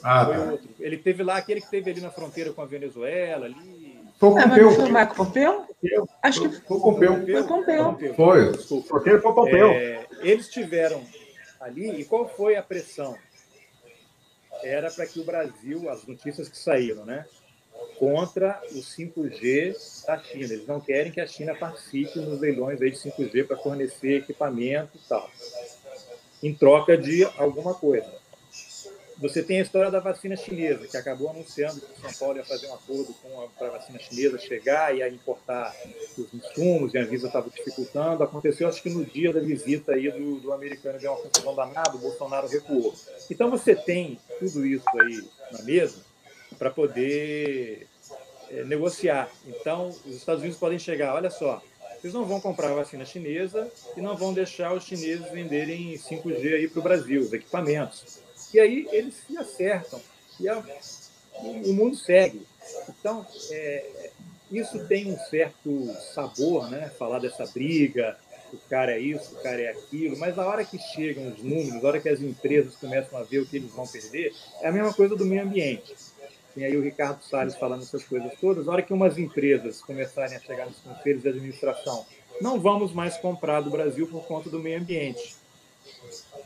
Ah, 0.03 0.25
foi 0.25 0.35
tá. 0.35 0.51
outro. 0.51 0.69
Ele 0.79 0.97
teve 0.97 1.23
lá, 1.23 1.37
aquele 1.37 1.61
que 1.61 1.69
teve 1.69 1.91
ali 1.91 2.01
na 2.01 2.11
fronteira 2.11 2.51
com 2.51 2.61
a 2.61 2.65
Venezuela, 2.65 3.45
ali. 3.45 3.97
Foi 4.19 4.29
o 4.29 4.33
Pompeu. 4.33 4.69
Ah, 4.69 4.73
foi 4.73 4.85
o 4.85 4.91
Marco 4.91 5.15
Pompeu? 5.15 5.65
Acho 6.23 6.41
que 6.41 6.61
foi 6.61 6.77
o 6.77 6.81
Pompeu. 6.81 7.13
Foi 7.13 7.41
o 7.41 7.47
Pompeu. 7.47 8.13
Foi. 8.15 8.53
Foi 8.83 9.15
o 9.15 9.33
Pompeu. 9.33 9.69
É, 9.69 10.05
eles 10.21 10.49
tiveram 10.49 11.01
ali. 11.59 12.01
E 12.01 12.05
qual 12.05 12.27
foi 12.27 12.55
a 12.55 12.63
pressão? 12.63 13.17
Era 14.63 14.89
para 14.91 15.05
que 15.05 15.19
o 15.19 15.23
Brasil, 15.23 15.89
as 15.89 16.05
notícias 16.05 16.49
que 16.49 16.57
saíram, 16.57 17.05
né? 17.05 17.25
Contra 17.99 18.61
o 18.71 18.79
5G 18.79 20.05
da 20.05 20.17
China. 20.19 20.53
Eles 20.53 20.67
não 20.67 20.79
querem 20.79 21.11
que 21.11 21.21
a 21.21 21.27
China 21.27 21.55
participe 21.55 22.19
nos 22.19 22.39
leilões 22.39 22.81
aí 22.81 22.91
de 22.91 22.97
5G 22.97 23.45
para 23.45 23.57
fornecer 23.57 24.17
equipamento 24.17 24.97
e 24.97 25.07
tal. 25.07 25.29
Em 26.41 26.53
troca 26.53 26.97
de 26.97 27.23
alguma 27.37 27.73
coisa. 27.73 28.11
Você 29.19 29.41
tem 29.41 29.59
a 29.59 29.63
história 29.63 29.89
da 29.89 29.99
vacina 29.99 30.35
chinesa, 30.35 30.85
que 30.87 30.95
acabou 30.95 31.31
anunciando 31.31 31.81
que 31.81 32.01
São 32.01 32.13
Paulo 32.13 32.37
ia 32.37 32.45
fazer 32.45 32.67
um 32.67 32.75
acordo 32.75 33.15
para 33.57 33.67
a 33.67 33.71
vacina 33.71 33.97
chinesa 33.97 34.37
chegar 34.37 34.95
e 34.95 35.01
importar 35.09 35.75
os 36.15 36.31
insumos, 36.31 36.93
e 36.93 36.99
a 36.99 37.03
Visa 37.03 37.25
estava 37.25 37.49
dificultando. 37.49 38.23
Aconteceu, 38.23 38.67
acho 38.67 38.81
que 38.81 38.91
no 38.91 39.03
dia 39.03 39.33
da 39.33 39.39
visita 39.39 39.93
aí 39.93 40.11
do, 40.11 40.35
do 40.35 40.53
americano, 40.53 40.99
deu 40.99 41.11
uma 41.11 41.21
confusão 41.21 41.55
danada, 41.55 41.95
o 41.95 41.99
Bolsonaro 41.99 42.47
recuou. 42.47 42.93
Então 43.29 43.49
você 43.49 43.75
tem 43.75 44.19
tudo 44.39 44.63
isso 44.63 44.85
aí 45.01 45.23
na 45.51 45.63
mesa 45.63 45.97
para 46.59 46.69
poder 46.69 47.87
é, 48.51 48.63
negociar. 48.65 49.31
Então, 49.47 49.89
os 50.05 50.15
Estados 50.15 50.41
Unidos 50.41 50.59
podem 50.59 50.77
chegar, 50.77 51.15
olha 51.15 51.31
só, 51.31 51.63
vocês 51.99 52.13
não 52.13 52.23
vão 52.23 52.39
comprar 52.39 52.71
vacina 52.75 53.03
chinesa 53.03 53.67
e 53.95 54.01
não 54.01 54.15
vão 54.15 54.31
deixar 54.31 54.73
os 54.73 54.83
chineses 54.83 55.31
venderem 55.31 55.95
5G 55.95 56.53
aí 56.53 56.67
para 56.67 56.79
o 56.79 56.83
Brasil, 56.83 57.21
os 57.21 57.33
equipamentos. 57.33 58.26
E 58.53 58.59
aí 58.59 58.87
eles 58.91 59.15
se 59.25 59.37
acertam 59.37 60.01
e 60.39 60.47
a, 60.47 60.63
o 61.41 61.73
mundo 61.73 61.95
segue. 61.95 62.41
Então, 62.89 63.25
é, 63.51 64.11
isso 64.51 64.85
tem 64.87 65.11
um 65.11 65.17
certo 65.17 65.93
sabor, 66.13 66.69
né? 66.69 66.89
Falar 66.97 67.19
dessa 67.19 67.45
briga, 67.45 68.17
o 68.53 68.57
cara 68.69 68.93
é 68.93 68.99
isso, 68.99 69.35
o 69.35 69.41
cara 69.41 69.61
é 69.61 69.69
aquilo, 69.69 70.17
mas 70.17 70.37
a 70.39 70.45
hora 70.45 70.63
que 70.63 70.77
chegam 70.79 71.27
os 71.27 71.43
números, 71.43 71.83
a 71.83 71.87
hora 71.87 71.99
que 71.99 72.09
as 72.09 72.21
empresas 72.21 72.75
começam 72.75 73.19
a 73.19 73.23
ver 73.23 73.39
o 73.39 73.45
que 73.45 73.57
eles 73.57 73.71
vão 73.71 73.85
perder, 73.85 74.33
é 74.61 74.67
a 74.67 74.71
mesma 74.71 74.93
coisa 74.93 75.15
do 75.15 75.25
meio 75.25 75.43
ambiente. 75.43 75.93
Tem 76.55 76.65
aí 76.65 76.75
o 76.75 76.81
Ricardo 76.81 77.21
Salles 77.23 77.55
falando 77.55 77.83
essas 77.83 78.03
coisas 78.03 78.31
todas. 78.39 78.67
A 78.67 78.71
hora 78.71 78.81
que 78.81 78.93
umas 78.93 79.17
empresas 79.17 79.81
começarem 79.81 80.35
a 80.35 80.39
chegar 80.39 80.65
nos 80.65 80.79
conselhos 80.79 81.21
de 81.21 81.29
administração, 81.29 82.05
não 82.41 82.59
vamos 82.59 82.93
mais 82.93 83.17
comprar 83.17 83.61
do 83.61 83.69
Brasil 83.69 84.07
por 84.07 84.25
conta 84.25 84.49
do 84.49 84.59
meio 84.59 84.79
ambiente 84.79 85.36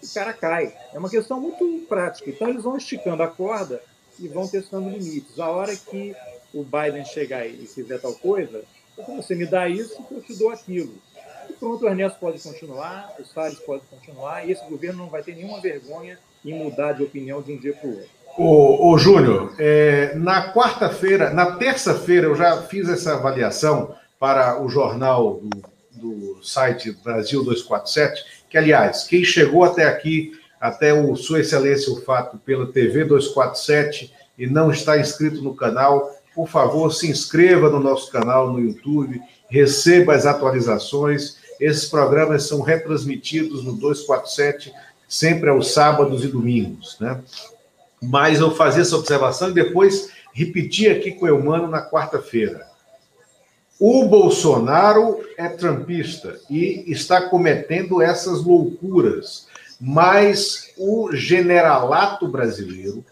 o 0.04 0.14
cara 0.14 0.34
cai. 0.34 0.74
É 0.94 1.00
uma 1.00 1.10
questão 1.10 1.40
muito 1.40 1.86
prática. 1.88 2.30
Então, 2.30 2.50
eles 2.50 2.64
vão 2.64 2.78
esticando 2.78 3.24
a 3.24 3.28
corda 3.28 3.82
e 4.20 4.28
vão 4.28 4.48
testando 4.48 4.90
limites. 4.90 5.40
A 5.40 5.50
hora 5.50 5.76
que 5.76 6.16
o 6.54 6.64
Biden 6.64 7.06
chegar 7.06 7.46
e 7.46 7.66
fizer 7.66 8.00
tal 8.00 8.14
coisa, 8.14 8.64
você 9.08 9.36
me 9.36 9.46
dá 9.46 9.68
isso, 9.68 10.04
eu 10.12 10.22
te 10.22 10.38
dou 10.38 10.50
aquilo. 10.50 10.94
E 11.50 11.54
pronto, 11.54 11.86
o 11.86 11.88
Ernesto 11.88 12.20
pode 12.20 12.42
continuar, 12.42 13.16
o 13.20 13.26
Salles 13.26 13.60
pode 13.60 13.84
continuar, 13.90 14.48
e 14.48 14.52
esse 14.52 14.64
governo 14.66 15.04
não 15.04 15.10
vai 15.10 15.24
ter 15.24 15.36
nenhuma 15.36 15.60
vergonha 15.62 16.20
em 16.44 16.54
mudar 16.54 16.94
de 16.94 17.04
opinião 17.04 17.42
de 17.42 17.54
um 17.54 17.58
dia 17.58 17.74
para 17.74 17.88
o 17.88 17.94
outro. 17.94 18.10
Ô, 18.38 18.92
ô 18.92 18.98
Júnior, 18.98 19.54
é, 19.60 20.16
na 20.16 20.54
quarta-feira, 20.54 21.32
na 21.32 21.58
terça-feira, 21.58 22.28
eu 22.28 22.36
já 22.36 22.62
fiz 22.64 22.88
essa 22.90 23.16
avaliação 23.16 23.94
para 24.18 24.62
o 24.62 24.70
jornal 24.70 25.42
do, 25.42 25.64
do 25.92 26.44
site 26.44 26.92
Brasil 26.92 27.44
247 27.44 28.41
que, 28.52 28.58
aliás, 28.58 29.06
quem 29.06 29.24
chegou 29.24 29.64
até 29.64 29.86
aqui 29.86 30.34
até 30.60 30.94
o 30.94 31.16
Sua 31.16 31.40
Excelência 31.40 31.92
o 31.92 32.02
Fato 32.02 32.38
pela 32.38 32.72
TV 32.72 33.06
247 33.06 34.14
e 34.38 34.46
não 34.46 34.70
está 34.70 35.00
inscrito 35.00 35.42
no 35.42 35.56
canal, 35.56 36.12
por 36.36 36.50
favor, 36.50 36.94
se 36.94 37.10
inscreva 37.10 37.70
no 37.70 37.80
nosso 37.80 38.12
canal 38.12 38.52
no 38.52 38.60
YouTube, 38.60 39.22
receba 39.50 40.14
as 40.14 40.26
atualizações. 40.26 41.38
Esses 41.60 41.86
programas 41.86 42.44
são 42.44 42.62
retransmitidos 42.62 43.64
no 43.64 43.74
247 43.74 44.74
sempre 45.08 45.50
aos 45.50 45.74
sábados 45.74 46.24
e 46.24 46.28
domingos, 46.28 46.98
né? 47.00 47.22
Mas 48.02 48.40
eu 48.40 48.52
fazia 48.52 48.82
essa 48.82 48.96
observação 48.96 49.50
e 49.50 49.54
depois 49.54 50.10
repeti 50.34 50.90
aqui 50.90 51.14
com 51.14 51.26
o 51.26 51.30
Eumano 51.30 51.68
na 51.68 51.90
quarta-feira. 51.90 52.71
O 53.84 54.06
Bolsonaro 54.06 55.26
é 55.36 55.50
trampista 55.50 56.40
e 56.48 56.84
está 56.86 57.20
cometendo 57.20 58.00
essas 58.00 58.44
loucuras, 58.44 59.48
mas 59.80 60.72
o 60.78 61.12
generalato 61.14 62.28
brasileiro 62.28 63.04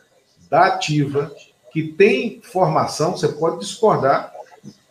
da 0.48 0.68
ativa, 0.68 1.34
que 1.74 1.82
tem 1.94 2.40
formação, 2.44 3.18
você 3.18 3.30
pode 3.30 3.62
discordar 3.62 4.32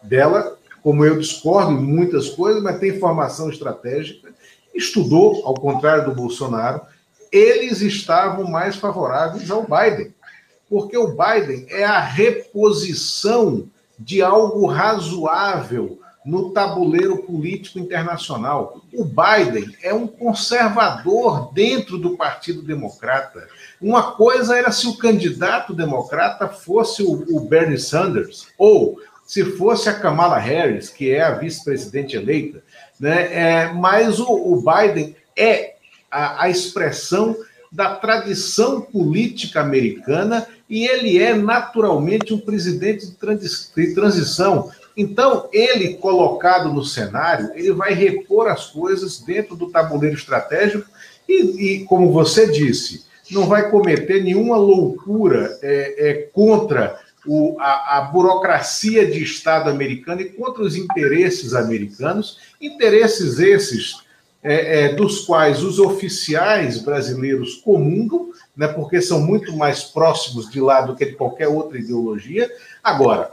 dela, 0.03 0.59
como 0.83 1.05
eu 1.05 1.17
discordo 1.17 1.71
em 1.71 1.81
muitas 1.81 2.29
coisas, 2.29 2.61
mas 2.61 2.81
tem 2.81 2.99
formação 2.99 3.49
estratégica, 3.49 4.35
estudou, 4.75 5.47
ao 5.47 5.55
contrário 5.55 6.07
do 6.07 6.13
Bolsonaro, 6.13 6.81
eles 7.31 7.83
estavam 7.83 8.51
mais 8.51 8.75
favoráveis 8.75 9.49
ao 9.49 9.63
Biden, 9.63 10.13
porque 10.69 10.99
o 10.99 11.17
Biden 11.17 11.67
é 11.71 11.85
a 11.85 12.01
reposição 12.01 13.71
de 13.99 14.23
algo 14.23 14.67
razoável 14.67 15.99
no 16.25 16.51
tabuleiro 16.51 17.19
político 17.23 17.79
internacional. 17.79 18.83
O 18.93 19.05
Biden 19.05 19.75
é 19.83 19.95
um 19.95 20.07
conservador 20.07 21.53
dentro 21.55 21.97
do 21.97 22.17
Partido 22.17 22.63
Democrata. 22.63 23.49
Uma 23.81 24.13
coisa 24.13 24.57
era 24.57 24.71
se 24.71 24.87
o 24.87 24.99
candidato 24.99 25.73
democrata 25.73 26.49
fosse 26.49 27.03
o, 27.03 27.41
Bernie 27.41 27.79
Sanders, 27.79 28.49
ou 28.59 29.01
se 29.25 29.45
fosse 29.45 29.89
a 29.89 29.99
Kamala 29.99 30.39
Harris, 30.39 30.91
que 30.91 31.11
é 31.11 31.23
a 31.23 31.33
vice-presidente 31.33 32.17
eleita, 32.17 32.63
né? 33.01 33.33
É, 33.33 33.73
mas 33.73 34.19
o, 34.19 34.31
o 34.31 34.63
Biden 34.63 35.17
é 35.37 35.77
a, 36.11 36.45
a 36.45 36.51
expressão 36.51 37.37
da 37.71 37.95
tradição 37.95 38.81
política 38.81 39.61
americana 39.61 40.47
e 40.69 40.87
ele 40.87 41.19
é 41.19 41.35
naturalmente 41.35 42.35
um 42.35 42.39
presidente 42.39 43.07
de 43.07 43.95
transição. 43.95 44.71
Então, 44.97 45.49
ele 45.53 45.95
colocado 45.95 46.73
no 46.73 46.85
cenário, 46.85 47.51
ele 47.55 47.73
vai 47.73 47.95
repor 47.95 48.49
as 48.49 48.67
coisas 48.67 49.21
dentro 49.21 49.55
do 49.55 49.71
tabuleiro 49.71 50.17
estratégico 50.17 50.89
e, 51.29 51.83
e 51.83 51.85
como 51.85 52.11
você 52.11 52.51
disse, 52.51 53.07
não 53.31 53.47
vai 53.47 53.71
cometer 53.71 54.23
nenhuma 54.23 54.57
loucura 54.57 55.59
é, 55.63 56.09
é, 56.09 56.15
contra 56.33 56.99
o, 57.27 57.57
a, 57.61 57.99
a, 57.99 58.01
burocracia 58.03 59.07
de 59.07 59.23
Estado 59.23 59.69
americano 59.69 60.23
e 60.23 60.31
contra 60.31 60.63
os 60.63 60.77
interesses 60.77 61.55
americanos, 61.55 62.39
interesses 62.61 63.39
esses 63.39 64.08
é, 64.49 64.85
é, 64.85 64.95
dos 64.95 65.27
quais 65.27 65.63
os 65.63 65.79
oficiais 65.79 66.79
brasileiros 66.79 67.57
comungam, 67.57 68.31
né, 68.57 68.67
porque 68.67 69.03
são 69.03 69.21
muito 69.21 69.55
mais 69.55 69.85
próximos 69.85 70.51
de 70.51 70.59
lá 70.59 70.81
do 70.81 70.97
que 70.97 71.05
de 71.05 71.13
qualquer 71.13 71.49
outra 71.49 71.79
ideologia. 71.79 72.51
Agora, 72.83 73.31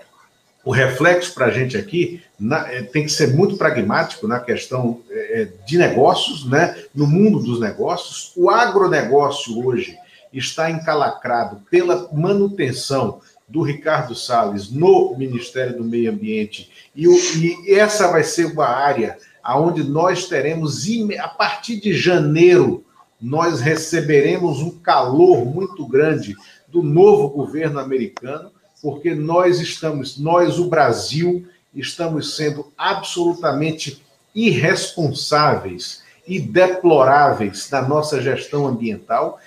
o 0.66 0.72
reflexo 0.72 1.34
para 1.34 1.46
a 1.46 1.52
gente 1.52 1.78
aqui 1.78 2.22
na, 2.38 2.70
é, 2.70 2.82
tem 2.82 3.06
que 3.06 3.12
ser 3.12 3.34
muito 3.34 3.56
pragmático 3.56 4.28
na 4.28 4.42
questão 4.42 5.00
é, 5.10 5.42
é, 5.42 5.48
de 5.66 5.78
negócios, 5.78 6.46
né, 6.50 6.84
no 6.94 7.08
mundo 7.08 7.40
dos 7.40 7.62
negócios. 7.62 8.34
O 8.36 8.50
agronegócio 8.50 9.66
hoje 9.66 9.98
está 10.34 10.70
encalacrado 10.70 11.62
pela 11.72 12.10
manutenção 12.12 13.22
do 13.48 13.62
Ricardo 13.62 14.14
Salles 14.14 14.70
no 14.70 15.16
Ministério 15.18 15.78
do 15.78 15.84
Meio 15.86 16.12
Ambiente, 16.12 16.70
e, 16.94 17.08
o, 17.08 17.14
e 17.38 17.74
essa 17.74 18.12
vai 18.12 18.24
ser 18.24 18.48
uma 18.48 18.68
área 18.68 19.18
aonde 19.46 19.84
nós 19.84 20.28
teremos, 20.28 20.86
a 21.20 21.28
partir 21.28 21.80
de 21.80 21.94
janeiro, 21.94 22.84
nós 23.22 23.62
receberemos 23.62 24.60
um 24.60 24.72
calor 24.72 25.46
muito 25.46 25.86
grande 25.86 26.36
do 26.68 26.82
novo 26.82 27.30
governo 27.30 27.80
americano, 27.80 28.52
porque 28.82 29.14
nós 29.14 29.60
estamos, 29.60 30.18
nós, 30.18 30.58
o 30.58 30.68
Brasil, 30.68 31.48
estamos 31.76 32.36
sendo 32.36 32.72
absolutamente 32.76 34.04
irresponsáveis 34.34 36.02
e 36.28 36.40
deploráveis 36.40 37.70
na 37.70 37.84
nossa 37.84 38.20
gestão 38.20 38.66
ambiental. 38.66 39.40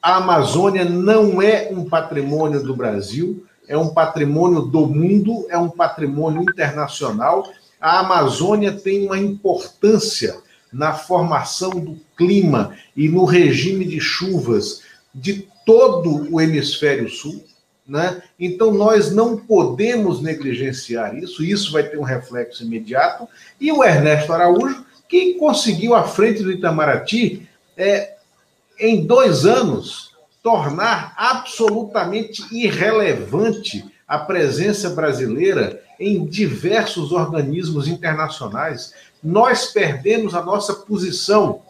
A 0.00 0.16
Amazônia 0.16 0.86
não 0.86 1.42
é 1.42 1.68
um 1.70 1.84
patrimônio 1.84 2.62
do 2.62 2.74
Brasil, 2.74 3.44
é 3.68 3.76
um 3.76 3.90
patrimônio 3.90 4.62
do 4.62 4.86
mundo, 4.86 5.46
é 5.50 5.58
um 5.58 5.68
patrimônio 5.68 6.42
internacional 6.42 7.46
a 7.84 8.00
Amazônia 8.00 8.72
tem 8.72 9.04
uma 9.04 9.18
importância 9.18 10.38
na 10.72 10.94
formação 10.94 11.68
do 11.68 12.00
clima 12.16 12.74
e 12.96 13.10
no 13.10 13.26
regime 13.26 13.84
de 13.84 14.00
chuvas 14.00 14.80
de 15.14 15.46
todo 15.66 16.32
o 16.32 16.40
hemisfério 16.40 17.10
sul. 17.10 17.44
Né? 17.86 18.22
Então, 18.40 18.72
nós 18.72 19.12
não 19.12 19.36
podemos 19.36 20.22
negligenciar 20.22 21.14
isso, 21.14 21.44
isso 21.44 21.72
vai 21.72 21.82
ter 21.82 21.98
um 21.98 22.02
reflexo 22.02 22.64
imediato. 22.64 23.28
E 23.60 23.70
o 23.70 23.84
Ernesto 23.84 24.32
Araújo, 24.32 24.86
que 25.06 25.34
conseguiu, 25.34 25.94
à 25.94 26.04
frente 26.04 26.42
do 26.42 26.50
Itamaraty, 26.50 27.46
é, 27.76 28.14
em 28.78 29.04
dois 29.04 29.44
anos, 29.44 30.14
tornar 30.42 31.12
absolutamente 31.18 32.42
irrelevante 32.50 33.84
a 34.08 34.18
presença 34.18 34.88
brasileira 34.88 35.83
em 35.98 36.24
diversos 36.26 37.12
organismos 37.12 37.88
internacionais. 37.88 38.92
Nós 39.22 39.66
perdemos 39.66 40.34
a 40.34 40.42
nossa 40.42 40.74
posição 40.74 41.62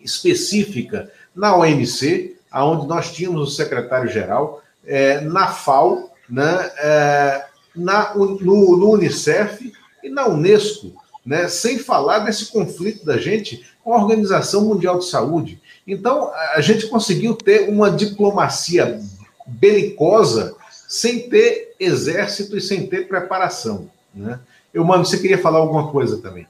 específica 0.00 1.10
na 1.34 1.56
OMC, 1.56 2.36
aonde 2.50 2.86
nós 2.86 3.12
tínhamos 3.12 3.52
o 3.52 3.54
secretário-geral, 3.54 4.62
é, 4.86 5.20
na 5.20 5.48
FAO, 5.48 6.10
né, 6.28 6.70
é, 6.78 7.44
na, 7.74 8.14
no, 8.14 8.40
no, 8.40 8.90
Unicef 8.92 9.72
e 10.02 10.08
na 10.08 10.26
Unesco, 10.26 10.92
né, 11.24 11.48
sem 11.48 11.78
falar 11.78 12.20
desse 12.20 12.46
conflito 12.46 13.04
da 13.04 13.18
gente 13.18 13.66
com 13.82 13.92
a 13.92 13.98
Organização 14.02 14.64
Mundial 14.64 14.98
de 14.98 15.06
Saúde. 15.06 15.60
Então, 15.86 16.32
a 16.54 16.60
gente 16.60 16.86
conseguiu 16.88 17.34
ter 17.34 17.68
uma 17.68 17.90
diplomacia 17.90 19.00
belicosa 19.46 20.55
sem 20.86 21.28
ter 21.28 21.74
exército 21.78 22.56
e 22.56 22.60
sem 22.60 22.86
ter 22.86 23.08
preparação. 23.08 23.90
Né? 24.14 24.38
Eu, 24.72 24.84
mano, 24.84 25.04
você 25.04 25.18
queria 25.18 25.38
falar 25.38 25.58
alguma 25.58 25.90
coisa 25.90 26.20
também? 26.20 26.46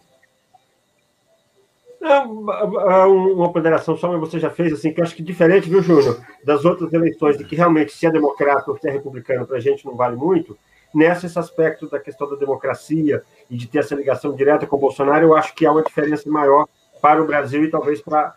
uma 2.08 3.52
ponderação 3.52 3.96
só, 3.96 4.08
mas 4.12 4.20
você 4.20 4.38
já 4.38 4.50
fez, 4.50 4.72
assim, 4.72 4.92
que 4.92 5.00
eu 5.00 5.04
acho 5.04 5.14
que 5.14 5.22
diferente, 5.22 5.68
viu, 5.68 5.82
Júnior, 5.82 6.20
das 6.44 6.64
outras 6.64 6.92
eleições, 6.92 7.36
de 7.36 7.44
que 7.44 7.56
realmente 7.56 7.92
se 7.92 8.06
é 8.06 8.10
democrata 8.10 8.70
ou 8.70 8.78
se 8.78 8.88
é 8.88 8.92
republicano 8.92 9.46
para 9.46 9.56
a 9.56 9.60
gente 9.60 9.84
não 9.84 9.96
vale 9.96 10.14
muito, 10.14 10.56
nessa 10.94 11.26
esse 11.26 11.38
aspecto 11.38 11.88
da 11.88 11.98
questão 11.98 12.28
da 12.28 12.36
democracia 12.36 13.22
e 13.50 13.56
de 13.56 13.66
ter 13.66 13.78
essa 13.78 13.94
ligação 13.94 14.34
direta 14.34 14.66
com 14.66 14.76
o 14.76 14.80
Bolsonaro, 14.80 15.26
eu 15.26 15.36
acho 15.36 15.54
que 15.54 15.66
há 15.66 15.72
uma 15.72 15.82
diferença 15.82 16.28
maior 16.30 16.68
para 17.00 17.22
o 17.22 17.26
Brasil 17.26 17.64
e 17.64 17.70
talvez 17.70 18.00
para 18.00 18.34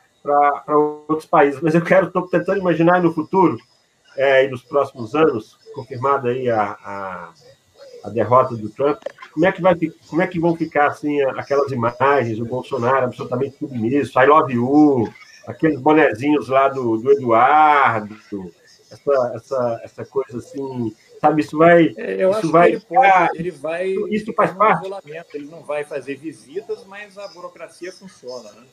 outros 0.67 1.25
países. 1.25 1.61
Mas 1.61 1.75
eu 1.75 1.81
quero, 1.81 2.07
estou 2.07 2.27
tentando 2.27 2.59
imaginar 2.59 3.01
no 3.01 3.13
futuro 3.13 3.57
é, 4.17 4.45
e 4.45 4.49
nos 4.49 4.63
próximos 4.63 5.15
anos, 5.15 5.58
confirmada 5.73 6.29
aí 6.29 6.49
a, 6.49 6.61
a, 6.61 7.33
a, 8.03 8.09
derrota 8.09 8.55
do 8.55 8.69
Trump, 8.69 9.01
como 9.33 9.45
é 9.45 9.51
que 9.51 9.61
vai 9.61 9.75
como 10.07 10.21
é 10.21 10.27
que 10.27 10.39
vão 10.39 10.55
ficar 10.55 10.87
assim 10.87 11.21
aquelas 11.21 11.71
imagens, 11.71 12.39
o 12.39 12.45
Bolsonaro 12.45 13.05
absolutamente 13.05 13.57
submisso, 13.57 14.19
I 14.19 14.25
love 14.25 14.53
you, 14.53 15.07
aqueles 15.47 15.79
bonezinhos 15.79 16.47
lá 16.47 16.67
do, 16.67 16.97
do 16.97 17.11
Eduardo, 17.11 18.15
essa, 18.91 19.31
essa, 19.35 19.81
essa 19.83 20.05
coisa 20.05 20.37
assim, 20.37 20.95
sabe, 21.21 21.41
isso 21.41 21.57
vai. 21.57 21.93
É, 21.97 22.23
eu 22.23 22.31
isso 22.31 22.39
acho 22.39 22.51
vai 22.51 22.71
ele, 22.71 22.79
pode, 22.79 23.39
ele 23.39 23.51
vai. 23.51 23.89
Isso 24.09 24.33
faz 24.33 24.51
parte. 24.51 24.89
Ele 25.33 25.45
não 25.45 25.63
vai 25.63 25.83
fazer 25.83 26.15
visitas, 26.15 26.83
mas 26.85 27.17
a 27.17 27.27
burocracia 27.29 27.91
funciona, 27.91 28.51
né? 28.51 28.63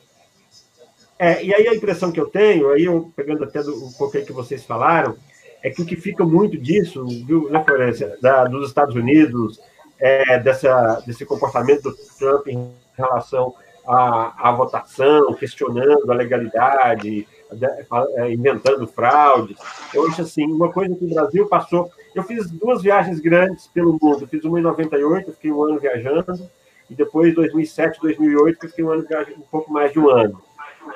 É, 1.19 1.43
e 1.43 1.53
aí 1.53 1.67
a 1.67 1.73
impressão 1.73 2.11
que 2.11 2.19
eu 2.19 2.27
tenho, 2.27 2.69
aí 2.69 2.85
eu 2.85 3.11
pegando 3.15 3.43
até 3.43 3.63
do, 3.63 3.85
um 3.85 3.91
pouco 3.93 4.17
aí 4.17 4.25
que 4.25 4.31
vocês 4.31 4.63
falaram, 4.63 5.17
é 5.67 5.69
que 5.69 5.81
o 5.81 5.85
que 5.85 5.95
fica 5.95 6.23
muito 6.23 6.57
disso, 6.57 7.05
viu, 7.25 7.49
né, 7.49 7.63
Florência, 7.63 8.17
da, 8.21 8.45
dos 8.45 8.67
Estados 8.67 8.95
Unidos, 8.95 9.59
é, 9.99 10.39
dessa, 10.39 11.01
desse 11.05 11.25
comportamento 11.25 11.83
do 11.83 11.95
Trump 12.17 12.47
em 12.47 12.71
relação 12.95 13.53
à, 13.87 14.49
à 14.49 14.51
votação, 14.51 15.33
questionando 15.33 16.09
a 16.09 16.15
legalidade, 16.15 17.27
é, 18.17 18.33
inventando 18.33 18.87
fraudes. 18.87 19.57
Eu 19.93 20.07
acho 20.07 20.21
assim, 20.21 20.45
uma 20.45 20.71
coisa 20.71 20.95
que 20.95 21.05
o 21.05 21.13
Brasil 21.13 21.47
passou. 21.47 21.89
Eu 22.15 22.23
fiz 22.23 22.49
duas 22.49 22.81
viagens 22.81 23.19
grandes 23.19 23.67
pelo 23.67 23.97
mundo. 24.01 24.27
fiz 24.27 24.43
uma 24.43 24.59
em 24.59 24.63
98, 24.63 25.33
fiquei 25.33 25.51
um 25.51 25.63
ano 25.63 25.79
viajando, 25.79 26.49
e 26.89 26.95
depois 26.95 27.33
2007, 27.35 27.99
2008, 28.01 28.69
fiquei 28.69 28.85
um 28.85 28.91
ano 28.91 29.05
viajando, 29.07 29.39
um 29.39 29.51
pouco 29.51 29.71
mais 29.71 29.91
de 29.91 29.99
um 29.99 30.09
ano. 30.09 30.41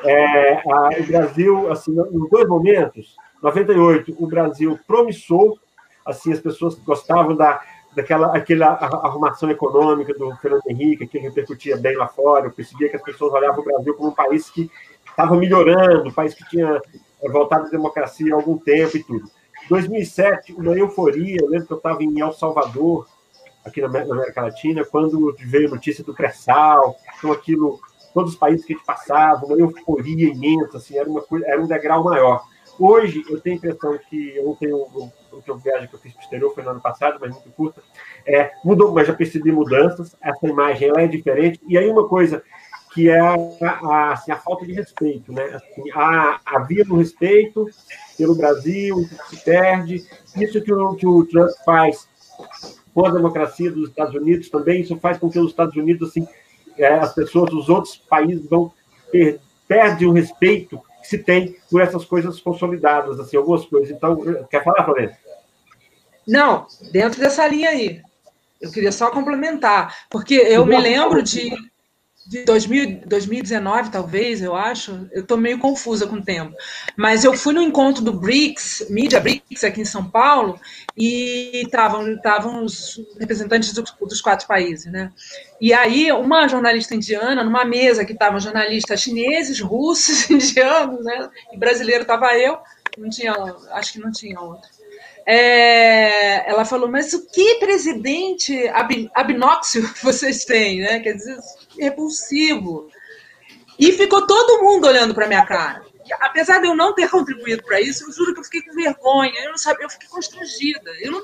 É, 0.06 0.54
a, 0.54 0.90
o 1.00 1.04
Brasil, 1.04 1.72
assim, 1.72 1.92
em 1.92 2.30
dois 2.30 2.48
momentos, 2.48 3.16
98, 3.42 4.16
o 4.18 4.28
Brasil 4.28 4.80
promissor, 4.88 5.58
assim, 6.06 6.32
as 6.32 6.40
pessoas 6.40 6.76
gostavam 6.76 7.36
da, 7.36 7.62
daquela 7.96 8.36
aquela 8.36 8.68
arrumação 8.68 9.50
econômica 9.50 10.14
do 10.14 10.36
Fernando 10.38 10.64
Henrique, 10.68 11.08
que 11.08 11.18
repercutia 11.18 11.78
bem 11.78 11.96
lá 11.96 12.08
fora, 12.08 12.48
eu 12.48 12.52
percebia 12.52 12.90
que 12.90 12.96
as 12.96 13.02
pessoas 13.02 13.34
olhavam 13.34 13.60
o 13.60 13.64
Brasil 13.64 13.94
como 13.96 14.10
um 14.10 14.16
país 14.16 14.50
que 14.50 14.70
estava 15.08 15.36
melhorando, 15.36 16.10
um 16.10 16.14
país 16.14 16.34
que 16.34 16.48
tinha 16.50 16.82
voltado 17.30 17.68
à 17.68 17.70
democracia 17.70 18.34
há 18.34 18.36
algum 18.36 18.58
tempo 18.58 18.98
e 18.98 19.04
tudo. 19.04 19.30
2007, 19.70 20.54
uma 20.54 20.76
euforia, 20.78 21.38
eu 21.42 21.50
lembro 21.50 21.68
que 21.68 21.74
eu 21.74 21.78
estava 21.78 22.04
em 22.04 22.20
El 22.20 22.34
Salvador, 22.34 23.08
aqui 23.64 23.82
na 23.82 23.88
América 23.88 24.42
Latina, 24.42 24.84
quando 24.84 25.36
veio 25.40 25.68
a 25.68 25.72
notícia 25.72 26.04
do 26.04 26.14
pré-sal, 26.14 26.96
então 27.18 27.32
aquilo, 27.32 27.80
todos 28.14 28.34
os 28.34 28.40
países 28.40 28.66
que 28.66 28.74
a 28.74 28.76
gente 28.76 28.86
passava, 28.86 29.46
uma 29.46 29.58
euforia 29.58 30.30
imensa, 30.30 30.78
assim, 30.78 30.98
era, 30.98 31.08
uma 31.08 31.24
era 31.46 31.62
um 31.62 31.68
degrau 31.68 32.04
maior. 32.04 32.44
Hoje, 32.84 33.24
eu 33.30 33.40
tenho 33.40 33.58
a 33.58 33.58
impressão 33.58 33.96
que 34.10 34.36
eu 34.36 34.44
não 34.44 34.56
tenho 34.56 34.76
o 34.76 35.12
eu 35.46 35.58
viagem 35.58 35.88
que 35.88 35.94
eu 35.94 36.00
fiz 36.00 36.14
para 36.14 36.20
o 36.20 36.24
exterior 36.24 36.56
foi 36.56 36.64
no 36.64 36.72
ano 36.72 36.82
passado, 36.82 37.20
mas 37.22 37.30
muito 37.32 37.52
curta, 37.52 37.80
é, 38.26 38.52
mudou, 38.66 38.92
mas 38.92 39.06
já 39.06 39.14
percebi 39.14 39.52
mudanças. 39.52 40.16
Essa 40.20 40.48
imagem 40.48 40.90
ela 40.90 41.04
é 41.04 41.08
diferente. 41.08 41.62
E 41.68 41.78
aí 41.78 41.88
uma 41.88 42.08
coisa 42.08 42.44
que 42.92 43.08
é 43.08 43.20
a, 43.20 43.36
a, 43.62 44.14
assim, 44.14 44.32
a 44.32 44.36
falta 44.36 44.66
de 44.66 44.74
respeito, 44.74 45.32
né? 45.32 45.44
Assim, 45.44 45.92
há, 45.94 46.42
havia 46.44 46.84
um 46.90 46.98
respeito 46.98 47.68
pelo 48.18 48.34
Brasil, 48.34 49.08
se 49.30 49.38
perde. 49.46 50.04
Isso 50.36 50.60
que 50.60 50.74
o, 50.74 50.96
que 50.96 51.06
o 51.06 51.24
Trump 51.26 51.52
faz 51.64 52.10
com 52.96 53.06
a 53.06 53.12
democracia 53.12 53.72
dos 53.72 53.90
Estados 53.90 54.16
Unidos 54.16 54.50
também, 54.50 54.82
isso 54.82 54.98
faz 54.98 55.20
com 55.20 55.30
que 55.30 55.38
os 55.38 55.52
Estados 55.52 55.76
Unidos, 55.76 56.10
assim, 56.10 56.28
é, 56.80 56.96
as 56.96 57.14
pessoas 57.14 57.52
dos 57.52 57.70
outros 57.70 57.96
países 57.96 58.50
vão 58.50 58.74
per, 59.12 59.40
perdem 59.68 60.08
o 60.08 60.12
respeito 60.12 60.82
que 61.02 61.08
se 61.08 61.18
tem 61.18 61.58
por 61.70 61.82
essas 61.82 62.06
coisas 62.06 62.40
consolidadas, 62.40 63.20
assim, 63.20 63.38
algumas 63.38 63.66
coisas. 63.66 63.90
Então, 63.90 64.18
quer 64.50 64.64
falar, 64.64 64.86
Florência? 64.86 65.18
Não, 66.28 66.68
dentro 66.92 67.20
dessa 67.20 67.48
linha 67.48 67.70
aí. 67.70 68.02
Eu 68.62 68.72
queria 68.72 68.92
só 68.92 69.10
complementar, 69.10 70.06
porque 70.10 70.36
eu 70.36 70.66
me 70.66 70.80
lembro 70.80 71.24
de 71.24 71.52
de 72.26 72.46
2000, 72.46 73.02
2019, 73.08 73.92
talvez, 73.92 74.42
eu 74.42 74.56
acho. 74.56 75.08
Eu 75.12 75.22
estou 75.22 75.38
meio 75.38 75.60
confusa 75.60 76.06
com 76.08 76.18
o 76.18 76.24
tempo. 76.24 76.56
Mas 76.96 77.24
eu 77.24 77.34
fui 77.34 77.54
no 77.54 77.62
encontro 77.62 78.04
do 78.04 78.14
BRICS, 78.14 78.88
Media 78.90 79.20
BRICS, 79.20 79.64
aqui 79.64 79.82
em 79.82 79.86
São 79.86 80.10
Paulo, 80.10 80.60
e 80.96 81.64
estavam 81.66 82.64
os 82.64 83.02
representantes 83.20 83.74
do, 83.74 83.84
dos 84.08 84.22
quatro 84.22 84.48
países. 84.48 84.92
Né? 84.92 85.12
E 85.60 85.74
aí, 85.74 86.12
uma 86.12 86.48
jornalista 86.48 86.96
indiana, 86.96 87.44
numa 87.44 87.66
mesa 87.66 88.06
que 88.06 88.14
estavam 88.14 88.40
jornalistas 88.40 89.02
chineses, 89.02 89.60
russos, 89.60 90.30
indianos, 90.32 91.04
né? 91.04 91.30
e 91.52 91.58
brasileiro 91.58 92.04
estava 92.04 92.38
eu, 92.38 92.58
não 92.98 93.10
tinha, 93.10 93.34
acho 93.72 93.94
que 93.94 94.00
não 94.00 94.12
tinha 94.12 94.40
outro 94.40 94.70
é, 95.26 96.50
ela 96.50 96.66
falou, 96.66 96.90
mas 96.90 97.14
o 97.14 97.28
que 97.28 97.56
presidente 97.56 98.68
ab, 98.70 99.10
abnóxio 99.14 99.84
vocês 100.02 100.46
têm, 100.46 100.82
né? 100.82 101.00
Quer 101.00 101.14
dizer, 101.14 101.38
repulsivo. 101.82 102.90
E 103.80 103.92
ficou 103.94 104.28
todo 104.28 104.64
mundo 104.64 104.88
olhando 104.88 105.14
para 105.14 105.28
minha 105.28 105.46
cara. 105.46 105.84
Apesar 106.20 106.60
de 106.60 106.68
eu 106.68 106.76
não 106.76 106.94
ter 106.94 107.10
contribuído 107.12 107.64
para 107.64 107.82
isso, 107.82 108.06
eu 108.06 108.14
juro 108.14 108.34
que 108.34 108.40
eu 108.40 108.44
fiquei 108.44 108.62
com 108.62 108.74
vergonha. 108.74 109.40
Eu 109.44 109.52
não 109.52 109.58
sabia, 109.58 109.86
eu 109.86 109.90
fiquei 109.90 110.08
constrangida. 110.08 110.92
Eu 111.00 111.12
não, 111.12 111.24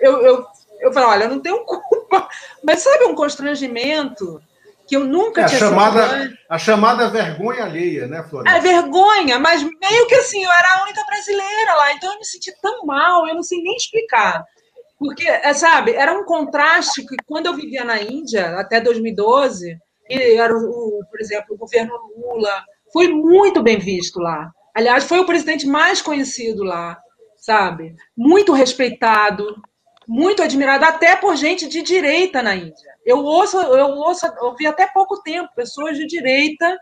eu, 0.00 0.22
eu, 0.22 0.46
eu 0.80 0.92
falei, 0.92 1.08
olha, 1.08 1.24
eu 1.24 1.30
não 1.30 1.40
tenho 1.40 1.64
culpa. 1.64 2.28
Mas 2.64 2.80
sabe 2.80 3.04
um 3.04 3.14
constrangimento? 3.14 4.42
que 4.84 4.96
eu 4.96 5.04
nunca 5.04 5.42
é, 5.42 5.44
tinha 5.46 5.58
a 5.58 5.70
chamada, 5.70 6.38
A 6.48 6.58
chamada 6.58 7.08
vergonha 7.08 7.64
alheia, 7.64 8.06
né, 8.06 8.22
Floresta? 8.28 8.58
É 8.58 8.60
vergonha, 8.60 9.38
mas 9.38 9.62
meio 9.62 10.06
que 10.08 10.14
assim, 10.16 10.44
eu 10.44 10.50
era 10.50 10.74
a 10.74 10.82
única 10.82 11.02
brasileira 11.06 11.74
lá, 11.74 11.92
então 11.92 12.12
eu 12.12 12.18
me 12.18 12.24
senti 12.24 12.52
tão 12.60 12.84
mal, 12.84 13.26
eu 13.26 13.34
não 13.34 13.42
sei 13.42 13.62
nem 13.62 13.76
explicar. 13.76 14.44
Porque, 14.98 15.26
é, 15.26 15.54
sabe, 15.54 15.92
era 15.94 16.12
um 16.12 16.24
contraste 16.24 17.06
que 17.06 17.16
quando 17.26 17.46
eu 17.46 17.54
vivia 17.54 17.84
na 17.84 18.02
Índia, 18.02 18.58
até 18.58 18.80
2012, 18.80 19.78
e 20.12 20.36
era, 20.36 20.54
o, 20.54 21.02
por 21.10 21.20
exemplo, 21.20 21.54
o 21.54 21.58
governo 21.58 21.92
Lula, 22.16 22.64
foi 22.92 23.08
muito 23.08 23.62
bem 23.62 23.78
visto 23.78 24.20
lá. 24.20 24.50
Aliás, 24.74 25.04
foi 25.04 25.20
o 25.20 25.26
presidente 25.26 25.66
mais 25.66 26.00
conhecido 26.00 26.62
lá, 26.62 26.98
sabe? 27.36 27.94
Muito 28.16 28.52
respeitado, 28.52 29.56
muito 30.06 30.42
admirado, 30.42 30.84
até 30.84 31.16
por 31.16 31.36
gente 31.36 31.68
de 31.68 31.82
direita 31.82 32.42
na 32.42 32.54
Índia. 32.54 32.92
Eu 33.04 33.18
ouço, 33.18 33.58
eu 33.58 33.86
ouço, 33.86 34.26
ouvi 34.40 34.66
até 34.66 34.86
pouco 34.86 35.22
tempo 35.22 35.48
pessoas 35.54 35.96
de 35.96 36.06
direita, 36.06 36.78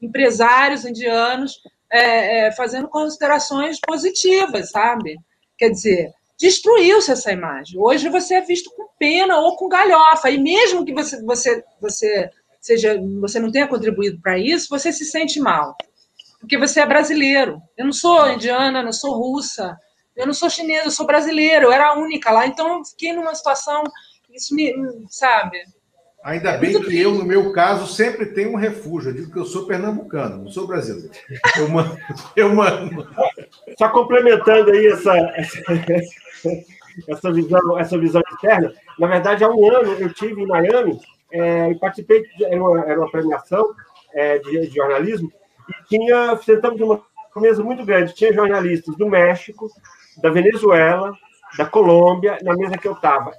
empresários 0.00 0.84
indianos, 0.84 1.60
é, 1.90 2.46
é, 2.46 2.52
fazendo 2.52 2.88
considerações 2.88 3.78
positivas, 3.80 4.70
sabe? 4.70 5.16
Quer 5.56 5.70
dizer, 5.70 6.12
destruiu-se 6.38 7.12
essa 7.12 7.32
imagem. 7.32 7.78
Hoje 7.80 8.08
você 8.08 8.34
é 8.34 8.40
visto 8.40 8.70
com 8.70 8.88
pena 8.98 9.38
ou 9.38 9.56
com 9.56 9.68
galhofa, 9.68 10.30
e 10.30 10.38
mesmo 10.38 10.84
que 10.84 10.92
você, 10.92 11.22
você, 11.22 11.62
você 11.80 12.30
seja, 12.64 12.98
você 13.20 13.38
não 13.38 13.52
tenha 13.52 13.68
contribuído 13.68 14.18
para 14.22 14.38
isso, 14.38 14.68
você 14.70 14.90
se 14.90 15.04
sente 15.04 15.38
mal, 15.38 15.76
porque 16.40 16.56
você 16.56 16.80
é 16.80 16.86
brasileiro. 16.86 17.60
Eu 17.76 17.84
não 17.84 17.92
sou 17.92 18.30
indiana, 18.30 18.82
não 18.82 18.92
sou 18.92 19.14
russa, 19.14 19.76
eu 20.16 20.26
não 20.26 20.32
sou 20.32 20.48
chinesa, 20.48 20.86
eu 20.86 20.90
sou 20.90 21.06
brasileira, 21.06 21.64
eu 21.64 21.72
era 21.72 21.88
a 21.88 21.98
única 21.98 22.30
lá, 22.30 22.46
então 22.46 22.78
eu 22.78 22.84
fiquei 22.84 23.12
numa 23.12 23.34
situação, 23.34 23.84
isso 24.32 24.54
me, 24.54 24.72
sabe? 25.10 25.58
Ainda 26.24 26.52
é 26.52 26.58
bem 26.58 26.80
que 26.80 26.98
eu, 26.98 27.12
no 27.12 27.24
meu 27.26 27.52
caso, 27.52 27.86
sempre 27.86 28.24
tenho 28.24 28.52
um 28.52 28.56
refúgio. 28.56 29.10
Eu 29.10 29.14
digo 29.14 29.30
que 29.30 29.38
eu 29.38 29.44
sou 29.44 29.66
pernambucano, 29.66 30.44
não 30.44 30.50
sou 30.50 30.66
brasileiro. 30.66 31.10
Eu 31.58 31.68
mando. 31.68 31.98
Eu 32.34 32.54
mando. 32.54 33.06
Só 33.76 33.90
complementando 33.90 34.70
aí 34.70 34.86
essa, 34.86 35.14
essa, 35.36 35.62
essa, 37.08 37.30
visão, 37.30 37.78
essa 37.78 37.98
visão 37.98 38.22
externa, 38.32 38.72
na 38.98 39.06
verdade, 39.06 39.44
há 39.44 39.50
um 39.50 39.70
ano 39.70 39.92
eu 40.00 40.14
tive 40.14 40.40
em 40.40 40.46
Miami 40.46 40.98
é, 41.34 41.70
e 41.72 41.74
participei, 41.74 42.22
de, 42.22 42.44
era, 42.44 42.62
uma, 42.62 42.80
era 42.84 43.00
uma 43.00 43.10
premiação 43.10 43.74
é, 44.12 44.38
de, 44.38 44.68
de 44.68 44.74
jornalismo, 44.74 45.32
e 45.68 45.88
tinha, 45.88 46.36
sentamos 46.36 46.78
numa 46.78 47.02
mesa 47.36 47.62
muito 47.62 47.84
grande, 47.84 48.14
tinha 48.14 48.32
jornalistas 48.32 48.96
do 48.96 49.08
México, 49.08 49.68
da 50.22 50.30
Venezuela, 50.30 51.12
da 51.58 51.66
Colômbia, 51.66 52.38
na 52.42 52.54
mesa 52.54 52.78
que 52.78 52.86
eu 52.86 52.92
estava. 52.92 53.32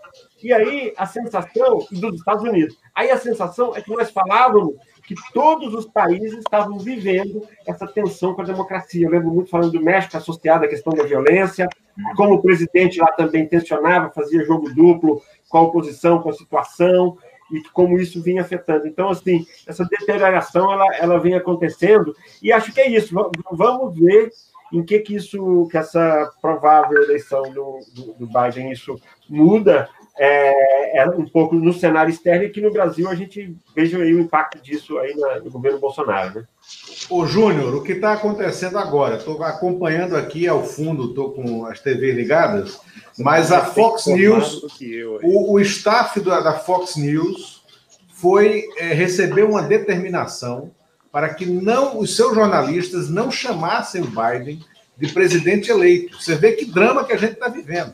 E 0.43 0.51
aí 0.51 0.93
a 0.97 1.05
sensação, 1.05 1.79
dos 1.89 2.15
Estados 2.15 2.43
Unidos, 2.43 2.77
aí 2.93 3.09
a 3.09 3.17
sensação 3.17 3.73
é 3.75 3.81
que 3.81 3.91
nós 3.91 4.11
falávamos 4.11 4.75
que 5.07 5.15
todos 5.33 5.73
os 5.73 5.85
países 5.85 6.39
estavam 6.39 6.79
vivendo 6.79 7.47
essa 7.65 7.87
tensão 7.87 8.33
com 8.33 8.41
a 8.41 8.45
democracia. 8.45 9.05
Eu 9.05 9.11
lembro 9.11 9.29
muito 9.29 9.51
falando 9.51 9.71
do 9.71 9.81
México 9.81 10.17
associado 10.17 10.65
à 10.65 10.67
questão 10.67 10.93
da 10.93 11.03
violência, 11.03 11.69
como 12.17 12.33
o 12.33 12.41
presidente 12.41 12.99
lá 12.99 13.11
também 13.11 13.47
tensionava, 13.47 14.11
fazia 14.11 14.43
jogo 14.43 14.73
duplo 14.73 15.21
com 15.47 15.57
a 15.59 15.61
oposição, 15.61 16.21
com 16.21 16.29
a 16.29 16.33
situação, 16.33 17.17
e 17.51 17.61
como 17.69 17.99
isso 17.99 18.21
vinha 18.21 18.41
afetando. 18.41 18.87
Então, 18.87 19.09
assim, 19.09 19.45
essa 19.67 19.85
deterioração 19.85 20.71
ela, 20.71 20.95
ela 20.95 21.19
vem 21.19 21.35
acontecendo, 21.35 22.15
e 22.41 22.51
acho 22.51 22.73
que 22.73 22.81
é 22.81 22.89
isso. 22.89 23.15
Vamos 23.51 23.97
ver 23.97 24.31
em 24.73 24.83
que, 24.83 24.99
que 24.99 25.15
isso, 25.15 25.67
que 25.69 25.77
essa 25.77 26.31
provável 26.41 27.01
eleição 27.03 27.43
do, 27.43 27.79
do, 27.93 28.13
do 28.13 28.27
Biden, 28.27 28.71
isso 28.71 28.99
muda 29.29 29.87
é, 30.17 30.99
é, 30.99 31.09
um 31.09 31.25
pouco 31.25 31.55
no 31.55 31.73
cenário 31.73 32.09
externo 32.09 32.45
e 32.45 32.49
que 32.49 32.61
no 32.61 32.71
Brasil 32.71 33.09
a 33.09 33.15
gente 33.15 33.55
veja 33.75 33.97
aí 33.97 34.13
o 34.13 34.19
impacto 34.19 34.61
disso 34.61 34.97
aí 34.97 35.13
na, 35.15 35.39
no 35.39 35.51
governo 35.51 35.79
Bolsonaro, 35.79 36.39
né? 36.39 36.45
Ô, 37.09 37.25
Júnior, 37.25 37.75
o 37.75 37.83
que 37.83 37.93
está 37.93 38.13
acontecendo 38.13 38.77
agora? 38.77 39.17
Estou 39.17 39.43
acompanhando 39.43 40.15
aqui 40.15 40.47
ao 40.47 40.63
fundo, 40.63 41.09
estou 41.09 41.31
com 41.31 41.65
as 41.65 41.79
TV 41.79 42.11
ligadas, 42.13 42.79
mas 43.19 43.51
a 43.51 43.65
Fox 43.65 44.07
News, 44.07 44.63
o, 45.21 45.53
o 45.53 45.59
staff 45.59 46.19
da, 46.21 46.39
da 46.39 46.53
Fox 46.53 46.95
News 46.95 47.63
foi 48.13 48.63
é, 48.77 48.93
receber 48.93 49.43
uma 49.43 49.61
determinação 49.61 50.71
para 51.11 51.33
que 51.33 51.45
não 51.45 51.99
os 51.99 52.15
seus 52.15 52.33
jornalistas 52.33 53.09
não 53.09 53.29
chamassem 53.29 54.01
o 54.01 54.07
Biden 54.07 54.59
de 54.97 55.13
presidente 55.13 55.69
eleito. 55.69 56.21
Você 56.21 56.35
vê 56.35 56.53
que 56.53 56.65
drama 56.65 57.03
que 57.03 57.13
a 57.13 57.17
gente 57.17 57.33
está 57.33 57.47
vivendo. 57.47 57.93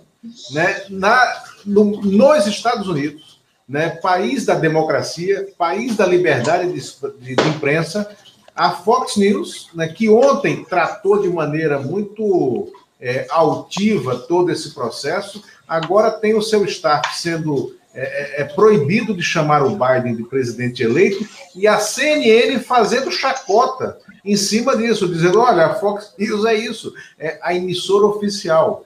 Né? 0.51 0.85
Na, 0.89 1.43
no, 1.65 1.85
nos 2.01 2.47
Estados 2.47 2.87
Unidos, 2.87 3.39
né, 3.67 3.89
país 3.89 4.45
da 4.45 4.55
democracia, 4.55 5.47
país 5.57 5.95
da 5.95 6.05
liberdade 6.05 6.71
de, 6.71 7.35
de, 7.35 7.47
imprensa, 7.47 8.09
a 8.55 8.71
Fox 8.71 9.15
News, 9.15 9.69
né, 9.73 9.87
que 9.87 10.09
ontem 10.09 10.65
tratou 10.65 11.21
de 11.21 11.29
maneira 11.29 11.79
muito 11.79 12.71
é, 12.99 13.25
altiva 13.29 14.17
todo 14.27 14.51
esse 14.51 14.73
processo, 14.73 15.43
agora 15.67 16.11
tem 16.11 16.35
o 16.35 16.41
seu 16.41 16.65
staff 16.65 17.17
sendo 17.17 17.75
é, 17.93 18.01
é, 18.01 18.41
é, 18.41 18.43
proibido 18.45 19.13
de 19.13 19.21
chamar 19.21 19.63
o 19.63 19.71
Biden 19.77 20.15
de 20.15 20.23
presidente 20.23 20.81
eleito 20.81 21.27
e 21.53 21.67
a 21.67 21.77
CNN 21.77 22.57
fazendo 22.59 23.11
chacota 23.11 23.99
em 24.23 24.37
cima 24.37 24.77
disso, 24.77 25.09
dizendo: 25.09 25.41
olha, 25.41 25.65
a 25.65 25.75
Fox 25.75 26.13
News 26.17 26.45
é 26.45 26.53
isso, 26.53 26.93
é 27.19 27.37
a 27.41 27.53
emissora 27.53 28.05
oficial. 28.05 28.85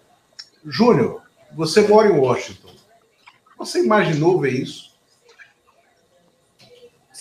Júnior, 0.65 1.21
você 1.55 1.81
mora 1.81 2.07
em 2.07 2.17
Washington. 2.17 2.64
Você 3.57 3.83
imaginou 3.83 4.39
ver 4.39 4.53
isso? 4.53 4.95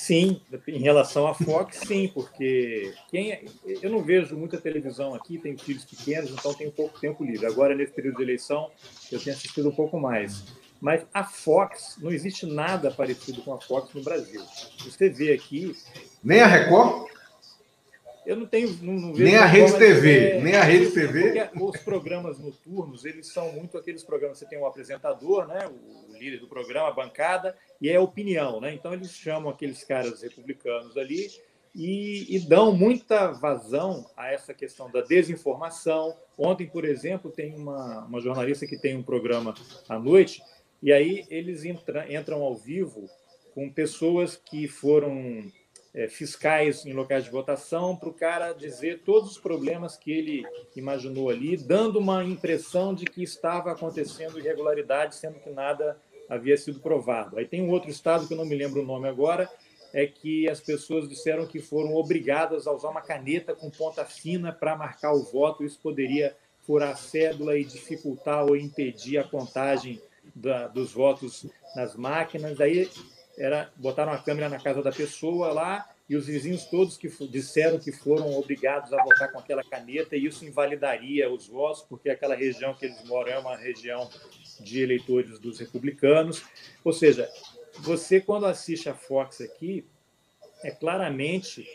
Sim, 0.05 0.41
em 0.69 0.81
relação 0.81 1.27
à 1.27 1.33
Fox, 1.33 1.79
sim, 1.87 2.11
porque 2.13 2.93
quem 3.09 3.33
é, 3.33 3.45
eu 3.65 3.89
não 3.89 4.03
vejo 4.03 4.37
muita 4.37 4.61
televisão 4.61 5.15
aqui, 5.15 5.39
tenho 5.39 5.59
filhos 5.59 5.85
pequenos, 5.85 6.31
então 6.31 6.53
tenho 6.53 6.71
pouco 6.71 7.01
tempo 7.01 7.25
livre. 7.25 7.47
Agora, 7.47 7.75
nesse 7.75 7.93
período 7.93 8.17
de 8.17 8.23
eleição, 8.23 8.71
eu 9.11 9.19
tenho 9.19 9.35
assistido 9.35 9.69
um 9.69 9.75
pouco 9.75 9.99
mais. 9.99 10.45
Mas 10.79 11.07
a 11.15 11.25
Fox, 11.25 11.97
não 12.03 12.13
existe 12.13 12.45
nada 12.45 12.91
parecido 12.91 13.41
com 13.41 13.55
a 13.55 13.61
Fox 13.61 13.95
no 13.95 14.03
Brasil. 14.03 14.43
Você 14.81 15.09
vê 15.09 15.33
aqui. 15.33 15.75
Nem 16.23 16.43
a 16.43 16.47
Record? 16.47 17.09
Eu 18.27 18.37
não 18.37 18.47
tenho. 18.47 18.77
Não, 18.83 18.93
não 18.93 19.13
nem 19.13 19.37
a 19.37 19.47
Rede 19.47 19.79
TV. 19.79 20.19
É, 20.19 20.41
nem 20.43 20.55
a 20.55 20.63
Rede 20.63 20.91
TV. 20.91 21.51
Os 21.59 21.81
programas 21.81 22.39
noturnos, 22.39 23.07
eles 23.07 23.29
são 23.29 23.53
muito 23.53 23.79
aqueles 23.79 24.03
programas. 24.03 24.39
Você 24.39 24.45
tem 24.45 24.59
o 24.59 24.67
apresentador, 24.67 25.47
né, 25.47 25.67
o 25.67 26.04
do 26.33 26.49
programa, 26.49 26.89
a 26.89 26.93
bancada, 26.93 27.57
e 27.81 27.89
é 27.89 27.99
opinião. 27.99 28.61
Né? 28.61 28.75
Então, 28.75 28.93
eles 28.93 29.13
chamam 29.13 29.51
aqueles 29.51 29.85
caras 29.85 30.23
republicanos 30.23 30.97
ali 30.97 31.29
e, 31.75 32.37
e, 32.37 32.39
dão 32.39 32.73
muita 32.73 33.33
vazão 33.33 34.09
a 34.17 34.31
essa 34.31 34.55
questão 34.55 34.91
da 34.91 35.01
desinformação. 35.01 36.17
Ontem, 36.39 36.67
por 36.67 36.85
exemplo, 36.85 37.31
tem 37.31 37.55
uma, 37.55 38.05
uma 38.05 38.21
jornalista 38.21 38.67
que 38.67 38.77
tem 38.77 38.97
um 38.97 39.03
programa 39.03 39.55
à 39.89 39.99
noite, 39.99 40.43
e 40.83 40.93
aí 40.93 41.25
eles 41.29 41.65
entra, 41.65 42.13
entram 42.13 42.43
ao 42.43 42.55
vivo 42.55 43.09
com 43.55 43.71
pessoas 43.71 44.37
que 44.37 44.69
foram 44.69 45.51
é, 45.95 46.09
fiscais 46.09 46.85
em 46.85 46.93
locais 46.93 47.25
de 47.25 47.31
votação 47.31 47.97
para 47.97 48.09
o 48.09 48.15
cara 48.15 48.53
dizer 48.53 49.03
todos 49.05 49.33
os 49.33 49.39
problemas 49.39 49.97
que 49.97 50.11
ele 50.13 50.45
imaginou 50.75 51.31
ali, 51.31 51.57
dando 51.57 52.01
uma 52.01 52.25
impressão 52.25 52.93
de 52.93 53.05
que 53.05 53.23
estava 53.23 53.71
acontecendo 53.73 54.39
irregularidade, 54.39 55.15
sendo 55.15 55.39
que 55.39 55.51
nada 55.51 55.97
havia 56.29 56.57
sido 56.57 56.81
provado. 56.81 57.39
Aí 57.39 57.47
tem 57.47 57.63
um 57.63 57.71
outro 57.71 57.91
estado 57.91 58.27
que 58.27 58.33
eu 58.33 58.39
não 58.39 58.47
me 58.47 58.55
lembro 58.55 58.83
o 58.83 58.87
nome 58.87 59.09
agora, 59.09 59.49
é 59.93 60.07
que 60.07 60.49
as 60.49 60.61
pessoas 60.61 61.09
disseram 61.09 61.47
que 61.47 61.61
foram 61.61 61.95
obrigadas 61.95 62.67
a 62.67 62.73
usar 62.73 62.89
uma 62.89 63.01
caneta 63.01 63.55
com 63.55 63.71
ponta 63.71 64.05
fina 64.05 64.53
para 64.53 64.77
marcar 64.77 65.13
o 65.13 65.23
voto. 65.23 65.65
Isso 65.65 65.79
poderia 65.81 66.37
furar 66.67 66.91
a 66.91 66.97
cédula 66.97 67.57
e 67.57 67.65
dificultar 67.65 68.45
ou 68.45 68.57
impedir 68.57 69.19
a 69.19 69.25
contagem 69.25 70.01
da, 70.35 70.67
dos 70.67 70.93
votos 70.93 71.47
nas 71.77 71.95
máquinas. 71.95 72.61
Aí 72.61 72.91
era 73.39 73.71
botaram 73.77 74.13
a 74.13 74.19
câmera 74.19 74.49
na 74.49 74.61
casa 74.61 74.83
da 74.83 74.91
pessoa 74.91 75.53
lá 75.53 75.89
e 76.09 76.17
os 76.17 76.27
vizinhos 76.27 76.65
todos 76.67 76.97
que 76.97 77.09
disseram 77.29 77.79
que 77.79 77.91
foram 77.91 78.37
obrigados 78.37 78.93
a 78.93 79.03
votar 79.03 79.33
com 79.33 79.39
aquela 79.39 79.65
caneta 79.65 80.17
e 80.17 80.27
isso 80.27 80.45
invalidaria 80.45 81.31
os 81.31 81.49
votos 81.49 81.83
porque 81.83 82.11
aquela 82.11 82.35
região 82.35 82.75
que 82.75 82.87
eles 82.87 83.03
moram 83.05 83.33
é 83.33 83.39
uma 83.39 83.57
região 83.57 84.09
de 84.61 84.83
eleitores 84.83 85.39
dos 85.39 85.59
republicanos. 85.59 86.45
Ou 86.85 86.93
seja, 86.93 87.29
você 87.81 88.21
quando 88.21 88.47
assiste 88.47 88.89
a 88.89 88.95
Fox 88.95 89.41
aqui 89.41 89.85
é 90.63 90.71
claramente 90.71 91.67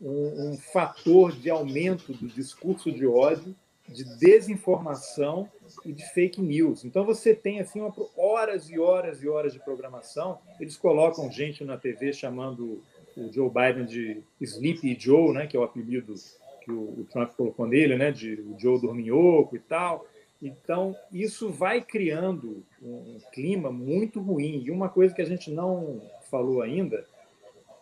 um, 0.00 0.50
um 0.50 0.58
fator 0.58 1.32
de 1.32 1.48
aumento 1.48 2.12
do 2.12 2.26
discurso 2.26 2.90
de 2.90 3.06
ódio, 3.06 3.54
de 3.88 4.04
desinformação 4.18 5.48
e 5.84 5.92
de 5.92 6.04
fake 6.12 6.40
news. 6.40 6.84
Então 6.84 7.04
você 7.04 7.34
tem 7.34 7.60
assim 7.60 7.80
uma, 7.80 7.94
horas 8.16 8.68
e 8.70 8.78
horas 8.78 9.22
e 9.22 9.28
horas 9.28 9.52
de 9.52 9.60
programação. 9.60 10.38
Eles 10.58 10.76
colocam 10.76 11.30
gente 11.30 11.64
na 11.64 11.76
TV 11.76 12.12
chamando 12.12 12.82
o 13.16 13.30
Joe 13.32 13.50
Biden 13.50 13.84
de 13.84 14.22
Sleepy 14.40 14.96
Joe, 14.98 15.32
né, 15.32 15.46
que 15.46 15.56
é 15.56 15.60
o 15.60 15.64
apelido 15.64 16.14
que 16.62 16.70
o, 16.70 17.06
Trump 17.10 17.32
colocou 17.32 17.66
nele, 17.66 17.96
né, 17.96 18.10
de 18.10 18.42
Joe 18.58 18.80
dorminhoco 18.80 19.56
e 19.56 19.58
tal. 19.58 20.06
Então 20.42 20.96
isso 21.12 21.50
vai 21.50 21.80
criando 21.80 22.64
um, 22.82 23.18
clima 23.32 23.70
muito 23.70 24.20
ruim. 24.20 24.62
E 24.64 24.70
uma 24.72 24.88
coisa 24.88 25.14
que 25.14 25.22
a 25.22 25.26
gente 25.26 25.50
não 25.52 26.02
falou 26.28 26.60
ainda, 26.60 27.06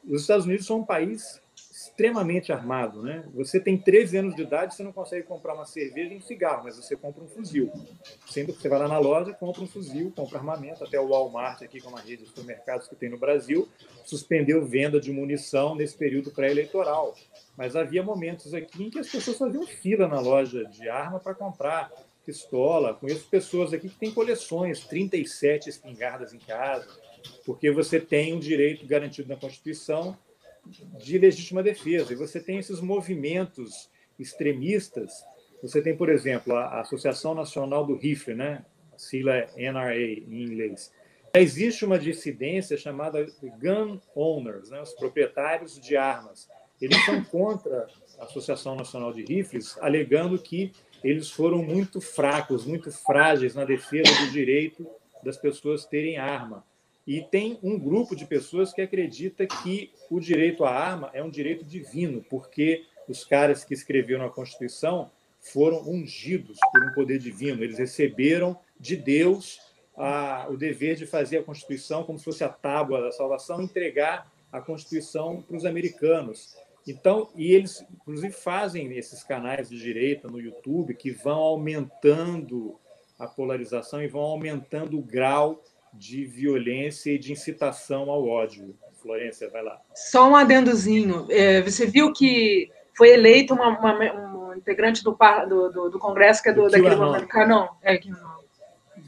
os 0.06 0.20
Estados 0.20 0.44
Unidos 0.44 0.66
são 0.66 0.80
um 0.80 0.84
país 0.84 1.40
extremamente 1.70 2.52
armado, 2.52 3.02
né? 3.02 3.24
Você 3.34 3.58
tem 3.58 3.78
13 3.78 4.18
anos 4.18 4.34
de 4.34 4.42
idade, 4.42 4.74
você 4.74 4.82
não 4.82 4.92
consegue 4.92 5.26
comprar 5.26 5.54
uma 5.54 5.64
cerveja 5.64 6.12
e 6.12 6.16
um 6.16 6.20
cigarro, 6.20 6.64
mas 6.64 6.76
você 6.76 6.94
compra 6.94 7.24
um 7.24 7.28
fuzil. 7.28 7.72
Sempre 8.28 8.52
que 8.52 8.61
você 8.61 8.68
vai 8.68 8.78
lá 8.78 8.88
na 8.88 8.98
loja, 8.98 9.32
compra 9.32 9.62
um 9.62 9.66
fuzil, 9.66 10.12
compra 10.14 10.38
armamento. 10.38 10.84
Até 10.84 11.00
o 11.00 11.08
Walmart, 11.08 11.62
aqui, 11.62 11.80
que 11.80 11.86
é 11.86 11.88
uma 11.88 12.00
rede 12.00 12.24
de 12.24 12.28
supermercados 12.28 12.86
que 12.86 12.94
tem 12.94 13.08
no 13.08 13.18
Brasil, 13.18 13.66
suspendeu 14.04 14.64
venda 14.66 15.00
de 15.00 15.11
munição 15.11 15.74
nesse 15.74 15.96
período 15.96 16.30
pré-eleitoral. 16.30 17.14
Mas 17.56 17.74
havia 17.74 18.02
momentos 18.02 18.52
aqui 18.52 18.84
em 18.84 18.90
que 18.90 18.98
as 18.98 19.08
pessoas 19.08 19.38
faziam 19.38 19.66
fila 19.66 20.06
na 20.06 20.20
loja 20.20 20.64
de 20.66 20.86
arma 20.88 21.18
para 21.18 21.34
comprar 21.34 21.90
pistola. 22.24 22.94
Conheço 22.94 23.26
pessoas 23.28 23.72
aqui 23.72 23.88
que 23.88 23.96
têm 23.96 24.12
coleções, 24.12 24.86
37 24.86 25.68
espingardas 25.68 26.32
em 26.32 26.38
casa, 26.38 26.86
porque 27.44 27.70
você 27.70 28.00
tem 28.00 28.34
um 28.34 28.38
direito 28.38 28.86
garantido 28.86 29.28
na 29.28 29.36
Constituição 29.36 30.16
de 30.98 31.18
legítima 31.18 31.62
defesa. 31.62 32.12
E 32.12 32.16
você 32.16 32.40
tem 32.40 32.58
esses 32.58 32.80
movimentos 32.80 33.90
extremistas. 34.18 35.24
Você 35.62 35.82
tem, 35.82 35.96
por 35.96 36.08
exemplo, 36.08 36.54
a 36.54 36.80
Associação 36.80 37.34
Nacional 37.34 37.84
do 37.84 37.96
Rifle, 37.96 38.34
né? 38.34 38.64
a 38.92 38.98
sigla 38.98 39.34
é 39.34 39.70
NRA 39.70 39.96
em 39.96 40.42
inglês. 40.42 40.92
Existe 41.34 41.84
uma 41.84 41.98
dissidência 41.98 42.76
chamada 42.76 43.24
Gun 43.60 44.00
Owners, 44.14 44.70
né? 44.70 44.80
os 44.80 44.92
proprietários 44.92 45.78
de 45.78 45.96
armas. 45.96 46.48
Eles 46.80 47.04
são 47.04 47.22
contra 47.24 47.86
a 48.18 48.24
Associação 48.24 48.74
Nacional 48.74 49.12
de 49.12 49.22
Rifles, 49.22 49.76
alegando 49.80 50.38
que 50.38 50.72
eles 51.03 51.30
foram 51.30 51.62
muito 51.62 52.01
fracos, 52.01 52.66
muito 52.66 52.90
frágeis 52.90 53.55
na 53.55 53.64
defesa 53.64 54.12
do 54.24 54.30
direito 54.30 54.86
das 55.22 55.36
pessoas 55.36 55.84
terem 55.84 56.16
arma. 56.18 56.64
E 57.07 57.22
tem 57.22 57.59
um 57.62 57.78
grupo 57.78 58.14
de 58.14 58.24
pessoas 58.26 58.72
que 58.72 58.80
acredita 58.80 59.46
que 59.46 59.92
o 60.11 60.20
direito 60.20 60.64
à 60.64 60.70
arma 60.70 61.11
é 61.12 61.22
um 61.22 61.30
direito 61.30 61.64
divino, 61.64 62.24
porque 62.28 62.84
os 63.09 63.24
caras 63.24 63.64
que 63.64 63.74
escreveram 63.74 64.24
a 64.24 64.30
Constituição 64.30 65.11
foram 65.40 65.82
ungidos 65.88 66.59
por 66.70 66.84
um 66.84 66.92
poder 66.92 67.18
divino. 67.18 67.64
Eles 67.64 67.78
receberam 67.78 68.59
de 68.78 68.96
Deus 68.96 69.59
a, 69.96 70.46
o 70.48 70.57
dever 70.57 70.96
de 70.96 71.07
fazer 71.07 71.38
a 71.38 71.42
Constituição 71.42 72.05
como 72.05 72.18
se 72.18 72.24
fosse 72.24 72.44
a 72.44 72.48
tábua 72.48 73.01
da 73.01 73.11
salvação, 73.11 73.61
entregar 73.61 74.30
a 74.53 74.61
Constituição 74.61 75.42
para 75.42 75.57
os 75.57 75.64
americanos. 75.64 76.55
Então, 76.86 77.28
e 77.36 77.52
eles, 77.52 77.84
inclusive, 77.92 78.32
fazem 78.32 78.96
esses 78.96 79.22
canais 79.22 79.68
de 79.68 79.78
direita 79.78 80.28
no 80.28 80.40
YouTube 80.40 80.94
que 80.94 81.10
vão 81.10 81.38
aumentando 81.38 82.78
a 83.18 83.26
polarização 83.26 84.02
e 84.02 84.08
vão 84.08 84.22
aumentando 84.22 84.98
o 84.98 85.02
grau 85.02 85.62
de 85.92 86.24
violência 86.24 87.10
e 87.10 87.18
de 87.18 87.32
incitação 87.32 88.10
ao 88.10 88.26
ódio. 88.26 88.74
Florência, 89.02 89.48
vai 89.48 89.62
lá. 89.62 89.80
Só 89.94 90.28
um 90.28 90.36
adendozinho. 90.36 91.26
É, 91.30 91.62
você 91.62 91.86
viu 91.86 92.12
que 92.12 92.70
foi 92.94 93.10
eleito 93.10 93.54
uma, 93.54 93.68
uma, 93.68 94.50
um 94.50 94.54
integrante 94.54 95.02
do, 95.02 95.16
do, 95.48 95.88
do, 95.90 95.98
Congresso 95.98 96.42
que 96.42 96.50
é 96.50 96.52
do, 96.52 96.64
do 96.64 96.70
daquele 96.70 96.96
momento. 96.96 97.26
Canon. 97.26 97.68
É, 97.82 97.96
QAnon. 97.96 98.40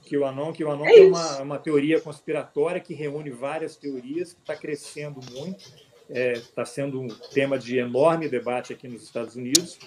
QAnon, 0.09 0.53
QAnon 0.53 0.87
é, 0.87 0.99
é 0.99 1.07
uma, 1.07 1.43
uma 1.43 1.59
teoria 1.59 2.01
conspiratória 2.01 2.81
que 2.81 2.95
reúne 2.95 3.31
várias 3.31 3.77
teorias, 3.77 4.33
que 4.33 4.41
está 4.41 4.57
crescendo 4.57 5.21
muito, 5.33 5.65
está 6.13 6.21
é, 6.21 6.43
tá 6.55 6.65
sendo 6.65 7.01
um 7.01 7.09
tema 7.09 7.59
de 7.59 7.79
enorme 7.79 8.29
debate 8.29 8.73
aqui 8.73 8.87
nos 8.87 9.03
Estados 9.03 9.35
Unidos 9.35 9.79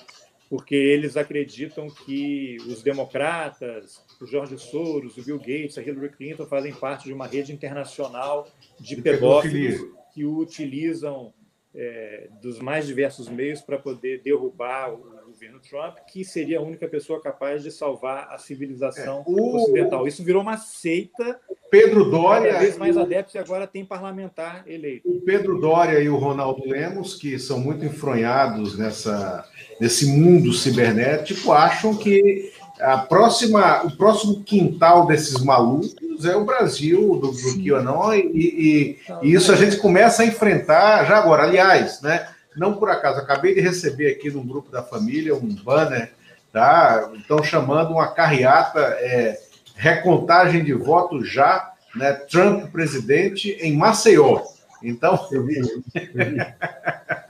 porque 0.50 0.76
eles 0.76 1.18
acreditam 1.18 1.88
que 1.90 2.58
os 2.68 2.84
democratas, 2.84 4.04
o 4.22 4.26
George 4.26 4.58
Soros, 4.60 5.18
o 5.18 5.24
Bill 5.24 5.40
Gates, 5.40 5.78
a 5.78 5.82
Hillary 5.82 6.10
Clinton 6.10 6.46
fazem 6.46 6.74
parte 6.74 7.06
de 7.06 7.14
uma 7.14 7.26
rede 7.28 7.52
internacional 7.52 8.48
de, 8.80 8.96
de 8.96 9.02
pedófilos 9.02 9.82
que 10.14 10.24
utilizam 10.24 11.34
é, 11.74 12.30
dos 12.42 12.60
mais 12.60 12.86
diversos 12.86 13.28
meios 13.28 13.62
para 13.62 13.78
poder 13.78 14.22
derrubar 14.22 14.94
o 14.94 15.25
governo 15.36 15.60
Trump, 15.60 15.98
que 16.08 16.24
seria 16.24 16.60
a 16.60 16.62
única 16.62 16.88
pessoa 16.88 17.22
capaz 17.22 17.62
de 17.62 17.70
salvar 17.70 18.30
a 18.32 18.38
civilização 18.38 19.20
é, 19.20 19.24
o... 19.28 19.58
ocidental. 19.58 20.08
Isso 20.08 20.24
virou 20.24 20.42
uma 20.42 20.58
seita. 20.58 21.38
Pedro 21.70 22.10
Dória. 22.10 22.54
Cada 22.54 22.64
vez 22.64 22.78
mais 22.78 22.98
adeptos 22.98 23.36
e 23.36 23.38
agora 23.38 23.68
tem 23.68 23.84
parlamentar 23.84 24.64
eleito. 24.66 25.10
O 25.10 25.20
Pedro 25.22 25.60
Dória 25.60 26.00
e 26.00 26.08
o 26.08 26.16
Ronaldo 26.16 26.64
Lemos, 26.66 27.16
que 27.16 27.38
são 27.38 27.60
muito 27.60 27.84
enfronhados 27.86 28.78
nessa, 28.78 29.46
nesse 29.80 30.06
mundo 30.06 30.54
cibernético, 30.54 31.52
acham 31.52 31.96
que 31.96 32.54
a 32.80 32.98
próxima, 32.98 33.84
o 33.84 33.92
próximo 33.98 34.42
quintal 34.42 35.06
desses 35.06 35.44
malucos 35.44 36.26
é 36.26 36.36
o 36.36 36.46
Brasil, 36.46 37.20
do, 37.20 37.32
do 37.32 37.64
QAnon, 37.64 38.14
e, 38.14 38.20
e, 38.34 39.00
e, 39.22 39.34
isso 39.34 39.52
a 39.52 39.56
gente 39.56 39.78
começa 39.78 40.24
a 40.24 40.26
enfrentar 40.26 41.04
já 41.06 41.18
agora. 41.18 41.44
Aliás, 41.44 42.02
né? 42.02 42.26
Não 42.56 42.76
por 42.76 42.90
acaso, 42.90 43.20
acabei 43.20 43.54
de 43.54 43.62
receber 43.62 44.12
aqui 44.12 44.30
no 44.30 44.44
grupo 44.44 44.72
da 44.72 44.82
família 44.82 45.36
um 45.36 45.54
banner, 45.56 46.12
tá? 46.52 47.12
Estão 47.16 47.44
chamando 47.44 47.92
uma 47.92 48.08
carreata, 48.08 48.80
é, 48.80 49.40
recontagem 49.76 50.64
de 50.64 50.74
votos 50.74 51.30
já, 51.30 51.74
né? 51.96 52.14
Trump 52.14 52.72
presidente 52.72 53.52
em 53.62 53.76
Maceió. 53.76 54.42
Então. 54.82 55.28
Eu 55.32 55.46
vi, 55.46 55.58
eu 55.58 55.66
vi. 55.66 56.38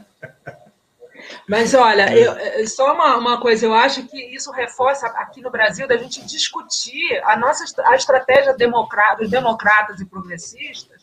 Mas 1.48 1.76
olha, 1.76 2.16
eu, 2.16 2.34
é, 2.34 2.66
só 2.66 2.94
uma, 2.94 3.18
uma 3.18 3.40
coisa, 3.40 3.66
eu 3.66 3.74
acho 3.74 4.08
que 4.08 4.36
isso 4.36 4.52
reforça 4.52 5.08
aqui 5.08 5.42
no 5.42 5.52
Brasil 5.52 5.88
da 5.88 5.96
gente 5.98 6.26
discutir 6.26 7.22
a 7.24 7.38
nossa 7.38 7.64
a 7.86 7.96
estratégia 7.96 8.54
democrata, 8.54 9.18
dos 9.18 9.30
democratas 9.30 10.00
e 10.00 10.06
progressistas 10.06 10.95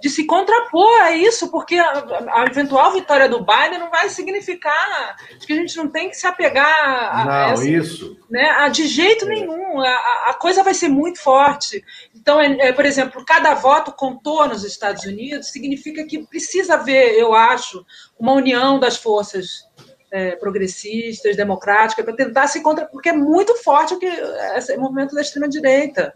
de 0.00 0.10
se 0.10 0.26
contrapor 0.26 1.00
a 1.02 1.12
isso, 1.12 1.50
porque 1.50 1.76
a, 1.76 2.04
a, 2.32 2.44
eventual 2.44 2.92
vitória 2.92 3.28
do 3.28 3.44
Biden 3.44 3.78
não 3.78 3.90
vai 3.90 4.08
significar 4.10 5.16
que 5.46 5.52
a 5.52 5.56
gente 5.56 5.76
não 5.76 5.88
tem 5.88 6.10
que 6.10 6.16
se 6.16 6.26
apegar 6.26 6.66
a, 6.66 7.24
não, 7.24 7.32
a 7.32 7.50
essa, 7.52 7.68
isso. 7.68 8.16
Né, 8.30 8.42
a, 8.50 8.68
de 8.68 8.86
jeito 8.86 9.24
é. 9.24 9.28
nenhum. 9.28 9.80
A, 9.80 10.30
a, 10.30 10.34
coisa 10.34 10.62
vai 10.62 10.74
ser 10.74 10.88
muito 10.88 11.20
forte. 11.20 11.82
Então, 12.14 12.38
é, 12.40 12.68
é, 12.68 12.72
por 12.72 12.84
exemplo, 12.84 13.24
cada 13.24 13.54
voto 13.54 13.90
contou 13.90 14.46
nos 14.46 14.64
Estados 14.64 15.04
Unidos 15.04 15.48
significa 15.48 16.04
que 16.04 16.26
precisa 16.26 16.74
haver, 16.74 17.14
eu 17.18 17.34
acho, 17.34 17.84
uma 18.18 18.32
união 18.32 18.78
das 18.78 18.98
forças 18.98 19.66
é, 20.10 20.36
progressistas, 20.36 21.36
democráticas, 21.36 22.04
para 22.04 22.14
tentar 22.14 22.48
se 22.48 22.62
contra. 22.62 22.84
Porque 22.84 23.08
é 23.08 23.14
muito 23.14 23.54
forte 23.62 23.94
o 23.94 23.98
que 23.98 24.06
esse 24.06 24.76
movimento 24.76 25.14
da 25.14 25.22
extrema-direita. 25.22 26.12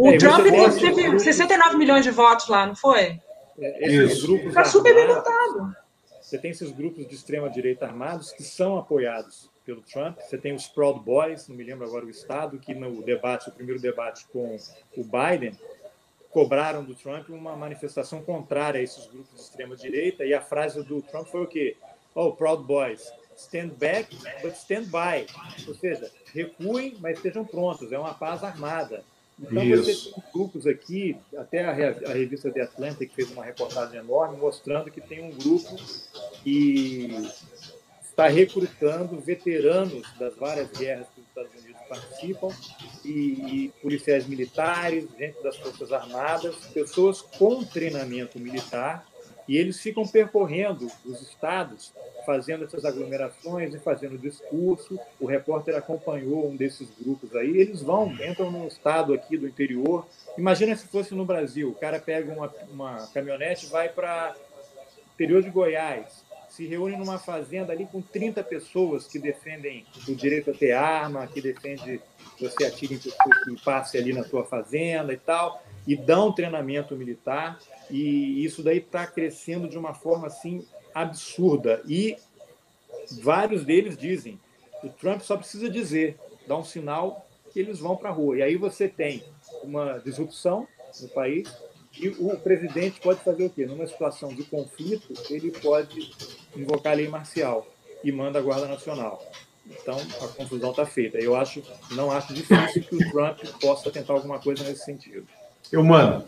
O 0.00 0.12
é, 0.12 0.16
Trump 0.16 0.46
teve 0.80 1.18
69 1.18 1.76
milhões 1.76 2.02
de 2.02 2.10
votos 2.10 2.48
lá, 2.48 2.66
não 2.66 2.74
foi? 2.74 3.20
É, 3.58 3.86
esses 3.86 4.22
grupos 4.22 4.46
Está 4.46 4.64
super 4.64 4.94
bem 4.94 5.06
votado. 5.06 5.76
Você 6.22 6.38
tem 6.38 6.52
esses 6.52 6.70
grupos 6.70 7.06
de 7.06 7.14
extrema-direita 7.14 7.84
armados 7.84 8.32
que 8.32 8.42
são 8.42 8.78
apoiados 8.78 9.50
pelo 9.62 9.82
Trump. 9.82 10.18
Você 10.18 10.38
tem 10.38 10.54
os 10.54 10.66
Proud 10.66 11.00
Boys, 11.00 11.48
não 11.48 11.54
me 11.54 11.62
lembro 11.62 11.86
agora 11.86 12.06
o 12.06 12.08
estado, 12.08 12.58
que 12.58 12.74
no 12.74 13.02
debate, 13.02 13.50
o 13.50 13.52
primeiro 13.52 13.78
debate 13.78 14.24
com 14.32 14.56
o 14.96 15.04
Biden, 15.04 15.52
cobraram 16.30 16.82
do 16.82 16.94
Trump 16.94 17.28
uma 17.28 17.54
manifestação 17.54 18.22
contrária 18.22 18.80
a 18.80 18.82
esses 18.82 19.04
grupos 19.04 19.34
de 19.34 19.42
extrema-direita. 19.42 20.24
E 20.24 20.32
a 20.32 20.40
frase 20.40 20.82
do 20.82 21.02
Trump 21.02 21.26
foi 21.26 21.42
o 21.42 21.46
quê? 21.46 21.76
Oh, 22.14 22.32
Proud 22.32 22.64
Boys, 22.64 23.12
stand 23.36 23.72
back, 23.78 24.16
but 24.40 24.54
stand 24.54 24.84
by. 24.84 25.26
Ou 25.68 25.74
seja, 25.74 26.10
recuem, 26.32 26.96
mas 27.00 27.18
estejam 27.18 27.44
prontos. 27.44 27.92
É 27.92 27.98
uma 27.98 28.14
paz 28.14 28.42
armada. 28.42 29.04
Então, 29.40 29.62
Isso. 29.62 29.84
você 29.84 30.10
tem 30.10 30.22
grupos 30.32 30.66
aqui, 30.66 31.16
até 31.36 31.64
a, 31.64 31.70
a 31.70 32.12
revista 32.12 32.50
The 32.50 32.62
Atlantic 32.62 33.12
fez 33.14 33.30
uma 33.30 33.44
reportagem 33.44 33.98
enorme 33.98 34.36
mostrando 34.36 34.90
que 34.90 35.00
tem 35.00 35.24
um 35.24 35.30
grupo 35.30 35.76
que 36.42 37.08
está 38.02 38.28
recrutando 38.28 39.18
veteranos 39.18 40.06
das 40.18 40.36
várias 40.36 40.70
guerras 40.72 41.06
que 41.14 41.20
os 41.22 41.26
Estados 41.26 41.52
Unidos 41.62 41.80
participam, 41.88 42.48
e, 43.02 43.10
e 43.10 43.72
policiais 43.80 44.26
militares, 44.26 45.08
gente 45.18 45.42
das 45.42 45.56
Forças 45.56 45.90
Armadas, 45.90 46.54
pessoas 46.74 47.22
com 47.22 47.64
treinamento 47.64 48.38
militar 48.38 49.09
e 49.50 49.58
eles 49.58 49.80
ficam 49.80 50.06
percorrendo 50.06 50.86
os 51.04 51.20
estados, 51.22 51.92
fazendo 52.24 52.62
essas 52.62 52.84
aglomerações 52.84 53.74
e 53.74 53.80
fazendo 53.80 54.16
discurso. 54.16 54.96
O 55.18 55.26
repórter 55.26 55.74
acompanhou 55.74 56.48
um 56.48 56.54
desses 56.54 56.88
grupos 57.00 57.34
aí. 57.34 57.58
Eles 57.58 57.82
vão, 57.82 58.12
entram 58.24 58.48
num 58.48 58.68
estado 58.68 59.12
aqui 59.12 59.36
do 59.36 59.48
interior. 59.48 60.06
Imagina 60.38 60.76
se 60.76 60.86
fosse 60.86 61.16
no 61.16 61.24
Brasil: 61.24 61.70
o 61.70 61.74
cara 61.74 61.98
pega 61.98 62.32
uma, 62.32 62.54
uma 62.70 63.08
caminhonete 63.08 63.66
vai 63.66 63.88
para 63.88 64.36
o 64.38 65.14
interior 65.14 65.42
de 65.42 65.50
Goiás, 65.50 66.24
se 66.48 66.64
reúne 66.64 66.96
numa 66.96 67.18
fazenda 67.18 67.72
ali 67.72 67.86
com 67.86 68.00
30 68.00 68.44
pessoas 68.44 69.08
que 69.08 69.18
defendem 69.18 69.84
o 70.06 70.14
direito 70.14 70.52
a 70.52 70.54
ter 70.54 70.70
arma, 70.70 71.26
que 71.26 71.40
defende 71.40 72.00
que 72.36 72.48
você 72.48 72.66
atire 72.66 72.94
em 72.94 72.98
pessoas 72.98 73.44
que 73.44 73.64
passe 73.64 73.98
ali 73.98 74.12
na 74.12 74.22
sua 74.22 74.44
fazenda 74.44 75.12
e 75.12 75.16
tal, 75.16 75.60
e 75.90 75.96
dão 75.96 76.30
treinamento 76.30 76.94
militar 76.94 77.58
e 77.90 78.44
isso 78.44 78.62
daí 78.62 78.78
está 78.78 79.08
crescendo 79.08 79.68
de 79.68 79.76
uma 79.76 79.92
forma 79.92 80.28
assim 80.28 80.64
absurda. 80.94 81.82
E 81.84 82.16
vários 83.20 83.64
deles 83.64 83.96
dizem: 83.96 84.38
o 84.84 84.88
Trump 84.88 85.20
só 85.20 85.36
precisa 85.36 85.68
dizer, 85.68 86.16
dar 86.46 86.58
um 86.58 86.64
sinal 86.64 87.26
que 87.52 87.58
eles 87.58 87.80
vão 87.80 87.96
para 87.96 88.08
a 88.08 88.12
rua. 88.12 88.36
E 88.36 88.42
aí 88.42 88.56
você 88.56 88.88
tem 88.88 89.24
uma 89.64 89.98
disrupção 89.98 90.68
no 91.00 91.08
país 91.08 91.52
e 91.98 92.06
o 92.06 92.38
presidente 92.38 93.00
pode 93.00 93.18
fazer 93.24 93.46
o 93.46 93.50
quê? 93.50 93.66
Numa 93.66 93.84
situação 93.88 94.28
de 94.28 94.44
conflito, 94.44 95.12
ele 95.28 95.50
pode 95.50 96.12
invocar 96.54 96.92
a 96.92 96.96
lei 96.96 97.08
marcial 97.08 97.66
e 98.04 98.12
manda 98.12 98.38
a 98.38 98.42
Guarda 98.42 98.68
Nacional. 98.68 99.20
Então, 99.66 99.98
a 100.22 100.28
confusão 100.28 100.70
está 100.70 100.86
feita. 100.86 101.18
Eu 101.18 101.34
acho, 101.34 101.64
não 101.90 102.12
acho 102.12 102.32
difícil 102.32 102.84
que 102.84 102.94
o 102.94 103.10
Trump 103.10 103.40
possa 103.60 103.90
tentar 103.90 104.12
alguma 104.12 104.38
coisa 104.38 104.62
nesse 104.62 104.84
sentido. 104.84 105.26
Eu 105.72 105.84
mando. 105.84 106.24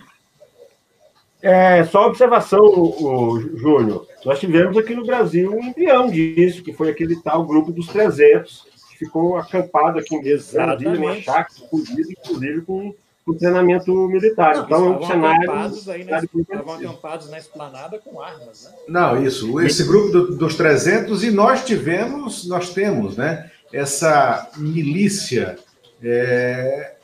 É, 1.42 1.82
só 1.84 2.06
observação, 2.06 2.60
o, 2.60 3.32
o 3.32 3.58
Júnior. 3.58 4.06
Nós 4.24 4.38
tivemos 4.38 4.78
aqui 4.78 4.94
no 4.94 5.04
Brasil 5.04 5.52
um 5.52 5.64
embrião 5.64 6.08
disso, 6.08 6.62
que 6.62 6.72
foi 6.72 6.90
aquele 6.90 7.16
tal 7.16 7.44
grupo 7.44 7.72
dos 7.72 7.88
300, 7.88 8.64
que 8.90 8.98
ficou 8.98 9.36
acampado 9.36 9.98
aqui 9.98 10.14
em 10.14 10.24
Exatamente. 10.24 10.98
uma 10.98 11.16
chácara, 11.20 11.58
inclusive 11.64 12.60
com, 12.60 12.94
com 13.26 13.34
treinamento 13.34 13.92
militar. 14.06 14.54
Não, 14.54 14.64
então 14.64 14.86
é 14.86 14.90
um 14.98 15.06
cenário. 15.06 15.50
Acampados 15.50 15.88
aí 15.88 16.04
na, 16.04 16.20
estavam 16.20 16.74
acampados 16.74 17.28
na 17.28 17.38
esplanada 17.38 17.98
com 17.98 18.20
armas, 18.20 18.64
né? 18.64 18.70
Não, 18.86 19.20
isso. 19.20 19.60
Esse 19.60 19.82
grupo 19.82 20.12
do, 20.12 20.36
dos 20.36 20.54
300, 20.54 21.24
e 21.24 21.32
nós 21.32 21.64
tivemos, 21.64 22.46
nós 22.46 22.72
temos, 22.72 23.16
né? 23.16 23.50
Essa 23.72 24.48
milícia 24.56 25.58
é, 26.00 26.94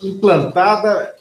implantada 0.00 1.16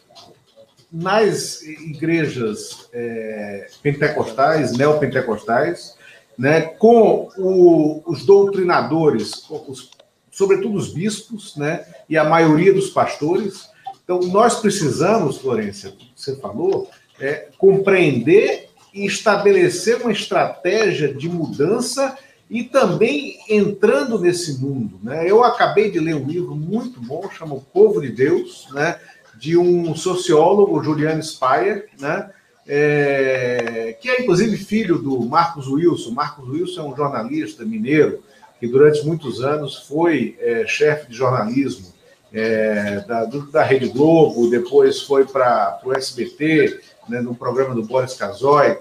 nas 0.91 1.61
igrejas 1.61 2.89
é, 2.91 3.67
pentecostais, 3.81 4.73
neopentecostais, 4.73 5.95
né, 6.37 6.61
com 6.61 7.29
o, 7.37 8.01
os 8.05 8.25
doutrinadores, 8.25 9.49
os, 9.49 9.91
sobretudo 10.31 10.75
os 10.75 10.93
bispos, 10.93 11.55
né, 11.55 11.85
e 12.09 12.17
a 12.17 12.23
maioria 12.23 12.73
dos 12.73 12.89
pastores. 12.89 13.69
Então, 14.03 14.19
nós 14.19 14.59
precisamos, 14.59 15.37
Florência, 15.37 15.93
você 16.15 16.35
falou, 16.35 16.89
é, 17.19 17.47
compreender 17.57 18.69
e 18.93 19.05
estabelecer 19.05 20.01
uma 20.01 20.11
estratégia 20.11 21.13
de 21.13 21.29
mudança 21.29 22.17
e 22.49 22.63
também 22.63 23.39
entrando 23.47 24.19
nesse 24.19 24.59
mundo. 24.59 24.99
Né? 25.01 25.29
Eu 25.29 25.41
acabei 25.41 25.89
de 25.89 25.99
ler 25.99 26.15
um 26.15 26.25
livro 26.25 26.53
muito 26.53 26.99
bom, 26.99 27.29
chama 27.31 27.55
O 27.55 27.61
Povo 27.61 28.01
de 28.01 28.09
Deus, 28.09 28.67
né? 28.73 28.99
De 29.41 29.57
um 29.57 29.95
sociólogo, 29.95 30.83
Juliano 30.83 31.21
Speyer, 31.23 31.89
né? 31.99 32.29
É, 32.67 33.97
que 33.99 34.07
é 34.07 34.21
inclusive 34.21 34.55
filho 34.55 34.99
do 34.99 35.19
Marcos 35.21 35.67
Wilson. 35.67 36.11
Marcos 36.11 36.47
Wilson 36.47 36.81
é 36.81 36.93
um 36.93 36.95
jornalista 36.95 37.65
mineiro 37.65 38.23
que 38.59 38.67
durante 38.67 39.03
muitos 39.03 39.41
anos 39.41 39.87
foi 39.87 40.37
é, 40.39 40.67
chefe 40.67 41.09
de 41.09 41.17
jornalismo 41.17 41.91
é, 42.31 43.03
da, 43.07 43.25
da 43.25 43.63
Rede 43.63 43.89
Globo, 43.89 44.47
depois 44.47 45.01
foi 45.01 45.25
para 45.25 45.81
o 45.83 45.91
SBT, 45.91 46.79
né, 47.09 47.19
no 47.19 47.33
programa 47.33 47.73
do 47.73 47.81
Boris 47.81 48.13
Casoy. 48.13 48.77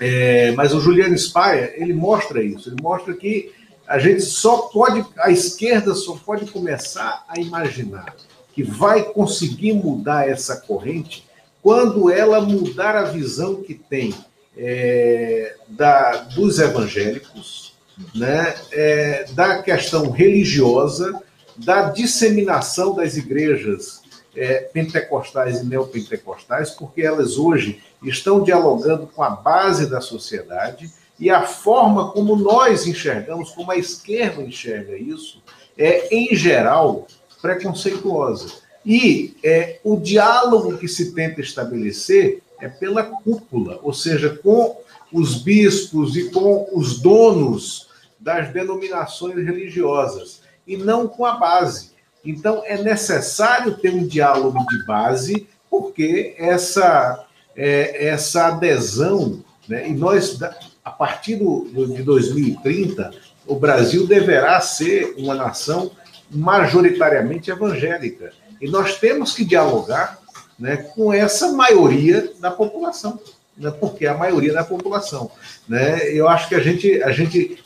É, 0.00 0.50
mas 0.56 0.74
o 0.74 0.80
Juliano 0.80 1.16
Spaia, 1.16 1.72
ele 1.76 1.94
mostra 1.94 2.42
isso, 2.42 2.68
ele 2.68 2.82
mostra 2.82 3.14
que 3.14 3.52
a 3.86 4.00
gente 4.00 4.22
só 4.22 4.62
pode, 4.62 5.06
a 5.20 5.30
esquerda 5.30 5.94
só 5.94 6.16
pode 6.16 6.50
começar 6.50 7.24
a 7.28 7.38
imaginar 7.38 8.12
que 8.56 8.62
vai 8.62 9.02
conseguir 9.02 9.74
mudar 9.74 10.26
essa 10.26 10.56
corrente 10.56 11.26
quando 11.62 12.10
ela 12.10 12.40
mudar 12.40 12.96
a 12.96 13.04
visão 13.04 13.56
que 13.62 13.74
tem 13.74 14.14
é, 14.56 15.56
da, 15.68 16.22
dos 16.34 16.58
evangélicos, 16.58 17.74
né, 18.14 18.54
é, 18.72 19.26
da 19.32 19.62
questão 19.62 20.10
religiosa, 20.10 21.20
da 21.54 21.90
disseminação 21.90 22.94
das 22.94 23.18
igrejas 23.18 24.00
é, 24.34 24.60
pentecostais 24.60 25.60
e 25.60 25.66
neopentecostais, 25.66 26.70
porque 26.70 27.02
elas 27.02 27.36
hoje 27.36 27.82
estão 28.02 28.42
dialogando 28.42 29.06
com 29.06 29.22
a 29.22 29.30
base 29.30 29.84
da 29.90 30.00
sociedade 30.00 30.90
e 31.20 31.28
a 31.28 31.42
forma 31.42 32.10
como 32.12 32.36
nós 32.36 32.86
enxergamos, 32.86 33.50
como 33.50 33.70
a 33.70 33.76
esquerda 33.76 34.42
enxerga 34.42 34.96
isso, 34.96 35.42
é, 35.76 36.14
em 36.14 36.34
geral, 36.34 37.06
preconceituosa. 37.46 38.54
E 38.84 39.36
é, 39.42 39.78
o 39.84 39.96
diálogo 39.96 40.76
que 40.78 40.88
se 40.88 41.12
tenta 41.12 41.40
estabelecer 41.40 42.42
é 42.60 42.68
pela 42.68 43.04
cúpula, 43.04 43.78
ou 43.82 43.92
seja, 43.92 44.38
com 44.42 44.80
os 45.12 45.42
bispos 45.42 46.16
e 46.16 46.30
com 46.30 46.68
os 46.72 47.00
donos 47.00 47.88
das 48.18 48.52
denominações 48.52 49.36
religiosas, 49.36 50.40
e 50.66 50.76
não 50.76 51.06
com 51.06 51.24
a 51.24 51.36
base. 51.36 51.90
Então, 52.24 52.62
é 52.64 52.82
necessário 52.82 53.76
ter 53.76 53.94
um 53.94 54.04
diálogo 54.04 54.58
de 54.66 54.84
base, 54.84 55.46
porque 55.70 56.34
essa, 56.38 57.24
é, 57.54 58.08
essa 58.08 58.48
adesão, 58.48 59.44
né, 59.68 59.88
e 59.88 59.94
nós, 59.94 60.40
a 60.84 60.90
partir 60.90 61.36
do, 61.36 61.86
de 61.94 62.02
2030, 62.02 63.12
o 63.46 63.54
Brasil 63.54 64.06
deverá 64.06 64.60
ser 64.60 65.14
uma 65.16 65.34
nação 65.34 65.92
majoritariamente 66.30 67.50
evangélica. 67.50 68.32
E 68.60 68.68
nós 68.68 68.98
temos 68.98 69.34
que 69.34 69.44
dialogar 69.44 70.18
né, 70.58 70.76
com 70.76 71.12
essa 71.12 71.52
maioria 71.52 72.32
da 72.40 72.50
população, 72.50 73.20
né, 73.56 73.70
porque 73.70 74.06
é 74.06 74.08
a 74.08 74.16
maioria 74.16 74.52
da 74.52 74.64
população. 74.64 75.30
Né? 75.68 76.10
Eu 76.10 76.28
acho 76.28 76.48
que 76.48 76.54
a 76.54 76.60
gente, 76.60 77.02
a 77.02 77.12
gente, 77.12 77.58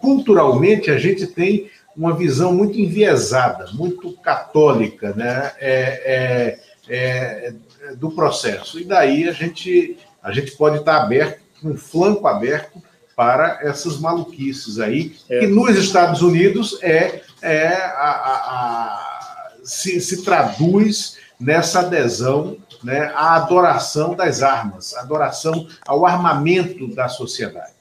culturalmente, 0.00 0.90
a 0.90 0.98
gente 0.98 1.26
tem 1.26 1.70
uma 1.96 2.14
visão 2.14 2.52
muito 2.52 2.78
enviesada, 2.78 3.70
muito 3.72 4.12
católica, 4.18 5.14
né? 5.14 5.52
É, 5.58 6.58
é, 6.88 7.54
é, 7.88 7.94
do 7.96 8.10
processo. 8.10 8.78
E 8.78 8.84
daí 8.84 9.28
a 9.28 9.32
gente, 9.32 9.96
a 10.22 10.30
gente 10.30 10.52
pode 10.52 10.78
estar 10.78 11.02
aberto, 11.02 11.40
com 11.60 11.70
um 11.70 11.76
flanco 11.76 12.26
aberto 12.26 12.82
para 13.16 13.60
essas 13.62 13.98
maluquices 13.98 14.78
aí, 14.78 15.16
é. 15.30 15.40
que 15.40 15.46
nos 15.46 15.76
Estados 15.76 16.20
Unidos 16.20 16.78
é, 16.82 17.22
é 17.46 17.68
a, 17.74 18.10
a, 18.10 18.36
a 18.36 19.52
se, 19.64 20.00
se 20.00 20.24
traduz 20.24 21.18
nessa 21.38 21.80
adesão 21.80 22.56
né, 22.82 23.12
à 23.14 23.36
adoração 23.36 24.14
das 24.14 24.42
armas, 24.42 24.94
adoração 24.94 25.68
ao 25.86 26.06
armamento 26.06 26.86
da 26.94 27.08
sociedade. 27.08 27.74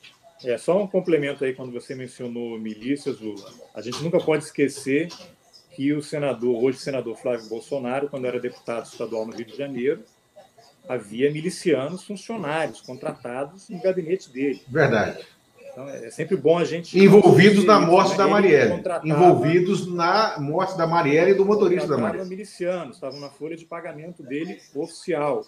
É, 0.43 0.57
só 0.57 0.81
um 0.81 0.87
complemento 0.87 1.43
aí, 1.43 1.53
quando 1.53 1.71
você 1.71 1.95
mencionou 1.95 2.59
milícias, 2.59 3.17
a 3.73 3.81
gente 3.81 4.03
nunca 4.03 4.19
pode 4.19 4.43
esquecer 4.43 5.09
que 5.71 5.91
o 5.93 6.01
senador, 6.01 6.63
hoje 6.63 6.77
senador 6.77 7.17
Flávio 7.17 7.49
Bolsonaro, 7.49 8.09
quando 8.09 8.25
era 8.25 8.39
deputado 8.39 8.85
estadual 8.85 9.25
no 9.25 9.33
Rio 9.33 9.45
de 9.45 9.57
Janeiro, 9.57 10.03
havia 10.87 11.31
milicianos 11.31 12.03
funcionários 12.03 12.81
contratados 12.81 13.69
no 13.69 13.81
gabinete 13.81 14.29
dele. 14.29 14.61
Verdade. 14.67 15.25
Então 15.75 15.89
é 15.89 16.09
sempre 16.09 16.37
bom 16.37 16.57
a 16.57 16.63
gente. 16.63 16.97
Envolvidos 16.97 17.65
na 17.65 17.81
morte 17.81 18.15
da 18.15 18.25
Marielle. 18.25 18.81
Envolvidos 19.03 19.85
na 19.85 20.39
morte 20.39 20.77
da 20.77 20.87
Marielle 20.87 21.31
e 21.31 21.33
do 21.33 21.43
motorista 21.43 21.85
da 21.85 21.97
Marielle. 21.97 22.29
milicianos, 22.29 22.95
estavam 22.95 23.19
na 23.19 23.29
folha 23.29 23.57
de 23.57 23.65
pagamento 23.65 24.23
dele 24.23 24.61
oficial. 24.73 25.45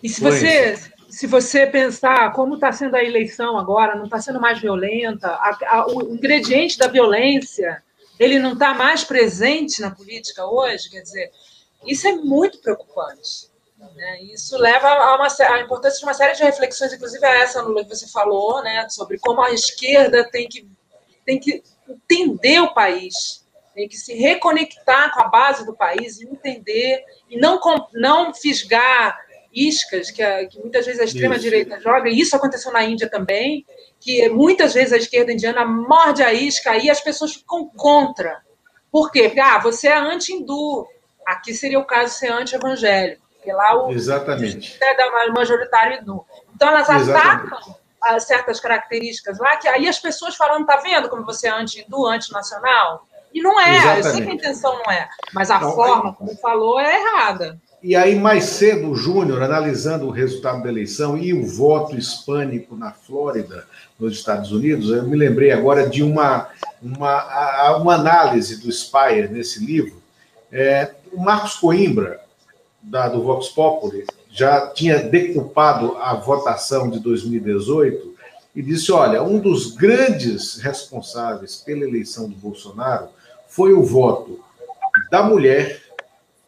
E 0.00 0.08
se 0.08 0.20
você, 0.20 0.78
se 1.08 1.26
você 1.26 1.66
pensar 1.66 2.32
como 2.34 2.54
está 2.54 2.70
sendo 2.70 2.94
a 2.94 3.02
eleição 3.02 3.58
agora, 3.58 3.96
não 3.96 4.04
está 4.04 4.20
sendo 4.20 4.40
mais 4.40 4.60
violenta, 4.60 5.26
a, 5.26 5.58
a, 5.66 5.86
o 5.88 6.14
ingrediente 6.14 6.78
da 6.78 6.86
violência 6.86 7.82
ele 8.20 8.38
não 8.38 8.52
está 8.52 8.74
mais 8.74 9.02
presente 9.02 9.80
na 9.80 9.90
política 9.90 10.46
hoje, 10.46 10.88
quer 10.88 11.00
dizer, 11.00 11.32
isso 11.84 12.06
é 12.06 12.12
muito 12.12 12.60
preocupante. 12.60 13.50
Né? 13.94 14.22
Isso 14.22 14.56
leva 14.56 14.88
a, 14.88 15.16
uma, 15.16 15.26
a 15.26 15.60
importância 15.60 15.98
de 15.98 16.04
uma 16.04 16.14
série 16.14 16.34
de 16.34 16.42
reflexões, 16.42 16.92
inclusive 16.92 17.24
a 17.24 17.34
essa 17.34 17.64
que 17.64 17.88
você 17.88 18.08
falou, 18.08 18.62
né, 18.62 18.88
sobre 18.88 19.18
como 19.18 19.42
a 19.42 19.52
esquerda 19.52 20.28
tem 20.30 20.48
que, 20.48 20.68
tem 21.24 21.38
que 21.38 21.62
entender 21.88 22.60
o 22.60 22.74
país, 22.74 23.44
tem 23.74 23.88
que 23.88 23.96
se 23.96 24.14
reconectar 24.14 25.12
com 25.12 25.20
a 25.20 25.28
base 25.28 25.66
do 25.66 25.76
país 25.76 26.20
e 26.20 26.26
entender, 26.26 27.02
e 27.28 27.38
não, 27.38 27.60
não 27.92 28.32
fisgar 28.32 29.18
iscas 29.52 30.10
que, 30.10 30.22
a, 30.22 30.46
que 30.46 30.58
muitas 30.58 30.84
vezes 30.84 31.00
a 31.00 31.04
extrema-direita 31.04 31.80
joga, 31.80 32.08
e 32.08 32.18
isso 32.18 32.34
aconteceu 32.34 32.72
na 32.72 32.84
Índia 32.84 33.08
também, 33.08 33.64
que 34.00 34.28
muitas 34.28 34.74
vezes 34.74 34.92
a 34.92 34.96
esquerda 34.96 35.32
indiana 35.32 35.64
morde 35.64 36.22
a 36.22 36.32
isca 36.32 36.76
e 36.76 36.90
as 36.90 37.00
pessoas 37.00 37.34
ficam 37.34 37.68
contra. 37.68 38.42
Por 38.90 39.10
quê? 39.10 39.24
Porque, 39.24 39.40
ah, 39.40 39.58
você 39.58 39.88
é 39.88 39.96
anti-hindu, 39.96 40.86
aqui 41.26 41.54
seria 41.54 41.78
o 41.78 41.84
caso 41.84 42.12
de 42.12 42.18
ser 42.18 42.32
anti-evangélico, 42.32 43.23
porque 43.44 43.52
lá 43.52 43.86
o 43.86 43.92
Exatamente. 43.92 44.78
é 44.80 44.96
da 44.96 45.32
majoritário 45.32 46.00
hindu. 46.00 46.24
Então 46.54 46.68
elas 46.68 46.88
Exatamente. 46.88 47.52
atacam 47.52 47.76
ah, 48.02 48.18
certas 48.18 48.58
características 48.58 49.38
lá, 49.38 49.56
que 49.56 49.68
aí 49.68 49.86
as 49.86 49.98
pessoas 49.98 50.34
falam, 50.34 50.64
tá 50.64 50.78
vendo 50.78 51.10
como 51.10 51.24
você 51.24 51.46
é 51.46 51.50
anti-hindu, 51.50 52.06
anti-nacional? 52.06 53.06
E 53.32 53.42
não 53.42 53.60
é, 53.60 53.76
Exatamente. 53.76 54.06
eu 54.06 54.12
sei 54.12 54.22
que 54.22 54.30
a 54.30 54.34
intenção 54.34 54.78
não 54.78 54.90
é, 54.90 55.08
mas 55.34 55.50
a 55.50 55.60
não, 55.60 55.72
forma 55.72 56.14
como 56.14 56.34
falou 56.36 56.80
é 56.80 57.00
errada. 57.00 57.58
E 57.82 57.94
aí, 57.94 58.14
mais 58.14 58.44
cedo, 58.44 58.90
o 58.90 58.96
Júnior, 58.96 59.42
analisando 59.42 60.06
o 60.06 60.10
resultado 60.10 60.62
da 60.62 60.70
eleição 60.70 61.18
e 61.18 61.34
o 61.34 61.46
voto 61.46 61.96
hispânico 61.96 62.74
na 62.74 62.92
Flórida, 62.92 63.66
nos 63.98 64.14
Estados 64.14 64.52
Unidos, 64.52 64.90
eu 64.90 65.02
me 65.02 65.16
lembrei 65.16 65.50
agora 65.50 65.86
de 65.86 66.02
uma, 66.02 66.48
uma, 66.80 67.76
uma 67.76 67.94
análise 67.94 68.62
do 68.62 68.72
Spire 68.72 69.28
nesse 69.28 69.62
livro. 69.62 70.02
É, 70.50 70.92
o 71.12 71.20
Marcos 71.20 71.56
Coimbra, 71.56 72.23
da, 72.84 73.08
do 73.08 73.22
Vox 73.22 73.48
Populi, 73.48 74.06
já 74.30 74.68
tinha 74.68 74.98
decupado 74.98 75.96
a 75.96 76.14
votação 76.14 76.90
de 76.90 76.98
2018 77.00 78.14
e 78.54 78.62
disse: 78.62 78.92
olha, 78.92 79.22
um 79.22 79.38
dos 79.38 79.72
grandes 79.72 80.58
responsáveis 80.58 81.56
pela 81.56 81.84
eleição 81.84 82.28
do 82.28 82.36
Bolsonaro 82.36 83.08
foi 83.48 83.72
o 83.72 83.82
voto 83.82 84.40
da 85.10 85.22
mulher 85.22 85.82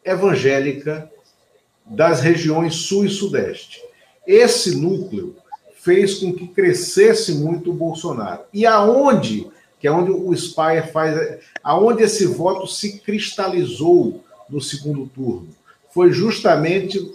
evangélica 0.05 1.11
das 1.85 2.21
regiões 2.21 2.75
sul 2.75 3.05
e 3.05 3.11
sudeste. 3.11 3.81
Esse 4.27 4.77
núcleo 4.77 5.37
fez 5.77 6.15
com 6.19 6.33
que 6.33 6.49
crescesse 6.49 7.33
muito 7.35 7.71
o 7.71 7.75
Bolsonaro. 7.75 8.43
E 8.53 8.67
aonde, 8.67 9.49
que 9.79 9.87
é 9.87 9.93
onde 9.93 10.11
o 10.11 10.35
Spire 10.35 10.89
faz, 10.93 11.39
aonde 11.63 12.03
esse 12.03 12.27
voto 12.27 12.67
se 12.67 12.99
cristalizou 12.99 14.25
no 14.49 14.61
segundo 14.61 15.07
turno, 15.07 15.49
foi 15.97 16.13
justamente 16.13 17.11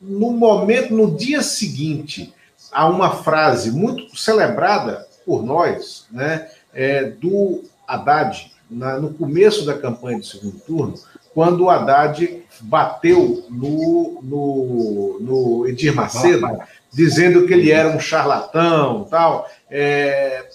no 0.00 0.32
momento, 0.32 0.92
no 0.92 1.16
dia 1.16 1.40
seguinte, 1.40 2.34
a 2.72 2.88
uma 2.88 3.22
frase 3.22 3.70
muito 3.70 4.16
celebrada 4.16 5.06
por 5.24 5.44
nós, 5.44 6.08
né, 6.10 6.50
é, 6.74 7.04
do 7.04 7.62
Haddad, 7.86 8.50
na, 8.68 8.98
no 8.98 9.14
começo 9.14 9.64
da 9.64 9.78
campanha 9.78 10.18
do 10.18 10.26
segundo 10.26 10.58
turno, 10.58 10.94
quando 11.32 11.62
o 11.62 11.70
Haddad 11.70 12.42
bateu 12.62 13.46
no, 13.48 14.18
no, 14.20 15.18
no 15.20 15.68
Edir 15.68 15.94
Macedo, 15.94 16.58
dizendo 16.92 17.46
que 17.46 17.52
ele 17.52 17.70
era 17.70 17.88
um 17.88 18.00
charlatão 18.00 19.06
tal. 19.08 19.48
É, 19.70 20.48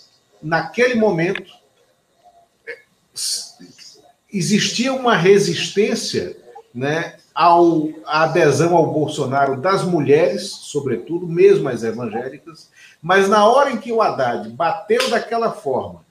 naquele 0.44 0.96
momento, 0.96 1.50
existia 4.34 4.92
uma 4.92 5.16
resistência 5.16 6.36
né, 6.76 7.19
ao, 7.40 7.88
à 8.06 8.24
adesão 8.24 8.76
ao 8.76 8.92
Bolsonaro 8.92 9.62
das 9.62 9.86
mulheres, 9.86 10.50
sobretudo, 10.50 11.26
mesmo 11.26 11.70
as 11.70 11.84
evangélicas, 11.84 12.70
mas 13.02 13.30
na 13.30 13.48
hora 13.48 13.72
em 13.72 13.78
que 13.78 13.94
o 13.94 14.02
Haddad 14.02 14.50
bateu 14.50 15.10
daquela 15.10 15.50
forma 15.54 16.04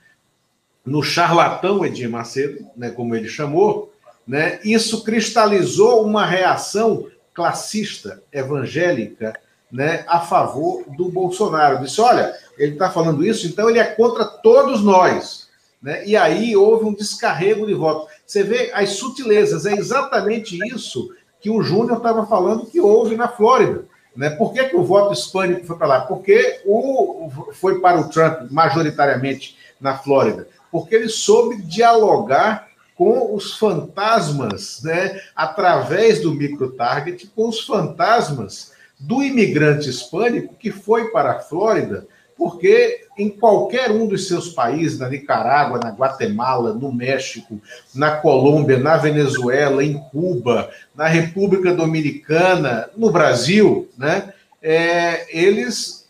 no 0.87 1.03
charlatão 1.03 1.85
Edir 1.85 2.09
Macedo, 2.09 2.65
né, 2.75 2.89
como 2.89 3.15
ele 3.15 3.29
chamou, 3.29 3.93
né? 4.27 4.59
Isso 4.65 5.05
cristalizou 5.05 6.03
uma 6.03 6.25
reação 6.25 7.07
classista, 7.35 8.23
evangélica, 8.33 9.39
né, 9.71 10.07
a 10.09 10.21
favor 10.21 10.85
do 10.97 11.11
Bolsonaro. 11.11 11.85
Disse: 11.85 12.01
olha, 12.01 12.35
ele 12.57 12.73
está 12.73 12.91
falando 12.91 13.23
isso, 13.23 13.47
então 13.47 13.69
ele 13.69 13.79
é 13.79 13.85
contra 13.85 14.25
todos 14.25 14.83
nós. 14.83 15.47
Né? 15.81 16.07
E 16.07 16.17
aí 16.17 16.57
houve 16.57 16.87
um 16.87 16.95
descarrego 16.95 17.67
de 17.67 17.75
voto. 17.75 18.09
Você 18.27 18.43
vê 18.43 18.71
as 18.73 18.91
sutilezas, 18.91 19.67
é 19.67 19.75
exatamente 19.75 20.59
isso 20.75 21.11
que 21.41 21.51
o 21.51 21.63
Júnior 21.63 21.99
estava 21.99 22.27
falando 22.27 22.67
que 22.67 22.81
houve 22.81 23.17
na 23.17 23.29
Flórida. 23.29 23.85
Né? 24.17 24.31
Por 24.31 24.53
que, 24.53 24.65
que 24.65 24.77
o 24.77 24.85
voto 24.85 25.13
hispânico 25.13 25.65
foi 25.65 25.77
para 25.77 25.87
lá? 25.87 26.01
Porque 26.01 26.61
o, 26.67 27.31
foi 27.53 27.81
para 27.81 28.01
o 28.01 28.09
Trump, 28.09 28.51
majoritariamente, 28.51 29.57
na 29.81 29.97
Flórida. 29.97 30.49
Porque 30.73 30.95
ele 30.95 31.09
soube 31.09 31.63
dialogar 31.63 32.69
com 32.97 33.33
os 33.33 33.57
fantasmas, 33.57 34.83
né, 34.83 35.21
através 35.37 36.21
do 36.21 36.35
microtarget, 36.35 37.29
com 37.29 37.49
os 37.49 37.61
fantasmas 37.61 38.73
do 38.99 39.23
imigrante 39.23 39.89
hispânico 39.89 40.57
que 40.59 40.73
foi 40.73 41.11
para 41.11 41.33
a 41.33 41.39
Flórida, 41.39 42.09
porque 42.39 43.05
em 43.19 43.29
qualquer 43.29 43.91
um 43.91 44.07
dos 44.07 44.29
seus 44.29 44.51
países, 44.51 45.01
na 45.01 45.09
Nicarágua, 45.09 45.81
na 45.81 45.91
Guatemala, 45.91 46.73
no 46.73 46.93
México, 46.93 47.61
na 47.93 48.13
Colômbia, 48.13 48.79
na 48.79 48.97
Venezuela, 48.97 49.85
em 49.85 49.99
Cuba, 49.99 50.71
na 50.95 51.09
República 51.09 51.75
Dominicana, 51.75 52.89
no 52.97 53.11
Brasil, 53.11 53.89
né, 53.99 54.33
é, 54.63 55.27
eles 55.37 56.07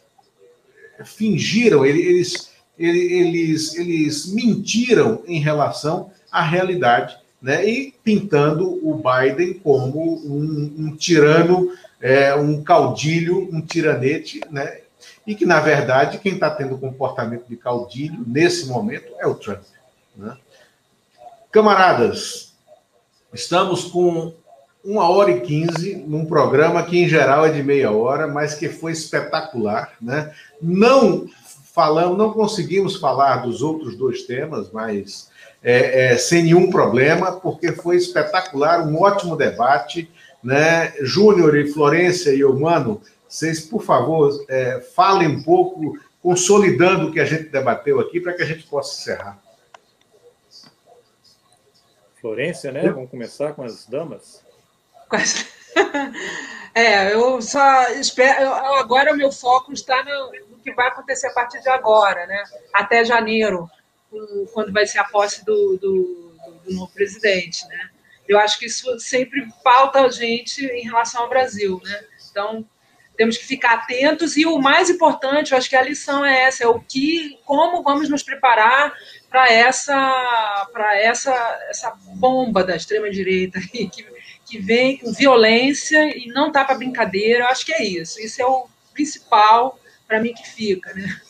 fingiram, 1.05 1.87
eles, 1.87 2.51
eles, 2.79 3.75
eles 3.75 4.33
mentiram 4.33 5.23
em 5.27 5.41
relação 5.41 6.11
a 6.31 6.43
realidade, 6.43 7.17
né? 7.41 7.67
e 7.69 7.95
pintando 8.05 8.69
o 8.87 9.03
Biden 9.03 9.55
como 9.55 10.17
um, 10.17 10.75
um 10.79 10.97
tirano, 10.97 11.73
é, 12.01 12.35
um 12.35 12.63
caudilho, 12.63 13.49
um 13.53 13.61
tiranete, 13.61 14.41
né? 14.51 14.81
E 15.29 15.35
que, 15.35 15.45
na 15.45 15.61
verdade, 15.61 16.17
quem 16.17 16.33
está 16.33 16.49
tendo 16.49 16.79
comportamento 16.79 17.47
de 17.47 17.55
caudilho 17.55 18.25
nesse 18.27 18.67
momento 18.67 19.13
é 19.19 19.27
o 19.27 19.35
Trump. 19.35 19.61
Né? 20.17 20.35
Camaradas, 21.53 22.55
estamos 23.35 23.85
com 23.85 24.33
uma 24.83 25.07
hora 25.11 25.31
e 25.31 25.43
quinze 25.43 25.97
num 25.97 26.25
programa 26.25 26.83
que, 26.83 26.97
em 26.97 27.07
geral, 27.07 27.45
é 27.45 27.53
de 27.53 27.63
meia 27.63 27.91
hora, 27.91 28.27
mas 28.27 28.55
que 28.55 28.71
foi 28.71 28.93
espetacular. 28.93 29.93
Né? 30.01 30.33
Não 30.63 31.29
falamos, 31.75 32.17
não 32.17 32.33
conseguimos 32.33 32.97
falar 32.97 33.43
dos 33.43 33.61
outros 33.61 33.99
dois 33.99 34.23
temas, 34.23 34.71
mas 34.73 35.29
é, 35.63 36.13
é, 36.13 36.17
sem 36.17 36.45
nenhum 36.45 36.71
problema, 36.71 37.33
porque 37.33 37.73
foi 37.73 37.97
espetacular, 37.97 38.81
um 38.81 38.99
ótimo 38.99 39.37
debate. 39.37 40.11
Né? 40.43 40.95
Júnior 41.03 41.55
e 41.55 41.71
Florência 41.71 42.31
e 42.31 42.43
Humano, 42.45 43.03
vocês, 43.29 43.61
por 43.61 43.83
favor, 43.83 44.45
é, 44.49 44.81
falem 44.81 45.29
um 45.29 45.43
pouco, 45.43 45.99
consolidando 46.23 47.09
o 47.09 47.13
que 47.13 47.21
a 47.21 47.25
gente 47.25 47.51
debateu 47.51 48.01
aqui, 48.01 48.21
para 48.21 48.33
que 48.33 48.43
a 48.43 48.47
gente 48.47 48.67
possa 48.67 48.99
encerrar. 48.99 49.39
Florência, 52.21 52.73
né? 52.73 52.91
Vamos 52.91 53.11
começar 53.11 53.53
com 53.53 53.63
as 53.63 53.87
damas. 53.87 54.43
É, 56.75 57.13
eu 57.13 57.43
só 57.43 57.89
espero. 57.91 58.53
Agora 58.53 59.13
o 59.13 59.17
meu 59.17 59.33
foco 59.33 59.73
está 59.73 60.05
no, 60.05 60.33
no, 60.49 60.59
que 60.59 60.73
vai 60.73 60.87
acontecer 60.87 61.27
a 61.27 61.33
partir 61.33 61.61
de 61.61 61.69
agora, 61.69 62.25
né? 62.27 62.45
Até 62.73 63.05
janeiro, 63.05 63.69
quando 64.53 64.73
vai 64.73 64.87
ser 64.87 65.01
a 65.01 65.05
posse 65.05 65.45
do, 65.45 65.77
do, 65.77 66.33
do 66.65 66.75
novo 66.75 66.93
presidente, 66.93 67.67
né? 67.67 67.91
Eu 68.29 68.39
acho 68.39 68.59
que 68.61 68.67
isso 68.67 68.97
sempre 69.01 69.49
falta 69.65 70.03
a 70.03 70.09
gente 70.09 70.65
em 70.67 70.85
relação 70.85 71.23
ao 71.23 71.29
Brasil, 71.29 71.81
né? 71.83 72.05
Então 72.31 72.65
temos 73.19 73.37
que 73.37 73.45
ficar 73.45 73.75
atentos 73.75 74.35
e 74.39 74.47
o 74.47 74.59
mais 74.59 74.89
importante, 74.89 75.53
eu 75.53 75.59
acho 75.59 75.69
que 75.69 75.77
a 75.77 75.83
lição 75.83 76.25
é 76.25 76.45
essa, 76.45 76.65
é 76.65 76.67
o 76.67 76.81
que, 76.81 77.39
como 77.45 77.83
vamos 77.83 78.09
nos 78.09 78.23
preparar 78.23 78.95
para 79.29 79.53
essa, 79.53 80.69
para 80.73 80.97
essa, 80.97 81.35
essa 81.69 81.91
bomba 82.15 82.65
da 82.65 82.75
extrema 82.75 83.11
direita 83.11 83.61
que 83.61 83.91
que 84.49 84.59
vem 84.59 84.97
com 84.97 85.13
violência 85.13 86.17
e 86.17 86.29
não 86.29 86.51
tá 86.51 86.65
para 86.65 86.77
brincadeira. 86.77 87.45
Eu 87.45 87.49
acho 87.49 87.67
que 87.67 87.73
é 87.73 87.85
isso. 87.85 88.19
Isso 88.19 88.41
é 88.41 88.47
o 88.47 88.67
principal 88.95 89.79
para 90.07 90.21
mim 90.21 90.33
que 90.33 90.49
fica, 90.49 90.93
né? 90.95 91.21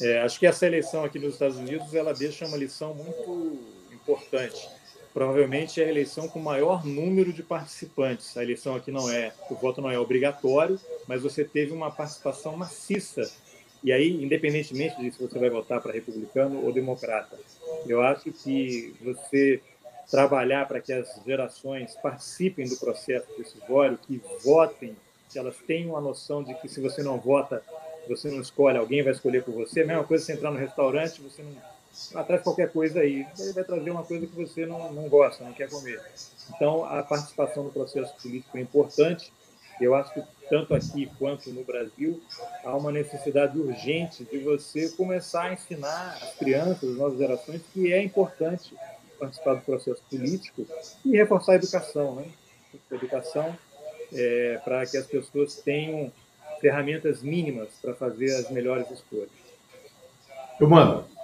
É, 0.00 0.20
acho 0.20 0.38
que 0.38 0.46
essa 0.46 0.66
eleição 0.66 1.04
aqui 1.04 1.18
nos 1.18 1.34
Estados 1.34 1.56
Unidos 1.56 1.92
ela 1.94 2.14
deixa 2.14 2.46
uma 2.46 2.56
lição 2.56 2.94
muito 2.94 3.58
importante. 3.92 4.68
Provavelmente 5.12 5.80
é 5.80 5.84
a 5.84 5.88
eleição 5.88 6.26
com 6.26 6.38
maior 6.38 6.86
número 6.86 7.32
de 7.32 7.42
participantes. 7.42 8.36
A 8.36 8.42
eleição 8.42 8.74
aqui 8.74 8.90
não 8.90 9.10
é, 9.10 9.32
o 9.50 9.54
voto 9.54 9.82
não 9.82 9.90
é 9.90 9.98
obrigatório, 9.98 10.80
mas 11.06 11.22
você 11.22 11.44
teve 11.44 11.72
uma 11.72 11.90
participação 11.90 12.56
maciça. 12.56 13.30
E 13.84 13.92
aí, 13.92 14.22
independentemente 14.22 14.96
de 15.00 15.10
se 15.10 15.20
você 15.20 15.38
vai 15.38 15.50
votar 15.50 15.80
para 15.80 15.92
republicano 15.92 16.64
ou 16.64 16.72
democrata, 16.72 17.38
eu 17.86 18.00
acho 18.00 18.30
que 18.30 18.94
você 19.02 19.60
trabalhar 20.10 20.66
para 20.66 20.80
que 20.80 20.92
as 20.92 21.20
gerações 21.26 21.94
participem 21.96 22.66
do 22.68 22.76
processo 22.76 23.26
decisório, 23.36 23.98
que 23.98 24.20
votem, 24.44 24.96
que 25.30 25.38
elas 25.38 25.56
tenham 25.66 25.96
a 25.96 26.00
noção 26.00 26.42
de 26.42 26.54
que 26.54 26.68
se 26.68 26.80
você 26.80 27.02
não 27.02 27.18
vota, 27.18 27.62
você 28.08 28.30
não 28.30 28.40
escolhe, 28.40 28.78
alguém 28.78 29.02
vai 29.02 29.12
escolher 29.12 29.42
por 29.42 29.54
você. 29.54 29.82
A 29.82 29.86
mesma 29.86 30.04
coisa 30.04 30.24
se 30.24 30.32
entrar 30.32 30.50
no 30.50 30.58
restaurante, 30.58 31.20
você 31.20 31.42
não 31.42 31.71
atrás 32.14 32.42
qualquer 32.42 32.70
coisa 32.70 33.00
aí, 33.00 33.26
ele 33.38 33.52
vai 33.52 33.64
trazer 33.64 33.90
uma 33.90 34.04
coisa 34.04 34.26
que 34.26 34.34
você 34.34 34.66
não, 34.66 34.92
não 34.92 35.08
gosta, 35.08 35.44
não 35.44 35.52
quer 35.52 35.68
comer. 35.68 36.00
Então, 36.54 36.84
a 36.84 37.02
participação 37.02 37.64
no 37.64 37.70
processo 37.70 38.14
político 38.20 38.56
é 38.56 38.60
importante. 38.60 39.32
Eu 39.80 39.94
acho 39.94 40.12
que 40.12 40.22
tanto 40.48 40.74
aqui 40.74 41.10
quanto 41.18 41.50
no 41.50 41.64
Brasil 41.64 42.22
há 42.64 42.76
uma 42.76 42.92
necessidade 42.92 43.58
urgente 43.58 44.24
de 44.24 44.38
você 44.38 44.90
começar 44.90 45.44
a 45.44 45.52
ensinar 45.54 46.18
as 46.20 46.34
crianças, 46.34 46.90
as 46.90 46.96
novas 46.96 47.18
gerações, 47.18 47.62
que 47.72 47.92
é 47.92 48.02
importante 48.02 48.74
participar 49.18 49.54
do 49.54 49.62
processo 49.62 50.02
político 50.10 50.66
e 51.04 51.16
reforçar 51.16 51.52
a 51.52 51.56
educação, 51.56 52.14
né? 52.16 52.26
A 52.90 52.94
educação 52.94 53.56
é, 54.12 54.60
para 54.64 54.84
que 54.86 54.96
as 54.96 55.06
pessoas 55.06 55.56
tenham 55.56 56.12
ferramentas 56.60 57.22
mínimas 57.22 57.68
para 57.80 57.94
fazer 57.94 58.34
as 58.36 58.50
melhores 58.50 58.90
escolhas. 58.90 59.30
Eu. 60.60 61.21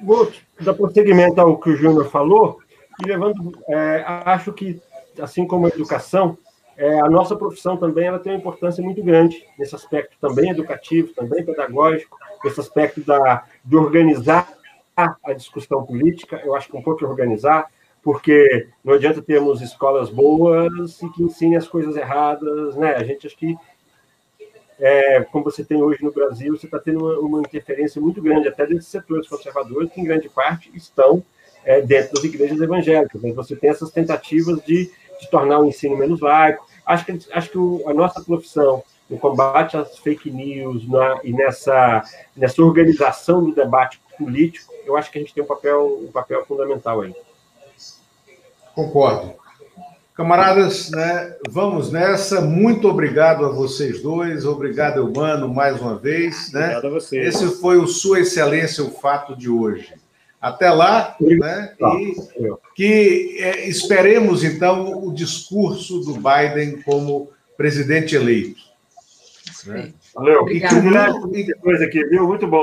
Vou 0.00 0.30
dar 0.60 0.74
prosseguimento 0.74 1.40
ao 1.40 1.58
que 1.58 1.70
o 1.70 1.76
Júnior 1.76 2.08
falou 2.10 2.58
e 3.02 3.06
levando, 3.06 3.52
é, 3.68 4.04
acho 4.06 4.52
que 4.52 4.80
assim 5.20 5.46
como 5.46 5.66
a 5.66 5.70
educação, 5.70 6.36
é, 6.76 7.00
a 7.00 7.08
nossa 7.08 7.34
profissão 7.34 7.76
também 7.76 8.06
ela 8.06 8.18
tem 8.18 8.32
uma 8.32 8.38
importância 8.38 8.82
muito 8.82 9.02
grande 9.02 9.42
nesse 9.58 9.74
aspecto 9.74 10.16
também 10.20 10.50
educativo, 10.50 11.14
também 11.14 11.44
pedagógico, 11.44 12.18
nesse 12.44 12.60
aspecto 12.60 13.00
da, 13.00 13.44
de 13.64 13.76
organizar 13.76 14.48
a 14.96 15.32
discussão 15.34 15.84
política, 15.84 16.40
eu 16.42 16.54
acho 16.54 16.70
que 16.70 16.76
um 16.76 16.82
pouco 16.82 17.04
organizar, 17.04 17.66
porque 18.02 18.68
não 18.82 18.94
adianta 18.94 19.20
termos 19.20 19.60
escolas 19.60 20.08
boas 20.08 21.02
e 21.02 21.08
que 21.10 21.22
ensinem 21.22 21.56
as 21.56 21.68
coisas 21.68 21.96
erradas, 21.96 22.76
né? 22.76 22.94
A 22.94 23.04
gente 23.04 23.26
acho 23.26 23.36
que, 23.36 23.54
é, 24.78 25.20
como 25.24 25.44
você 25.44 25.64
tem 25.64 25.82
hoje 25.82 26.02
no 26.02 26.12
Brasil, 26.12 26.56
você 26.56 26.66
está 26.66 26.78
tendo 26.78 27.00
uma, 27.00 27.18
uma, 27.18 27.40
interferência 27.40 28.00
muito 28.00 28.20
grande, 28.20 28.48
até 28.48 28.66
desses 28.66 28.88
setores 28.88 29.28
conservadores, 29.28 29.90
que 29.90 30.00
em 30.00 30.04
grande 30.04 30.28
parte 30.28 30.70
estão 30.74 31.22
é, 31.64 31.80
dentro 31.80 32.14
das 32.14 32.24
igrejas 32.24 32.60
evangélicas. 32.60 33.20
Mas 33.22 33.34
você 33.34 33.56
tem 33.56 33.70
essas 33.70 33.90
tentativas 33.90 34.62
de, 34.64 34.90
de 35.20 35.30
tornar 35.30 35.60
o 35.60 35.66
ensino 35.66 35.96
menos 35.96 36.20
laico. 36.20 36.66
Acho 36.84 37.06
que, 37.06 37.18
acho 37.32 37.50
que 37.50 37.58
o, 37.58 37.82
a 37.88 37.94
nossa 37.94 38.22
profissão 38.22 38.82
no 39.08 39.18
combate 39.18 39.76
às 39.76 39.98
fake 39.98 40.30
news 40.30 40.86
na, 40.88 41.20
e 41.22 41.32
nessa, 41.32 42.02
nessa 42.36 42.60
organização 42.62 43.44
do 43.44 43.54
debate 43.54 44.00
político, 44.18 44.72
eu 44.84 44.96
acho 44.96 45.10
que 45.10 45.18
a 45.18 45.20
gente 45.20 45.32
tem 45.32 45.42
um 45.42 45.46
papel, 45.46 46.00
um 46.02 46.10
papel 46.10 46.44
fundamental 46.44 47.00
aí. 47.00 47.14
Concordo. 48.74 49.45
Camaradas, 50.16 50.90
né, 50.90 51.36
vamos 51.50 51.92
nessa. 51.92 52.40
Muito 52.40 52.88
obrigado 52.88 53.44
a 53.44 53.50
vocês 53.50 54.00
dois. 54.00 54.46
Obrigado, 54.46 54.96
Eumano, 54.96 55.46
mais 55.46 55.78
uma 55.78 55.94
vez. 55.98 56.50
Né? 56.52 56.62
Obrigado 56.62 56.86
a 56.86 56.90
vocês. 56.90 57.34
Esse 57.34 57.60
foi 57.60 57.76
o 57.76 57.86
Sua 57.86 58.20
Excelência, 58.20 58.82
o 58.82 58.92
fato 58.92 59.36
de 59.36 59.50
hoje. 59.50 59.92
Até 60.40 60.70
lá, 60.70 61.14
né? 61.20 61.74
E 61.78 62.14
que 62.74 63.36
é, 63.40 63.68
esperemos, 63.68 64.42
então, 64.42 65.04
o 65.06 65.12
discurso 65.12 66.00
do 66.00 66.14
Biden 66.14 66.80
como 66.80 67.28
presidente 67.54 68.16
eleito. 68.16 68.64
Valeu. 70.14 70.48
E 70.48 70.60
que 70.60 70.74
o 70.74 70.82
mundo... 70.82 70.96
aqui, 71.82 72.04
viu? 72.06 72.26
Muito 72.26 72.46
bom. 72.46 72.54